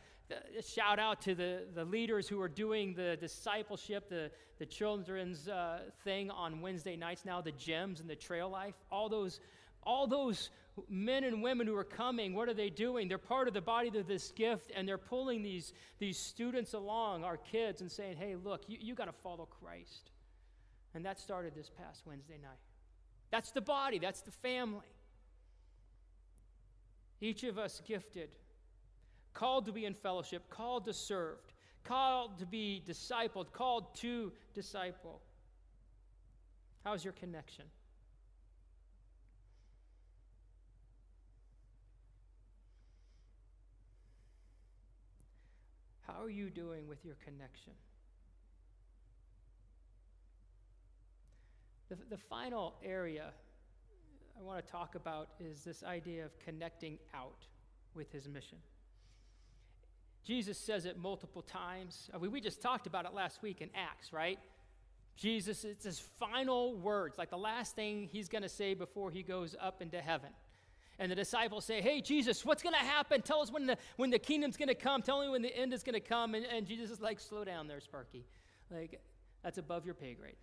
a 0.57 0.61
shout 0.61 0.99
out 0.99 1.21
to 1.21 1.35
the, 1.35 1.63
the 1.73 1.85
leaders 1.85 2.27
who 2.27 2.39
are 2.41 2.49
doing 2.49 2.93
the 2.93 3.17
discipleship, 3.19 4.09
the, 4.09 4.31
the 4.59 4.65
children's 4.65 5.47
uh, 5.47 5.79
thing 6.03 6.29
on 6.29 6.61
Wednesday 6.61 6.95
nights 6.95 7.25
now, 7.25 7.41
the 7.41 7.51
gems 7.53 7.99
and 7.99 8.09
the 8.09 8.15
trail 8.15 8.49
life. 8.49 8.75
All 8.91 9.09
those, 9.09 9.39
all 9.83 10.07
those 10.07 10.49
men 10.87 11.23
and 11.23 11.41
women 11.41 11.67
who 11.67 11.75
are 11.75 11.83
coming, 11.83 12.33
what 12.33 12.47
are 12.47 12.53
they 12.53 12.69
doing? 12.69 13.07
They're 13.07 13.17
part 13.17 13.47
of 13.47 13.53
the 13.53 13.61
body 13.61 13.89
of 13.97 14.07
this 14.07 14.31
gift, 14.31 14.71
and 14.75 14.87
they're 14.87 14.97
pulling 14.97 15.41
these, 15.41 15.73
these 15.97 16.17
students 16.17 16.73
along, 16.73 17.23
our 17.23 17.37
kids, 17.37 17.81
and 17.81 17.91
saying, 17.91 18.17
hey, 18.17 18.35
look, 18.35 18.61
you, 18.67 18.77
you 18.79 18.95
got 18.95 19.05
to 19.05 19.11
follow 19.23 19.47
Christ. 19.61 20.11
And 20.93 21.05
that 21.05 21.19
started 21.19 21.53
this 21.55 21.69
past 21.69 22.03
Wednesday 22.05 22.37
night. 22.41 22.59
That's 23.31 23.51
the 23.51 23.61
body, 23.61 23.99
that's 23.99 24.21
the 24.21 24.31
family. 24.31 24.85
Each 27.21 27.43
of 27.43 27.57
us 27.57 27.81
gifted, 27.85 28.29
called 29.33 29.65
to 29.65 29.71
be 29.71 29.85
in 29.85 29.93
fellowship, 29.93 30.49
called 30.49 30.85
to 30.85 30.93
serve, 30.93 31.37
called 31.83 32.37
to 32.39 32.45
be 32.45 32.83
discipled, 32.87 33.51
called 33.51 33.95
to 33.95 34.31
disciple. 34.53 35.21
How's 36.83 37.03
your 37.03 37.13
connection? 37.13 37.65
How 46.07 46.23
are 46.23 46.29
you 46.29 46.49
doing 46.49 46.87
with 46.87 47.05
your 47.05 47.15
connection? 47.23 47.73
The, 51.89 51.97
the 52.09 52.17
final 52.17 52.75
area 52.83 53.31
I 54.39 54.45
want 54.45 54.65
to 54.65 54.71
talk 54.71 54.95
about 54.95 55.29
is 55.39 55.63
this 55.63 55.83
idea 55.83 56.25
of 56.25 56.37
connecting 56.39 56.97
out 57.13 57.45
with 57.93 58.11
his 58.11 58.27
mission. 58.27 58.57
Jesus 60.23 60.57
says 60.57 60.85
it 60.85 60.97
multiple 60.97 61.41
times. 61.41 62.09
Uh, 62.13 62.17
I 62.17 62.21
mean, 62.21 62.31
we 62.31 62.39
just 62.39 62.61
talked 62.61 62.87
about 62.87 63.05
it 63.05 63.13
last 63.13 63.41
week 63.41 63.61
in 63.61 63.69
Acts, 63.75 64.13
right? 64.13 64.39
Jesus, 65.17 65.65
it's 65.65 65.83
his 65.83 65.99
final 65.99 66.75
words, 66.75 67.17
like 67.17 67.29
the 67.29 67.37
last 67.37 67.75
thing 67.75 68.07
he's 68.09 68.29
going 68.29 68.43
to 68.43 68.49
say 68.49 68.73
before 68.73 69.11
he 69.11 69.23
goes 69.23 69.55
up 69.59 69.81
into 69.81 69.99
heaven. 69.99 70.29
And 70.99 71.11
the 71.11 71.15
disciples 71.15 71.65
say, 71.65 71.81
Hey, 71.81 71.99
Jesus, 71.99 72.45
what's 72.45 72.63
going 72.63 72.75
to 72.75 72.79
happen? 72.79 73.21
Tell 73.21 73.41
us 73.41 73.51
when 73.51 73.65
the, 73.65 73.77
when 73.97 74.09
the 74.09 74.19
kingdom's 74.19 74.55
going 74.55 74.69
to 74.69 74.75
come. 74.75 75.01
Tell 75.01 75.21
me 75.21 75.29
when 75.29 75.41
the 75.41 75.55
end 75.55 75.73
is 75.73 75.83
going 75.83 75.93
to 75.93 75.99
come. 75.99 76.35
And, 76.35 76.45
and 76.45 76.65
Jesus 76.65 76.91
is 76.91 77.01
like, 77.01 77.19
Slow 77.19 77.43
down 77.43 77.67
there, 77.67 77.79
Sparky. 77.81 78.25
Like, 78.69 79.01
that's 79.43 79.57
above 79.57 79.85
your 79.85 79.95
pay 79.95 80.13
grade. 80.13 80.35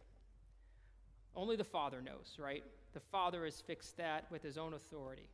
Only 1.37 1.57
the 1.57 1.65
Father 1.65 2.01
knows, 2.01 2.37
right? 2.39 2.65
The 2.95 3.01
Father 3.01 3.45
has 3.45 3.61
fixed 3.61 3.99
that 3.99 4.25
with 4.31 4.43
his 4.43 4.57
own 4.57 4.73
authority. 4.73 5.29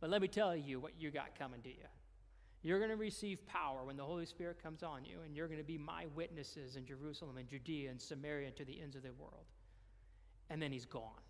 But 0.00 0.10
let 0.10 0.22
me 0.22 0.28
tell 0.28 0.54
you 0.54 0.78
what 0.78 0.92
you 0.98 1.10
got 1.10 1.36
coming 1.36 1.60
to 1.62 1.68
you. 1.68 1.86
You're 2.62 2.78
going 2.78 2.90
to 2.90 2.96
receive 2.96 3.46
power 3.46 3.84
when 3.84 3.96
the 3.96 4.04
Holy 4.04 4.26
Spirit 4.26 4.62
comes 4.62 4.82
on 4.82 5.04
you, 5.04 5.18
and 5.24 5.36
you're 5.36 5.48
going 5.48 5.60
to 5.60 5.66
be 5.66 5.78
my 5.78 6.06
witnesses 6.14 6.76
in 6.76 6.86
Jerusalem 6.86 7.36
and 7.36 7.48
Judea 7.48 7.90
and 7.90 8.00
Samaria 8.00 8.48
and 8.48 8.56
to 8.56 8.64
the 8.64 8.80
ends 8.80 8.96
of 8.96 9.02
the 9.02 9.12
world. 9.12 9.46
And 10.50 10.62
then 10.62 10.72
he's 10.72 10.86
gone. 10.86 11.22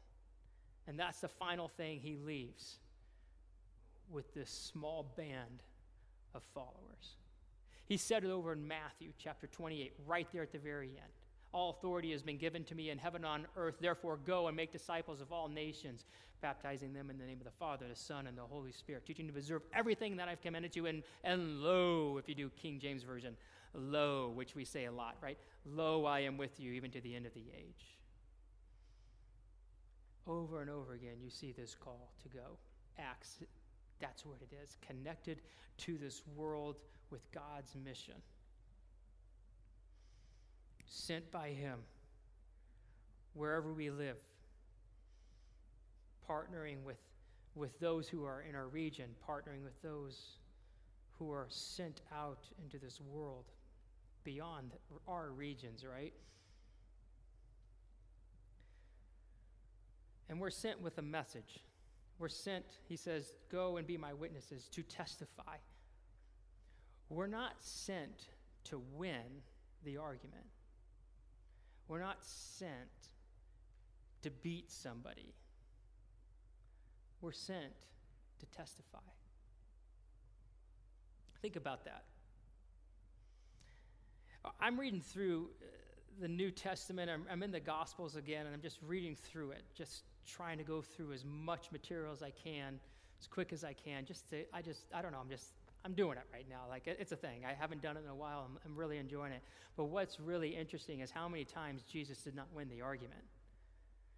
And 0.86 0.98
that's 0.98 1.20
the 1.20 1.28
final 1.28 1.68
thing 1.68 2.00
he 2.00 2.16
leaves 2.16 2.78
with 4.10 4.32
this 4.34 4.50
small 4.50 5.12
band 5.16 5.62
of 6.34 6.42
followers. 6.54 7.16
He 7.84 7.96
said 7.96 8.24
it 8.24 8.30
over 8.30 8.52
in 8.52 8.66
Matthew 8.66 9.12
chapter 9.18 9.46
28, 9.46 9.92
right 10.06 10.26
there 10.32 10.42
at 10.42 10.52
the 10.52 10.58
very 10.58 10.88
end. 10.88 11.17
All 11.52 11.70
authority 11.70 12.12
has 12.12 12.22
been 12.22 12.36
given 12.36 12.64
to 12.64 12.74
me 12.74 12.90
in 12.90 12.98
heaven 12.98 13.24
and 13.24 13.26
on 13.26 13.46
earth. 13.56 13.76
Therefore, 13.80 14.18
go 14.26 14.48
and 14.48 14.56
make 14.56 14.70
disciples 14.70 15.20
of 15.20 15.32
all 15.32 15.48
nations, 15.48 16.04
baptizing 16.42 16.92
them 16.92 17.08
in 17.08 17.18
the 17.18 17.24
name 17.24 17.38
of 17.38 17.44
the 17.44 17.58
Father, 17.58 17.86
the 17.88 17.96
Son, 17.96 18.26
and 18.26 18.36
the 18.36 18.42
Holy 18.42 18.72
Spirit, 18.72 19.06
teaching 19.06 19.26
them 19.26 19.34
to 19.34 19.40
observe 19.40 19.62
everything 19.72 20.16
that 20.16 20.28
I've 20.28 20.42
commanded 20.42 20.76
you. 20.76 20.86
And, 20.86 21.02
and 21.24 21.62
lo, 21.62 22.18
if 22.18 22.28
you 22.28 22.34
do 22.34 22.50
King 22.50 22.78
James 22.78 23.02
Version, 23.02 23.34
lo, 23.74 24.30
which 24.34 24.54
we 24.54 24.64
say 24.64 24.84
a 24.84 24.92
lot, 24.92 25.16
right? 25.22 25.38
Lo, 25.64 26.04
I 26.04 26.20
am 26.20 26.36
with 26.36 26.60
you 26.60 26.72
even 26.72 26.90
to 26.90 27.00
the 27.00 27.14
end 27.14 27.24
of 27.24 27.32
the 27.32 27.46
age. 27.56 27.96
Over 30.26 30.60
and 30.60 30.68
over 30.68 30.92
again, 30.92 31.16
you 31.22 31.30
see 31.30 31.52
this 31.52 31.74
call 31.74 32.12
to 32.22 32.28
go. 32.28 32.58
Acts, 32.98 33.38
that's 34.00 34.26
what 34.26 34.38
it 34.42 34.54
is 34.62 34.76
connected 34.86 35.40
to 35.78 35.96
this 35.96 36.22
world 36.36 36.76
with 37.10 37.22
God's 37.32 37.74
mission 37.82 38.14
sent 40.88 41.30
by 41.30 41.50
Him 41.50 41.78
wherever 43.34 43.72
we 43.72 43.90
live, 43.90 44.16
partnering 46.28 46.82
with, 46.84 46.98
with 47.54 47.78
those 47.80 48.08
who 48.08 48.24
are 48.24 48.42
in 48.48 48.54
our 48.54 48.66
region, 48.66 49.10
partnering 49.26 49.62
with 49.62 49.80
those 49.82 50.38
who 51.18 51.30
are 51.30 51.46
sent 51.48 52.00
out 52.14 52.44
into 52.62 52.78
this 52.78 53.00
world 53.00 53.44
beyond 54.24 54.72
our 55.06 55.30
regions, 55.30 55.84
right? 55.84 56.12
And 60.28 60.40
we're 60.40 60.50
sent 60.50 60.80
with 60.80 60.98
a 60.98 61.02
message. 61.02 61.60
We're 62.18 62.28
sent, 62.28 62.64
he 62.88 62.96
says, 62.96 63.32
go 63.50 63.76
and 63.76 63.86
be 63.86 63.96
my 63.96 64.12
witnesses 64.12 64.68
to 64.72 64.82
testify. 64.82 65.56
We're 67.08 67.26
not 67.26 67.52
sent 67.60 68.28
to 68.64 68.82
win 68.94 69.42
the 69.84 69.96
argument. 69.96 70.44
We're 71.88 72.00
not 72.00 72.18
sent 72.20 72.70
to 74.22 74.30
beat 74.30 74.70
somebody, 74.70 75.34
we're 77.20 77.32
sent 77.32 77.72
to 78.40 78.46
testify. 78.46 78.98
Think 81.40 81.56
about 81.56 81.84
that. 81.84 82.04
I'm 84.60 84.78
reading 84.78 85.00
through 85.00 85.48
uh, 85.60 85.66
the 86.20 86.28
New 86.28 86.50
Testament. 86.50 87.10
I'm, 87.10 87.24
I'm, 87.30 87.42
in 87.42 87.52
the 87.52 87.60
Gospels 87.60 88.16
again, 88.16 88.46
and 88.46 88.54
I'm 88.54 88.60
just 88.60 88.78
reading 88.86 89.14
through 89.14 89.52
it, 89.52 89.62
just 89.74 90.02
trying 90.26 90.58
to 90.58 90.64
go 90.64 90.80
through 90.80 91.12
as 91.12 91.24
much 91.24 91.70
material 91.70 92.12
as 92.12 92.22
I 92.22 92.30
can, 92.30 92.80
as 93.20 93.26
quick 93.26 93.52
as 93.52 93.64
I 93.64 93.72
can. 93.72 94.04
Just 94.04 94.28
to, 94.30 94.44
I 94.52 94.62
just, 94.62 94.82
I 94.92 95.02
don't 95.02 95.12
know, 95.12 95.18
I'm 95.20 95.28
just 95.28 95.52
I'm 95.84 95.94
doing 95.94 96.18
it 96.18 96.24
right 96.32 96.46
now. 96.48 96.62
Like, 96.68 96.86
it's 96.86 97.12
a 97.12 97.16
thing. 97.16 97.44
I 97.44 97.54
haven't 97.54 97.82
done 97.82 97.96
it 97.96 98.04
in 98.04 98.10
a 98.10 98.14
while. 98.14 98.46
I'm, 98.48 98.58
I'm 98.64 98.76
really 98.76 98.98
enjoying 98.98 99.32
it. 99.32 99.42
But 99.76 99.84
what's 99.84 100.18
really 100.20 100.50
interesting 100.50 101.00
is 101.00 101.10
how 101.10 101.28
many 101.28 101.44
times 101.44 101.82
Jesus 101.90 102.18
did 102.18 102.34
not 102.34 102.46
win 102.52 102.68
the 102.68 102.82
argument. 102.82 103.22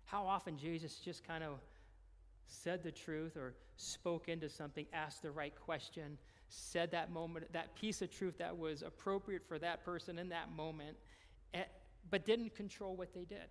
How 0.06 0.26
often 0.26 0.58
Jesus 0.58 0.96
just 0.96 1.26
kind 1.26 1.44
of 1.44 1.58
said 2.46 2.82
the 2.82 2.90
truth 2.90 3.36
or 3.36 3.54
spoke 3.76 4.28
into 4.28 4.48
something, 4.48 4.86
asked 4.92 5.22
the 5.22 5.30
right 5.30 5.54
question, 5.64 6.18
said 6.48 6.90
that 6.90 7.12
moment, 7.12 7.52
that 7.52 7.74
piece 7.76 8.02
of 8.02 8.10
truth 8.10 8.36
that 8.38 8.56
was 8.56 8.82
appropriate 8.82 9.42
for 9.46 9.58
that 9.58 9.84
person 9.84 10.18
in 10.18 10.28
that 10.30 10.50
moment, 10.50 10.96
eh, 11.54 11.62
but 12.10 12.24
didn't 12.24 12.54
control 12.56 12.96
what 12.96 13.14
they 13.14 13.24
did. 13.24 13.48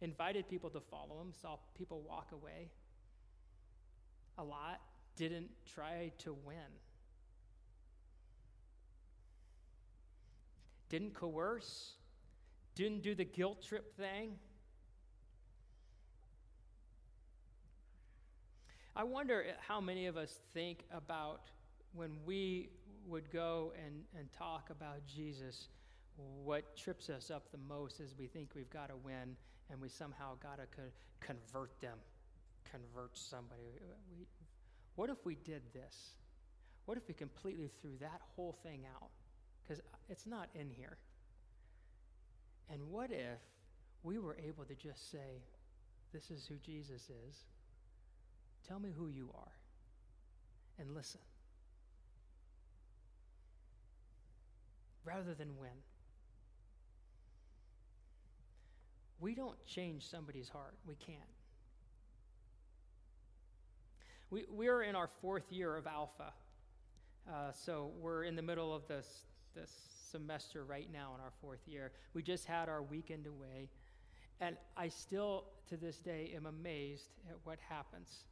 Invited 0.00 0.48
people 0.48 0.70
to 0.70 0.80
follow 0.80 1.20
him, 1.20 1.32
saw 1.40 1.56
people 1.76 2.02
walk 2.06 2.28
away 2.32 2.68
a 4.36 4.44
lot, 4.44 4.80
didn't 5.16 5.48
try 5.74 6.12
to 6.18 6.36
win. 6.44 6.56
Didn't 10.88 11.14
coerce, 11.14 11.92
didn't 12.74 13.02
do 13.02 13.14
the 13.14 13.24
guilt 13.24 13.62
trip 13.62 13.96
thing. 13.96 14.36
I 18.96 19.04
wonder 19.04 19.44
how 19.66 19.80
many 19.80 20.06
of 20.06 20.16
us 20.16 20.40
think 20.54 20.84
about 20.90 21.50
when 21.92 22.16
we 22.24 22.70
would 23.06 23.30
go 23.30 23.72
and, 23.84 24.02
and 24.18 24.28
talk 24.32 24.70
about 24.70 25.06
Jesus, 25.06 25.68
what 26.16 26.76
trips 26.76 27.08
us 27.08 27.30
up 27.30 27.50
the 27.52 27.58
most 27.58 28.00
is 28.00 28.14
we 28.18 28.26
think 28.26 28.50
we've 28.54 28.70
got 28.70 28.88
to 28.88 28.96
win 28.96 29.36
and 29.70 29.80
we 29.80 29.88
somehow 29.88 30.34
got 30.42 30.56
to 30.56 30.66
co- 30.74 30.90
convert 31.20 31.78
them, 31.80 31.98
convert 32.70 33.16
somebody. 33.16 33.62
We, 34.10 34.26
what 34.96 35.10
if 35.10 35.24
we 35.24 35.36
did 35.36 35.62
this? 35.72 36.14
What 36.86 36.98
if 36.98 37.06
we 37.06 37.14
completely 37.14 37.70
threw 37.80 37.96
that 38.00 38.20
whole 38.34 38.56
thing 38.62 38.84
out? 38.96 39.10
Because 39.68 39.82
it's 40.08 40.26
not 40.26 40.48
in 40.54 40.70
here. 40.70 40.96
And 42.70 42.80
what 42.90 43.10
if 43.10 43.40
we 44.02 44.18
were 44.18 44.36
able 44.46 44.64
to 44.64 44.74
just 44.74 45.10
say, 45.10 45.42
This 46.12 46.30
is 46.30 46.46
who 46.46 46.56
Jesus 46.56 47.02
is? 47.02 47.44
Tell 48.66 48.80
me 48.80 48.90
who 48.96 49.08
you 49.08 49.30
are. 49.34 49.52
And 50.78 50.94
listen. 50.94 51.20
Rather 55.04 55.34
than 55.34 55.56
win. 55.58 55.70
We 59.20 59.34
don't 59.34 59.56
change 59.66 60.08
somebody's 60.08 60.48
heart. 60.48 60.74
We 60.86 60.94
can't. 60.94 61.18
We, 64.30 64.44
we're 64.50 64.82
in 64.82 64.94
our 64.94 65.08
fourth 65.20 65.50
year 65.50 65.74
of 65.76 65.86
Alpha. 65.86 66.32
Uh, 67.28 67.52
so 67.52 67.90
we're 68.00 68.24
in 68.24 68.36
the 68.36 68.42
middle 68.42 68.74
of 68.74 68.86
this, 68.86 69.06
this 69.54 69.70
semester 70.10 70.64
right 70.64 70.88
now 70.92 71.12
in 71.14 71.20
our 71.20 71.32
fourth 71.40 71.60
year. 71.66 71.92
We 72.14 72.22
just 72.22 72.46
had 72.46 72.68
our 72.68 72.82
weekend 72.82 73.26
away. 73.26 73.68
And 74.40 74.56
I 74.76 74.88
still, 74.88 75.44
to 75.68 75.76
this 75.76 75.98
day, 75.98 76.32
am 76.34 76.46
amazed 76.46 77.10
at 77.28 77.36
what 77.44 77.58
happens. 77.68 78.24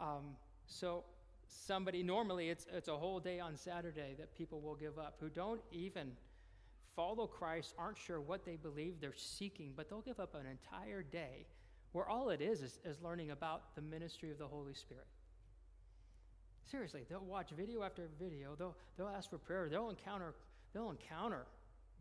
Um, 0.00 0.36
so 0.66 1.04
somebody, 1.46 2.02
normally 2.02 2.48
it's, 2.48 2.66
it's 2.72 2.88
a 2.88 2.96
whole 2.96 3.20
day 3.20 3.38
on 3.38 3.56
Saturday 3.56 4.14
that 4.18 4.36
people 4.36 4.60
will 4.60 4.74
give 4.74 4.98
up 4.98 5.16
who 5.20 5.28
don't 5.28 5.60
even 5.70 6.12
follow 6.96 7.26
Christ, 7.26 7.74
aren't 7.78 7.98
sure 7.98 8.20
what 8.20 8.44
they 8.44 8.56
believe, 8.56 9.00
they're 9.00 9.14
seeking, 9.16 9.72
but 9.76 9.88
they'll 9.88 10.00
give 10.00 10.20
up 10.20 10.34
an 10.34 10.46
entire 10.46 11.02
day 11.02 11.46
where 11.92 12.08
all 12.08 12.30
it 12.30 12.40
is, 12.40 12.62
is 12.62 12.78
is, 12.84 13.00
learning 13.02 13.30
about 13.30 13.74
the 13.74 13.82
ministry 13.82 14.30
of 14.30 14.38
the 14.38 14.46
Holy 14.46 14.74
Spirit. 14.74 15.06
Seriously, 16.70 17.02
they'll 17.08 17.20
watch 17.20 17.50
video 17.56 17.82
after 17.82 18.08
video, 18.18 18.54
they'll, 18.58 18.76
they'll 18.96 19.08
ask 19.08 19.28
for 19.28 19.38
prayer, 19.38 19.68
they'll 19.68 19.90
encounter, 19.90 20.34
they'll 20.72 20.90
encounter 20.90 21.46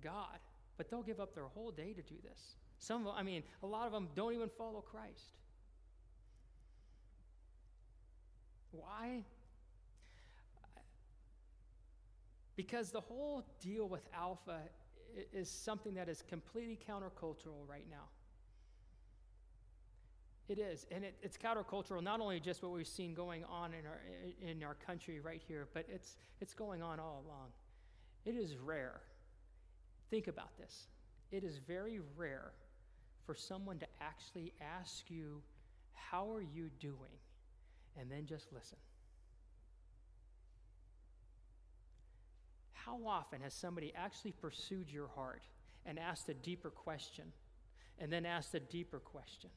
God, 0.02 0.40
but 0.78 0.90
they'll 0.90 1.04
give 1.04 1.20
up 1.20 1.36
their 1.36 1.46
whole 1.46 1.72
day 1.72 1.94
to 1.94 2.02
do 2.02 2.16
this. 2.24 2.56
Some 2.80 3.02
of 3.02 3.06
them, 3.06 3.14
I 3.18 3.24
mean, 3.24 3.44
a 3.64 3.68
lot 3.68 3.86
of 3.86 3.92
them 3.92 4.10
don't 4.16 4.34
even 4.34 4.50
follow 4.50 4.82
Christ. 4.82 5.36
Why? 8.72 9.24
Because 12.56 12.92
the 12.92 13.02
whole 13.02 13.44
deal 13.62 13.88
with 13.88 14.02
Alpha 14.14 14.60
is 15.34 15.50
something 15.50 15.94
that 15.96 16.10
is 16.10 16.24
completely 16.28 16.80
countercultural 16.88 17.68
right 17.68 17.86
now. 17.90 18.06
It 20.48 20.60
is, 20.60 20.86
and 20.92 21.04
it, 21.04 21.16
it's 21.22 21.38
countercultural. 21.38 22.04
Not 22.04 22.20
only 22.20 22.40
just 22.40 22.62
what 22.62 22.72
we've 22.74 22.88
seen 22.88 23.14
going 23.14 23.46
on 23.46 23.72
in 23.74 23.86
our 23.86 24.02
in 24.42 24.64
our 24.64 24.74
country 24.74 25.20
right 25.20 25.42
here, 25.48 25.68
but 25.74 25.86
it's 25.90 26.18
it's 26.42 26.54
going 26.54 26.82
on 26.82 27.00
all 27.00 27.24
along. 27.26 27.48
It 28.26 28.36
is 28.36 28.58
rare. 28.58 29.02
Think 30.10 30.28
about 30.28 30.58
this. 30.58 30.88
It 31.32 31.44
is 31.44 31.58
very 31.58 32.00
rare 32.16 32.52
for 33.26 33.36
someone 33.36 33.80
to 33.80 33.88
actually 34.00 34.54
ask 34.62 35.10
you, 35.10 35.42
"How 35.94 36.32
are 36.32 36.42
you 36.42 36.70
doing?" 36.80 37.20
and 37.98 38.12
then 38.12 38.26
just 38.26 38.52
listen. 38.52 38.78
How 42.74 43.06
often 43.06 43.42
has 43.42 43.54
somebody 43.54 43.94
actually 43.96 44.32
pursued 44.32 44.90
your 44.90 45.08
heart 45.08 45.44
and 45.86 46.00
asked 46.00 46.30
a 46.30 46.34
deeper 46.34 46.70
question 46.70 47.32
and 48.00 48.12
then 48.12 48.26
asked 48.26 48.56
a 48.56 48.60
deeper 48.60 49.00
question? 49.00 49.52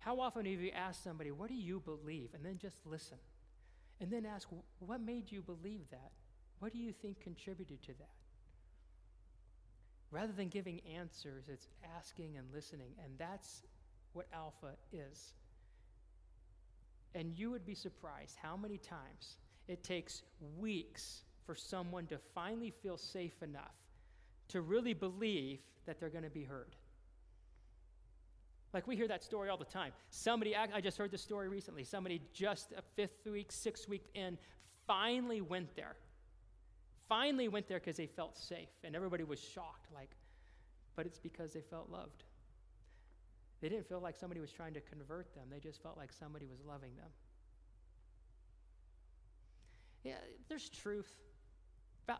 How 0.00 0.20
often 0.20 0.44
have 0.44 0.60
you 0.60 0.70
asked 0.72 1.02
somebody, 1.02 1.30
What 1.30 1.48
do 1.48 1.54
you 1.54 1.80
believe? 1.80 2.34
and 2.34 2.44
then 2.44 2.58
just 2.58 2.84
listen? 2.84 3.18
And 4.00 4.10
then 4.10 4.26
ask, 4.26 4.48
What 4.80 5.00
made 5.00 5.30
you 5.30 5.40
believe 5.42 5.88
that? 5.90 6.12
What 6.64 6.72
do 6.72 6.78
you 6.78 6.92
think 6.92 7.20
contributed 7.20 7.82
to 7.82 7.88
that? 7.88 8.08
Rather 10.10 10.32
than 10.32 10.48
giving 10.48 10.80
answers, 10.96 11.50
it's 11.50 11.68
asking 11.94 12.38
and 12.38 12.46
listening. 12.54 12.92
And 13.04 13.12
that's 13.18 13.64
what 14.14 14.28
Alpha 14.32 14.70
is. 14.90 15.34
And 17.14 17.36
you 17.36 17.50
would 17.50 17.66
be 17.66 17.74
surprised 17.74 18.36
how 18.40 18.56
many 18.56 18.78
times 18.78 19.36
it 19.68 19.84
takes 19.84 20.22
weeks 20.58 21.24
for 21.44 21.54
someone 21.54 22.06
to 22.06 22.16
finally 22.34 22.72
feel 22.82 22.96
safe 22.96 23.42
enough 23.42 23.74
to 24.48 24.62
really 24.62 24.94
believe 24.94 25.58
that 25.84 26.00
they're 26.00 26.08
going 26.08 26.24
to 26.24 26.30
be 26.30 26.44
heard. 26.44 26.76
Like 28.72 28.86
we 28.86 28.96
hear 28.96 29.08
that 29.08 29.22
story 29.22 29.50
all 29.50 29.58
the 29.58 29.66
time. 29.66 29.92
Somebody, 30.08 30.56
I 30.56 30.80
just 30.80 30.96
heard 30.96 31.10
the 31.10 31.18
story 31.18 31.50
recently. 31.50 31.84
Somebody 31.84 32.22
just 32.32 32.72
a 32.72 32.80
fifth 32.96 33.26
week, 33.30 33.52
sixth 33.52 33.86
week 33.86 34.06
in, 34.14 34.38
finally 34.86 35.42
went 35.42 35.76
there. 35.76 35.96
Finally 37.08 37.48
went 37.48 37.68
there 37.68 37.78
because 37.78 37.96
they 37.96 38.06
felt 38.06 38.36
safe. 38.36 38.68
And 38.82 38.96
everybody 38.96 39.24
was 39.24 39.40
shocked, 39.40 39.88
like, 39.94 40.10
but 40.96 41.06
it's 41.06 41.18
because 41.18 41.52
they 41.52 41.60
felt 41.60 41.90
loved. 41.90 42.24
They 43.60 43.68
didn't 43.68 43.88
feel 43.88 44.00
like 44.00 44.16
somebody 44.16 44.40
was 44.40 44.52
trying 44.52 44.74
to 44.74 44.80
convert 44.80 45.34
them, 45.34 45.44
they 45.50 45.58
just 45.58 45.82
felt 45.82 45.96
like 45.96 46.12
somebody 46.12 46.46
was 46.46 46.58
loving 46.66 46.94
them. 46.96 47.10
Yeah, 50.04 50.16
there's 50.48 50.68
truth. 50.68 51.10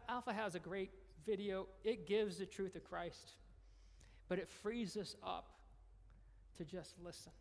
Alpha 0.09 0.33
has 0.33 0.55
a 0.55 0.59
great 0.59 0.91
video. 1.27 1.67
It 1.85 2.07
gives 2.07 2.39
the 2.39 2.47
truth 2.47 2.75
of 2.77 2.85
Christ, 2.85 3.33
but 4.29 4.39
it 4.39 4.49
frees 4.49 4.97
us 4.97 5.15
up 5.23 5.51
to 6.57 6.65
just 6.65 6.95
listen. 7.05 7.33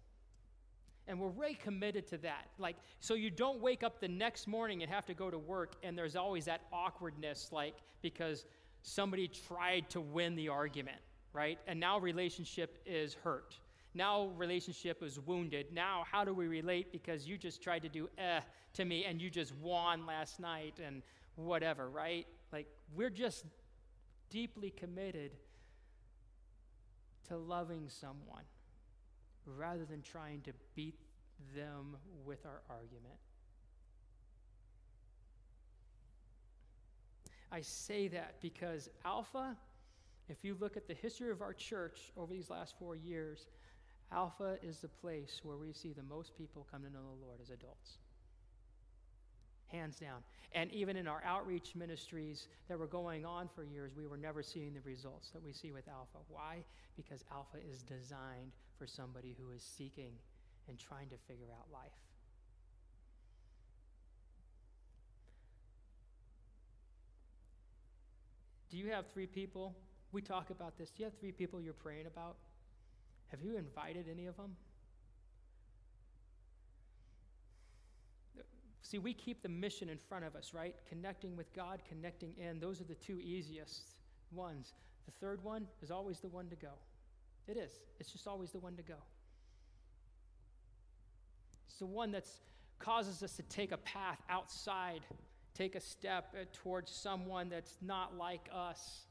And 1.08 1.20
we're 1.20 1.30
really 1.30 1.56
committed 1.56 2.08
to 2.08 2.18
that. 2.20 2.48
Like, 2.58 2.78
so 3.00 3.14
you 3.14 3.30
don't 3.30 3.60
wake 3.60 3.84
up 3.84 4.00
the 4.00 4.08
next 4.08 4.48
morning 4.48 4.84
and 4.84 4.92
have 4.92 5.06
to 5.08 5.14
go 5.14 5.30
to 5.30 5.38
work, 5.38 5.76
and 5.84 5.98
there's 5.98 6.16
always 6.16 6.46
that 6.46 6.62
awkwardness, 6.72 7.50
like, 7.52 7.76
because 8.02 8.46
somebody 8.82 9.28
tried 9.28 9.90
to 9.90 10.02
win 10.02 10.36
the 10.36 10.50
argument, 10.50 10.98
right? 11.34 11.60
And 11.68 11.80
now 11.80 12.00
relationship 12.00 12.82
is 12.86 13.16
hurt. 13.16 13.58
Now 13.94 14.28
relationship 14.38 15.04
is 15.04 15.20
wounded. 15.20 15.68
Now, 15.74 16.04
how 16.10 16.24
do 16.24 16.34
we 16.34 16.48
relate? 16.48 16.92
Because 16.92 17.28
you 17.28 17.38
just 17.38 17.62
tried 17.62 17.84
to 17.84 17.90
do 17.90 18.10
eh 18.18 18.40
to 18.74 18.86
me 18.86 19.06
and 19.06 19.22
you 19.22 19.30
just 19.30 19.54
won 19.58 20.06
last 20.06 20.40
night 20.40 20.80
and 20.84 21.04
whatever, 21.36 21.90
right? 21.90 22.26
Like, 22.52 22.68
we're 22.96 23.10
just 23.10 23.46
deeply 24.30 24.72
committed 24.72 25.32
to 27.28 27.38
loving 27.38 27.88
someone 27.88 28.44
rather 29.46 29.86
than 29.86 30.02
trying 30.02 30.42
to 30.42 30.52
beat 30.76 31.00
them 31.56 31.98
with 32.26 32.46
our 32.46 32.62
argument. 32.70 33.16
I 37.52 37.62
say 37.62 38.08
that 38.08 38.42
because 38.42 38.90
Alpha, 39.06 39.56
if 40.28 40.44
you 40.44 40.58
look 40.60 40.76
at 40.76 40.88
the 40.88 40.96
history 40.96 41.30
of 41.30 41.42
our 41.42 41.54
church 41.54 42.12
over 42.18 42.34
these 42.34 42.50
last 42.50 42.74
four 42.80 42.96
years, 42.96 43.46
Alpha 44.12 44.58
is 44.64 44.80
the 44.80 44.88
place 44.88 45.42
where 45.44 45.58
we 45.58 45.72
see 45.72 45.94
the 45.94 46.04
most 46.04 46.36
people 46.36 46.68
come 46.72 46.82
to 46.82 46.90
know 46.90 47.00
the 47.02 47.26
Lord 47.26 47.40
as 47.42 47.50
adults. 47.50 47.98
Hands 49.68 49.96
down. 49.96 50.24
And 50.54 50.72
even 50.72 50.98
in 50.98 51.08
our 51.08 51.24
outreach 51.26 51.76
ministries 51.76 52.48
that 52.70 52.78
were 52.78 52.88
going 52.88 53.26
on 53.26 53.50
for 53.56 53.64
years, 53.64 53.92
we 53.96 54.08
were 54.08 54.18
never 54.18 54.42
seeing 54.44 54.74
the 54.74 54.82
results 54.82 55.30
that 55.30 55.44
we 55.44 55.52
see 55.52 55.72
with 55.72 55.88
Alpha. 55.88 56.20
Why? 56.30 56.64
Because 56.96 57.24
Alpha 57.32 57.58
is 57.72 57.82
designed 57.82 58.52
for 58.78 58.88
somebody 58.88 59.36
who 59.40 59.52
is 59.52 59.64
seeking 59.64 60.14
and 60.68 60.80
trying 60.80 61.10
to 61.10 61.18
figure 61.28 61.48
out 61.52 61.72
life. 61.72 61.92
Do 68.70 68.78
you 68.78 68.90
have 68.92 69.06
three 69.14 69.28
people? 69.28 69.76
We 70.12 70.22
talk 70.22 70.50
about 70.50 70.78
this. 70.78 70.90
Do 70.90 71.04
you 71.04 71.06
have 71.06 71.18
three 71.20 71.32
people 71.32 71.62
you're 71.62 71.74
praying 71.74 72.08
about? 72.08 72.38
Have 73.28 73.42
you 73.42 73.58
invited 73.58 74.08
any 74.12 74.26
of 74.26 74.36
them? 74.38 74.56
See, 78.82 79.00
we 79.00 79.14
keep 79.14 79.42
the 79.42 79.50
mission 79.50 79.90
in 79.90 79.98
front 79.98 80.26
of 80.26 80.36
us, 80.36 80.54
right? 80.54 80.76
Connecting 80.88 81.36
with 81.36 81.52
God, 81.54 81.82
connecting 81.88 82.34
in. 82.38 82.60
Those 82.60 82.82
are 82.82 82.84
the 82.84 82.96
two 82.96 83.20
easiest 83.20 83.96
ones. 84.32 84.74
The 85.06 85.12
third 85.12 85.44
one 85.44 85.68
is 85.82 85.90
always 85.90 86.20
the 86.20 86.28
one 86.28 86.50
to 86.50 86.56
go. 86.56 86.74
It 87.48 87.58
is. 87.58 87.72
It's 88.00 88.12
just 88.12 88.28
always 88.28 88.52
the 88.52 88.60
one 88.60 88.76
to 88.78 88.84
go. 88.84 88.96
It's 91.68 91.78
the 91.80 91.86
one 91.86 92.12
that 92.12 92.26
causes 92.80 93.24
us 93.24 93.36
to 93.36 93.44
take 93.44 93.72
a 93.72 93.78
path 93.78 94.22
outside, 94.30 95.02
take 95.54 95.76
a 95.76 95.80
step 95.80 96.36
uh, 96.40 96.46
towards 96.54 96.92
someone 96.92 97.50
that's 97.50 97.78
not 97.82 98.18
like 98.18 98.50
us. 98.54 99.06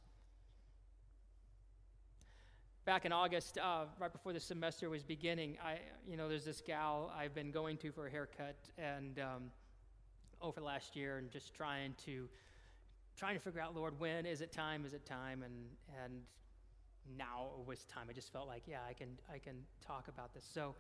Back 2.85 3.05
in 3.05 3.13
August, 3.13 3.59
uh, 3.59 3.85
right 3.99 4.13
before 4.13 4.33
the 4.33 4.41
semester 4.41 4.91
was 4.91 5.05
beginning, 5.05 5.57
I, 5.65 5.79
you 6.09 6.17
know, 6.17 6.29
there's 6.29 6.45
this 6.45 6.61
gal 6.61 7.13
I've 7.17 7.35
been 7.35 7.53
going 7.53 7.77
to 7.79 7.93
for 7.93 8.07
a 8.09 8.11
haircut, 8.11 8.57
and 8.77 9.21
um, 9.21 9.51
over 10.41 10.61
last 10.61 10.97
year, 10.97 11.19
and 11.19 11.31
just 11.31 11.55
trying 11.55 11.95
to, 12.07 12.29
trying 13.17 13.35
to 13.35 13.41
figure 13.41 13.61
out, 13.61 13.77
Lord, 13.77 14.01
when 14.01 14.27
is 14.27 14.41
it 14.41 14.53
time? 14.53 14.85
Is 14.85 14.95
it 14.95 15.07
time? 15.07 15.45
And 15.45 15.55
and 16.05 16.23
now 17.19 17.49
was 17.67 17.85
time. 17.85 18.07
I 18.09 18.13
just 18.13 18.33
felt 18.33 18.49
like, 18.49 18.63
yeah, 18.67 18.79
I 18.89 18.93
can 18.93 19.09
I 19.33 19.39
can 19.39 19.55
talk 19.87 20.09
about 20.09 20.35
this. 20.35 20.45
So 20.53 20.75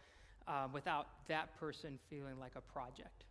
um, 0.49 0.73
without 0.73 1.07
that 1.29 1.59
person 1.59 1.99
feeling 2.09 2.39
like 2.39 2.53
a 2.57 2.61
project. 2.61 3.25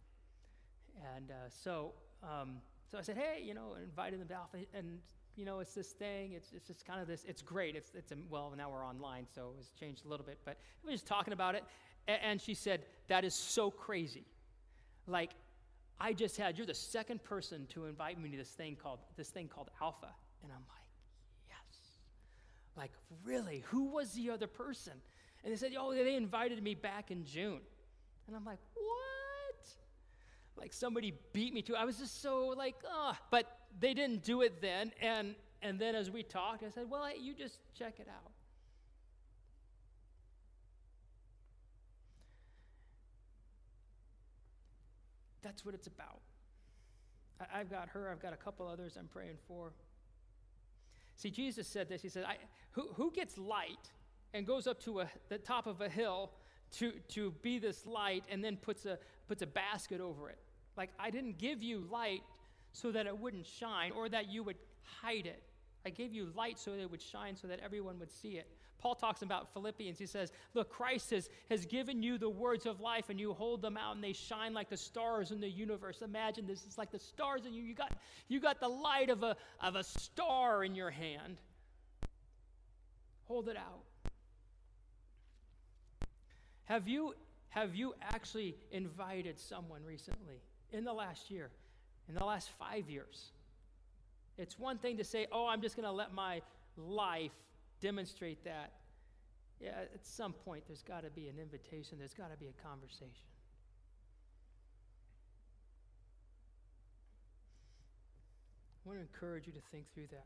And 1.15 1.31
uh, 1.31 1.33
so, 1.49 1.93
um, 2.23 2.57
so 2.89 2.97
I 2.97 3.01
said, 3.01 3.17
hey, 3.17 3.41
you 3.43 3.53
know, 3.53 3.75
invited 3.81 4.19
them 4.19 4.27
to 4.27 4.33
Alpha, 4.33 4.57
and 4.73 4.99
you 5.35 5.45
know, 5.45 5.59
it's 5.59 5.73
this 5.73 5.89
thing. 5.89 6.33
It's 6.33 6.51
it's 6.53 6.67
just 6.67 6.85
kind 6.85 7.01
of 7.01 7.07
this. 7.07 7.23
It's 7.27 7.41
great. 7.41 7.75
It's 7.75 7.91
it's 7.95 8.11
a, 8.11 8.15
well 8.29 8.53
now 8.55 8.69
we're 8.69 8.85
online, 8.85 9.25
so 9.33 9.49
it 9.53 9.57
was 9.57 9.71
changed 9.79 10.05
a 10.05 10.09
little 10.09 10.25
bit, 10.25 10.39
but 10.45 10.57
we 10.83 10.87
were 10.87 10.93
just 10.93 11.07
talking 11.07 11.33
about 11.33 11.55
it, 11.55 11.63
and, 12.07 12.19
and 12.23 12.41
she 12.41 12.53
said 12.53 12.81
that 13.07 13.23
is 13.23 13.33
so 13.33 13.71
crazy, 13.71 14.25
like. 15.07 15.31
I 16.03 16.13
just 16.13 16.35
had 16.35 16.57
you're 16.57 16.65
the 16.65 16.73
second 16.73 17.23
person 17.23 17.67
to 17.75 17.85
invite 17.85 18.19
me 18.19 18.31
to 18.31 18.37
this 18.37 18.49
thing 18.49 18.75
called 18.75 18.97
this 19.17 19.29
thing 19.29 19.47
called 19.47 19.69
Alpha 19.79 20.07
and 20.41 20.51
I'm 20.51 20.63
like 20.67 20.80
like 22.77 22.91
really 23.23 23.63
who 23.67 23.85
was 23.85 24.11
the 24.13 24.29
other 24.29 24.47
person 24.47 24.93
and 25.43 25.51
they 25.51 25.57
said, 25.57 25.71
oh, 25.77 25.93
they 25.93 26.15
invited 26.15 26.61
me 26.61 26.75
back 26.75 27.09
in 27.09 27.25
June. 27.25 27.61
And 28.27 28.35
I'm 28.35 28.45
like, 28.45 28.59
what? 28.75 29.67
Like 30.55 30.73
somebody 30.73 31.13
beat 31.33 31.53
me 31.53 31.61
to 31.63 31.73
it. 31.73 31.77
I 31.77 31.85
was 31.85 31.97
just 31.97 32.21
so 32.21 32.53
like. 32.57 32.75
Oh. 32.87 33.13
But 33.31 33.47
they 33.79 33.93
didn't 33.93 34.23
do 34.23 34.41
it 34.41 34.61
then. 34.61 34.91
And, 35.01 35.35
and 35.61 35.79
then 35.79 35.95
as 35.95 36.11
we 36.11 36.21
talked, 36.23 36.63
I 36.63 36.69
said, 36.69 36.89
well, 36.89 37.03
I, 37.03 37.15
you 37.19 37.33
just 37.33 37.57
check 37.77 37.95
it 37.99 38.07
out. 38.07 38.31
That's 45.41 45.65
what 45.65 45.73
it's 45.73 45.87
about. 45.87 46.19
I, 47.51 47.57
have 47.57 47.71
got 47.71 47.89
her, 47.89 48.11
I've 48.11 48.21
got 48.21 48.33
a 48.33 48.37
couple 48.37 48.67
others 48.67 48.95
I'm 48.99 49.07
praying 49.07 49.37
for. 49.47 49.73
See, 51.21 51.29
Jesus 51.29 51.67
said 51.67 51.87
this. 51.87 52.01
He 52.01 52.09
said, 52.09 52.25
who, 52.71 52.87
who 52.95 53.11
gets 53.11 53.37
light 53.37 53.91
and 54.33 54.47
goes 54.47 54.65
up 54.65 54.81
to 54.85 55.01
a, 55.01 55.07
the 55.29 55.37
top 55.37 55.67
of 55.67 55.79
a 55.79 55.87
hill 55.87 56.31
to, 56.77 56.93
to 57.09 57.29
be 57.43 57.59
this 57.59 57.85
light 57.85 58.23
and 58.27 58.43
then 58.43 58.57
puts 58.57 58.87
a, 58.87 58.97
puts 59.27 59.43
a 59.43 59.45
basket 59.45 60.01
over 60.01 60.29
it. 60.29 60.39
Like, 60.75 60.89
I 60.97 61.11
didn't 61.11 61.37
give 61.37 61.61
you 61.61 61.85
light 61.91 62.21
so 62.71 62.91
that 62.91 63.05
it 63.05 63.15
wouldn't 63.15 63.45
shine 63.45 63.91
or 63.91 64.09
that 64.09 64.31
you 64.31 64.41
would 64.41 64.55
hide 64.81 65.27
it. 65.27 65.43
I 65.85 65.91
gave 65.91 66.11
you 66.11 66.31
light 66.35 66.57
so 66.57 66.71
that 66.71 66.79
it 66.79 66.89
would 66.89 67.01
shine 67.01 67.35
so 67.35 67.47
that 67.47 67.59
everyone 67.59 67.99
would 67.99 68.11
see 68.11 68.37
it. 68.37 68.47
Paul 68.81 68.95
talks 68.95 69.21
about 69.21 69.53
Philippians. 69.53 69.99
He 69.99 70.07
says, 70.07 70.31
Look, 70.55 70.69
Christ 70.69 71.11
has, 71.11 71.29
has 71.49 71.65
given 71.65 72.01
you 72.01 72.17
the 72.17 72.29
words 72.29 72.65
of 72.65 72.81
life, 72.81 73.09
and 73.09 73.19
you 73.19 73.33
hold 73.33 73.61
them 73.61 73.77
out, 73.77 73.95
and 73.95 74.03
they 74.03 74.13
shine 74.13 74.53
like 74.53 74.69
the 74.69 74.77
stars 74.77 75.31
in 75.31 75.39
the 75.39 75.49
universe. 75.49 76.01
Imagine 76.01 76.47
this. 76.47 76.63
It's 76.65 76.77
like 76.77 76.91
the 76.91 76.99
stars 76.99 77.45
in 77.45 77.53
you. 77.53 77.61
You 77.61 77.75
got, 77.75 77.93
you 78.27 78.39
got 78.39 78.59
the 78.59 78.67
light 78.67 79.09
of 79.09 79.21
a, 79.21 79.37
of 79.61 79.75
a 79.75 79.83
star 79.83 80.63
in 80.63 80.73
your 80.73 80.89
hand. 80.89 81.37
Hold 83.25 83.49
it 83.49 83.55
out. 83.55 83.83
Have 86.65 86.87
you, 86.87 87.13
have 87.49 87.75
you 87.75 87.93
actually 88.01 88.55
invited 88.71 89.39
someone 89.39 89.83
recently 89.85 90.41
in 90.71 90.85
the 90.85 90.93
last 90.93 91.29
year, 91.29 91.51
in 92.09 92.15
the 92.15 92.25
last 92.25 92.49
five 92.57 92.89
years? 92.89 93.31
It's 94.37 94.57
one 94.57 94.79
thing 94.79 94.97
to 94.97 95.03
say, 95.03 95.27
oh, 95.31 95.45
I'm 95.47 95.61
just 95.61 95.75
going 95.75 95.85
to 95.87 95.91
let 95.91 96.13
my 96.13 96.41
life 96.77 97.31
demonstrate 97.81 98.43
that. 98.45 98.73
Yeah, 99.59 99.71
at 99.93 100.05
some 100.05 100.33
point, 100.33 100.63
there's 100.67 100.81
got 100.81 101.03
to 101.03 101.09
be 101.09 101.27
an 101.27 101.37
invitation, 101.39 101.97
there's 101.99 102.13
got 102.13 102.31
to 102.31 102.37
be 102.37 102.47
a 102.47 102.67
conversation. 102.67 103.29
I 108.83 108.89
want 108.89 108.97
to 108.97 109.01
encourage 109.01 109.45
you 109.45 109.53
to 109.53 109.61
think 109.71 109.85
through 109.93 110.07
that. 110.11 110.25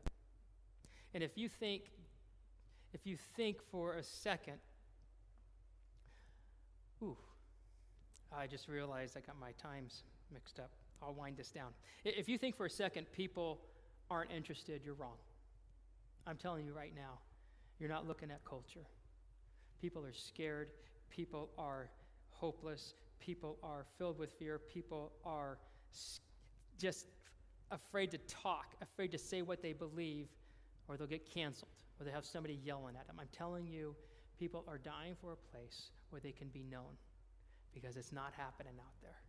And 1.12 1.22
if 1.22 1.36
you 1.36 1.48
think, 1.48 1.82
if 2.94 3.06
you 3.06 3.18
think 3.36 3.58
for 3.70 3.96
a 3.96 4.02
second 4.02 4.58
Ooh, 7.02 7.16
I 8.34 8.46
just 8.46 8.68
realized 8.68 9.16
I 9.16 9.20
got 9.20 9.38
my 9.38 9.52
times 9.52 10.02
mixed 10.32 10.58
up. 10.58 10.70
I'll 11.02 11.14
wind 11.14 11.36
this 11.36 11.50
down. 11.50 11.68
If 12.04 12.28
you 12.28 12.38
think 12.38 12.56
for 12.56 12.66
a 12.66 12.70
second 12.70 13.06
people 13.12 13.60
aren't 14.10 14.30
interested, 14.30 14.80
you're 14.84 14.94
wrong. 14.94 15.16
I'm 16.26 16.36
telling 16.36 16.64
you 16.64 16.72
right 16.72 16.92
now, 16.94 17.18
you're 17.78 17.88
not 17.88 18.06
looking 18.06 18.30
at 18.30 18.44
culture. 18.44 18.86
People 19.80 20.04
are 20.04 20.12
scared. 20.12 20.68
People 21.10 21.50
are 21.58 21.90
hopeless. 22.30 22.94
People 23.20 23.58
are 23.62 23.84
filled 23.98 24.18
with 24.18 24.32
fear. 24.38 24.58
People 24.58 25.12
are 25.24 25.58
just 26.78 27.06
afraid 27.70 28.10
to 28.10 28.18
talk, 28.18 28.74
afraid 28.80 29.10
to 29.12 29.18
say 29.18 29.42
what 29.42 29.62
they 29.62 29.72
believe, 29.72 30.28
or 30.88 30.96
they'll 30.96 31.06
get 31.06 31.28
canceled, 31.32 31.70
or 31.98 32.04
they 32.04 32.12
have 32.12 32.24
somebody 32.24 32.58
yelling 32.64 32.94
at 32.96 33.06
them. 33.06 33.16
I'm 33.20 33.28
telling 33.32 33.66
you, 33.66 33.94
people 34.38 34.64
are 34.68 34.78
dying 34.78 35.16
for 35.20 35.32
a 35.32 35.36
place 35.36 35.90
where 36.10 36.20
they 36.20 36.32
can 36.32 36.48
be 36.48 36.62
known 36.70 36.96
because 37.74 37.96
it's 37.96 38.12
not 38.12 38.32
happening 38.36 38.74
out 38.78 38.94
there. 39.02 39.20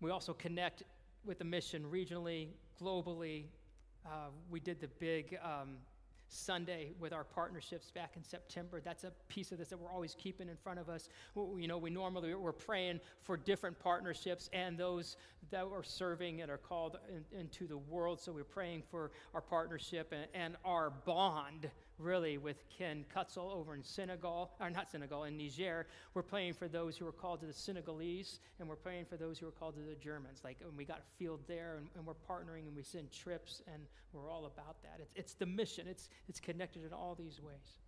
We 0.00 0.10
also 0.10 0.34
connect 0.34 0.82
with 1.24 1.38
the 1.38 1.44
mission 1.44 1.84
regionally, 1.90 2.48
globally. 2.80 3.44
Uh, 4.06 4.28
we 4.50 4.60
did 4.60 4.80
the 4.80 4.88
big 4.88 5.38
um, 5.42 5.76
Sunday 6.28 6.92
with 6.98 7.12
our 7.12 7.24
partnerships 7.24 7.90
back 7.90 8.12
in 8.16 8.24
September. 8.24 8.80
That's 8.80 9.04
a 9.04 9.12
piece 9.28 9.52
of 9.52 9.58
this 9.58 9.68
that 9.68 9.78
we're 9.78 9.92
always 9.92 10.14
keeping 10.14 10.48
in 10.48 10.56
front 10.56 10.78
of 10.78 10.88
us. 10.88 11.08
We, 11.34 11.62
you 11.62 11.68
know, 11.68 11.78
we 11.78 11.90
normally 11.90 12.34
we're 12.34 12.52
praying 12.52 13.00
for 13.22 13.36
different 13.36 13.78
partnerships 13.78 14.50
and 14.52 14.76
those 14.76 15.16
that 15.50 15.64
are 15.64 15.82
serving 15.82 16.42
and 16.42 16.50
are 16.50 16.58
called 16.58 16.98
in, 17.08 17.38
into 17.38 17.66
the 17.66 17.78
world. 17.78 18.20
So 18.20 18.32
we're 18.32 18.44
praying 18.44 18.82
for 18.90 19.12
our 19.32 19.40
partnership 19.40 20.12
and, 20.12 20.26
and 20.34 20.56
our 20.64 20.90
bond 20.90 21.70
really 21.98 22.38
with 22.38 22.56
Ken 22.68 23.04
Kutzel 23.14 23.52
over 23.52 23.74
in 23.74 23.82
Senegal, 23.82 24.50
or 24.60 24.70
not 24.70 24.90
Senegal, 24.90 25.24
in 25.24 25.36
Niger. 25.36 25.86
We're 26.14 26.22
praying 26.22 26.54
for 26.54 26.68
those 26.68 26.96
who 26.96 27.06
are 27.06 27.12
called 27.12 27.40
to 27.40 27.46
the 27.46 27.52
Senegalese, 27.52 28.40
and 28.58 28.68
we're 28.68 28.76
praying 28.76 29.04
for 29.06 29.16
those 29.16 29.38
who 29.38 29.46
are 29.46 29.52
called 29.52 29.74
to 29.76 29.80
the 29.80 29.94
Germans. 29.94 30.40
Like, 30.42 30.58
and 30.62 30.76
we 30.76 30.84
got 30.84 30.98
a 30.98 31.18
field 31.18 31.40
there, 31.46 31.76
and, 31.78 31.88
and 31.96 32.04
we're 32.04 32.14
partnering, 32.28 32.66
and 32.66 32.74
we 32.74 32.82
send 32.82 33.12
trips, 33.12 33.62
and 33.72 33.82
we're 34.12 34.28
all 34.28 34.46
about 34.46 34.82
that. 34.82 34.98
It's, 35.00 35.12
it's 35.14 35.34
the 35.34 35.46
mission, 35.46 35.86
it's, 35.88 36.08
it's 36.28 36.40
connected 36.40 36.84
in 36.84 36.92
all 36.92 37.14
these 37.14 37.40
ways. 37.40 37.78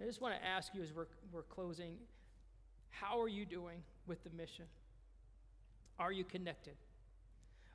I 0.00 0.04
just 0.04 0.20
want 0.20 0.34
to 0.34 0.44
ask 0.44 0.74
you 0.74 0.82
as 0.82 0.92
we're, 0.92 1.06
we're 1.32 1.42
closing 1.42 1.96
how 2.90 3.20
are 3.20 3.28
you 3.28 3.44
doing 3.44 3.82
with 4.06 4.22
the 4.22 4.30
mission? 4.30 4.66
Are 5.98 6.12
you 6.12 6.24
connected? 6.24 6.74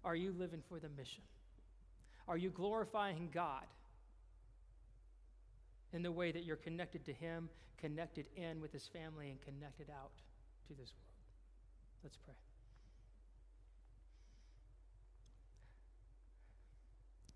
Are 0.04 0.16
you 0.16 0.34
living 0.38 0.62
for 0.70 0.80
the 0.80 0.90
mission? 0.90 1.24
Are 2.28 2.38
you 2.38 2.50
glorifying 2.50 3.30
God? 3.34 3.66
In 5.94 6.04
the 6.04 6.12
way 6.12 6.32
that 6.32 6.44
you're 6.44 6.56
connected 6.56 7.06
to 7.06 7.14
Him, 7.14 7.50
connected 7.78 8.28
in 8.36 8.62
with 8.62 8.72
His 8.72 8.88
family, 8.88 9.30
and 9.30 9.42
connected 9.42 9.90
out 9.90 10.12
to 10.68 10.74
this 10.74 10.92
world. 10.94 11.10
Let's 12.04 12.18
pray. 12.18 12.36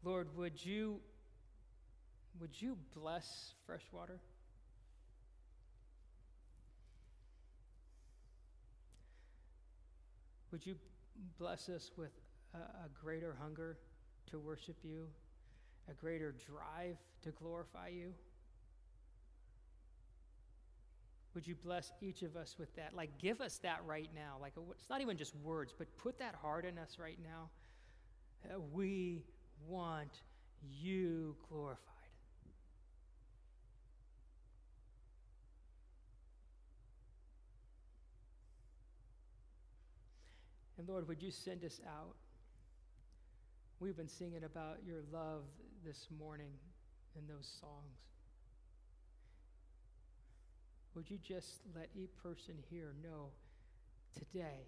Lord, 0.04 0.36
would 0.36 0.64
you 0.64 1.00
would 2.40 2.62
you 2.62 2.78
bless 2.96 3.54
freshwater? 3.66 4.20
Would 10.52 10.66
you 10.66 10.76
bless 11.40 11.70
us 11.70 11.92
with 11.98 12.12
a, 12.54 12.58
a 12.58 12.90
greater 13.02 13.36
hunger 13.40 13.78
to 14.32 14.40
worship 14.40 14.76
you, 14.84 15.08
a 15.90 15.94
greater 15.94 16.36
drive 16.48 16.98
to 17.24 17.32
glorify 17.32 17.88
you? 17.90 18.14
Would 21.36 21.48
you 21.48 21.56
bless 21.56 21.92
each 22.00 22.22
of 22.22 22.36
us 22.36 22.56
with 22.60 22.76
that? 22.76 22.94
Like, 22.94 23.18
give 23.18 23.42
us 23.42 23.58
that 23.60 23.82
right 23.86 24.10
now. 24.14 24.38
Like, 24.40 24.54
it's 24.72 24.90
not 24.90 25.02
even 25.02 25.18
just 25.18 25.36
words, 25.38 25.74
but 25.76 25.88
put 25.98 26.20
that 26.20 26.36
heart 26.36 26.64
in 26.64 26.78
us 26.78 26.98
right 27.00 27.18
now. 27.24 27.50
We 28.72 29.24
want 29.68 30.22
you 30.62 31.36
glorified. 31.50 31.80
And 40.78 40.88
Lord, 40.88 41.08
would 41.08 41.24
you 41.24 41.32
send 41.32 41.64
us 41.64 41.82
out? 41.88 42.16
We've 43.80 43.98
been 43.98 44.08
singing 44.08 44.44
about 44.44 44.78
your 44.86 45.02
love 45.12 45.44
this 45.84 46.08
morning 46.20 46.52
in 47.16 47.26
those 47.28 47.50
songs. 47.60 48.13
Would 50.96 51.10
you 51.10 51.18
just 51.28 51.62
let 51.76 51.90
each 51.96 52.12
person 52.22 52.56
here 52.70 52.94
know 53.04 53.30
today 54.14 54.68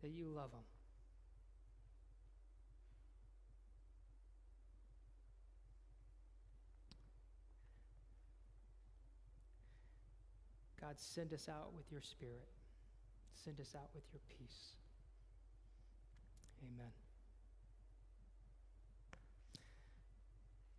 that 0.00 0.10
you 0.10 0.26
love 0.26 0.52
them? 0.52 0.60
God, 10.80 10.94
send 10.98 11.32
us 11.32 11.48
out 11.48 11.72
with 11.74 11.90
your 11.90 12.02
spirit. 12.02 12.46
Send 13.44 13.58
us 13.58 13.74
out 13.74 13.88
with 13.94 14.04
your 14.12 14.20
peace. 14.28 14.74
Amen. 16.62 16.92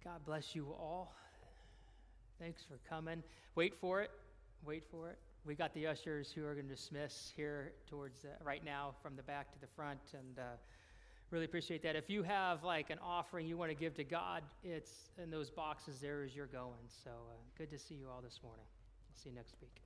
God 0.03 0.23
bless 0.25 0.55
you 0.55 0.67
all. 0.67 1.15
Thanks 2.39 2.63
for 2.63 2.79
coming. 2.87 3.23
Wait 3.55 3.75
for 3.75 4.01
it. 4.01 4.11
Wait 4.65 4.83
for 4.89 5.09
it. 5.09 5.17
We 5.45 5.55
got 5.55 5.73
the 5.73 5.87
ushers 5.87 6.31
who 6.31 6.43
are 6.45 6.53
going 6.53 6.67
to 6.67 6.75
dismiss 6.75 7.31
here 7.35 7.73
towards 7.87 8.23
the, 8.23 8.29
right 8.43 8.65
now 8.65 8.95
from 9.01 9.15
the 9.15 9.23
back 9.23 9.53
to 9.53 9.59
the 9.59 9.67
front, 9.67 9.99
and 10.13 10.39
uh, 10.39 10.41
really 11.29 11.45
appreciate 11.45 11.83
that. 11.83 11.95
If 11.95 12.09
you 12.09 12.23
have 12.23 12.63
like 12.63 12.89
an 12.89 12.99
offering 13.03 13.47
you 13.47 13.57
want 13.57 13.71
to 13.71 13.75
give 13.75 13.93
to 13.95 14.03
God, 14.03 14.43
it's 14.63 15.11
in 15.21 15.29
those 15.29 15.49
boxes 15.49 15.99
there 16.01 16.23
as 16.23 16.35
you're 16.35 16.47
going. 16.47 16.87
So 17.03 17.11
uh, 17.11 17.35
good 17.57 17.69
to 17.71 17.77
see 17.77 17.95
you 17.95 18.07
all 18.13 18.21
this 18.21 18.39
morning. 18.43 18.65
I'll 19.09 19.21
see 19.21 19.29
you 19.29 19.35
next 19.35 19.55
week. 19.61 19.84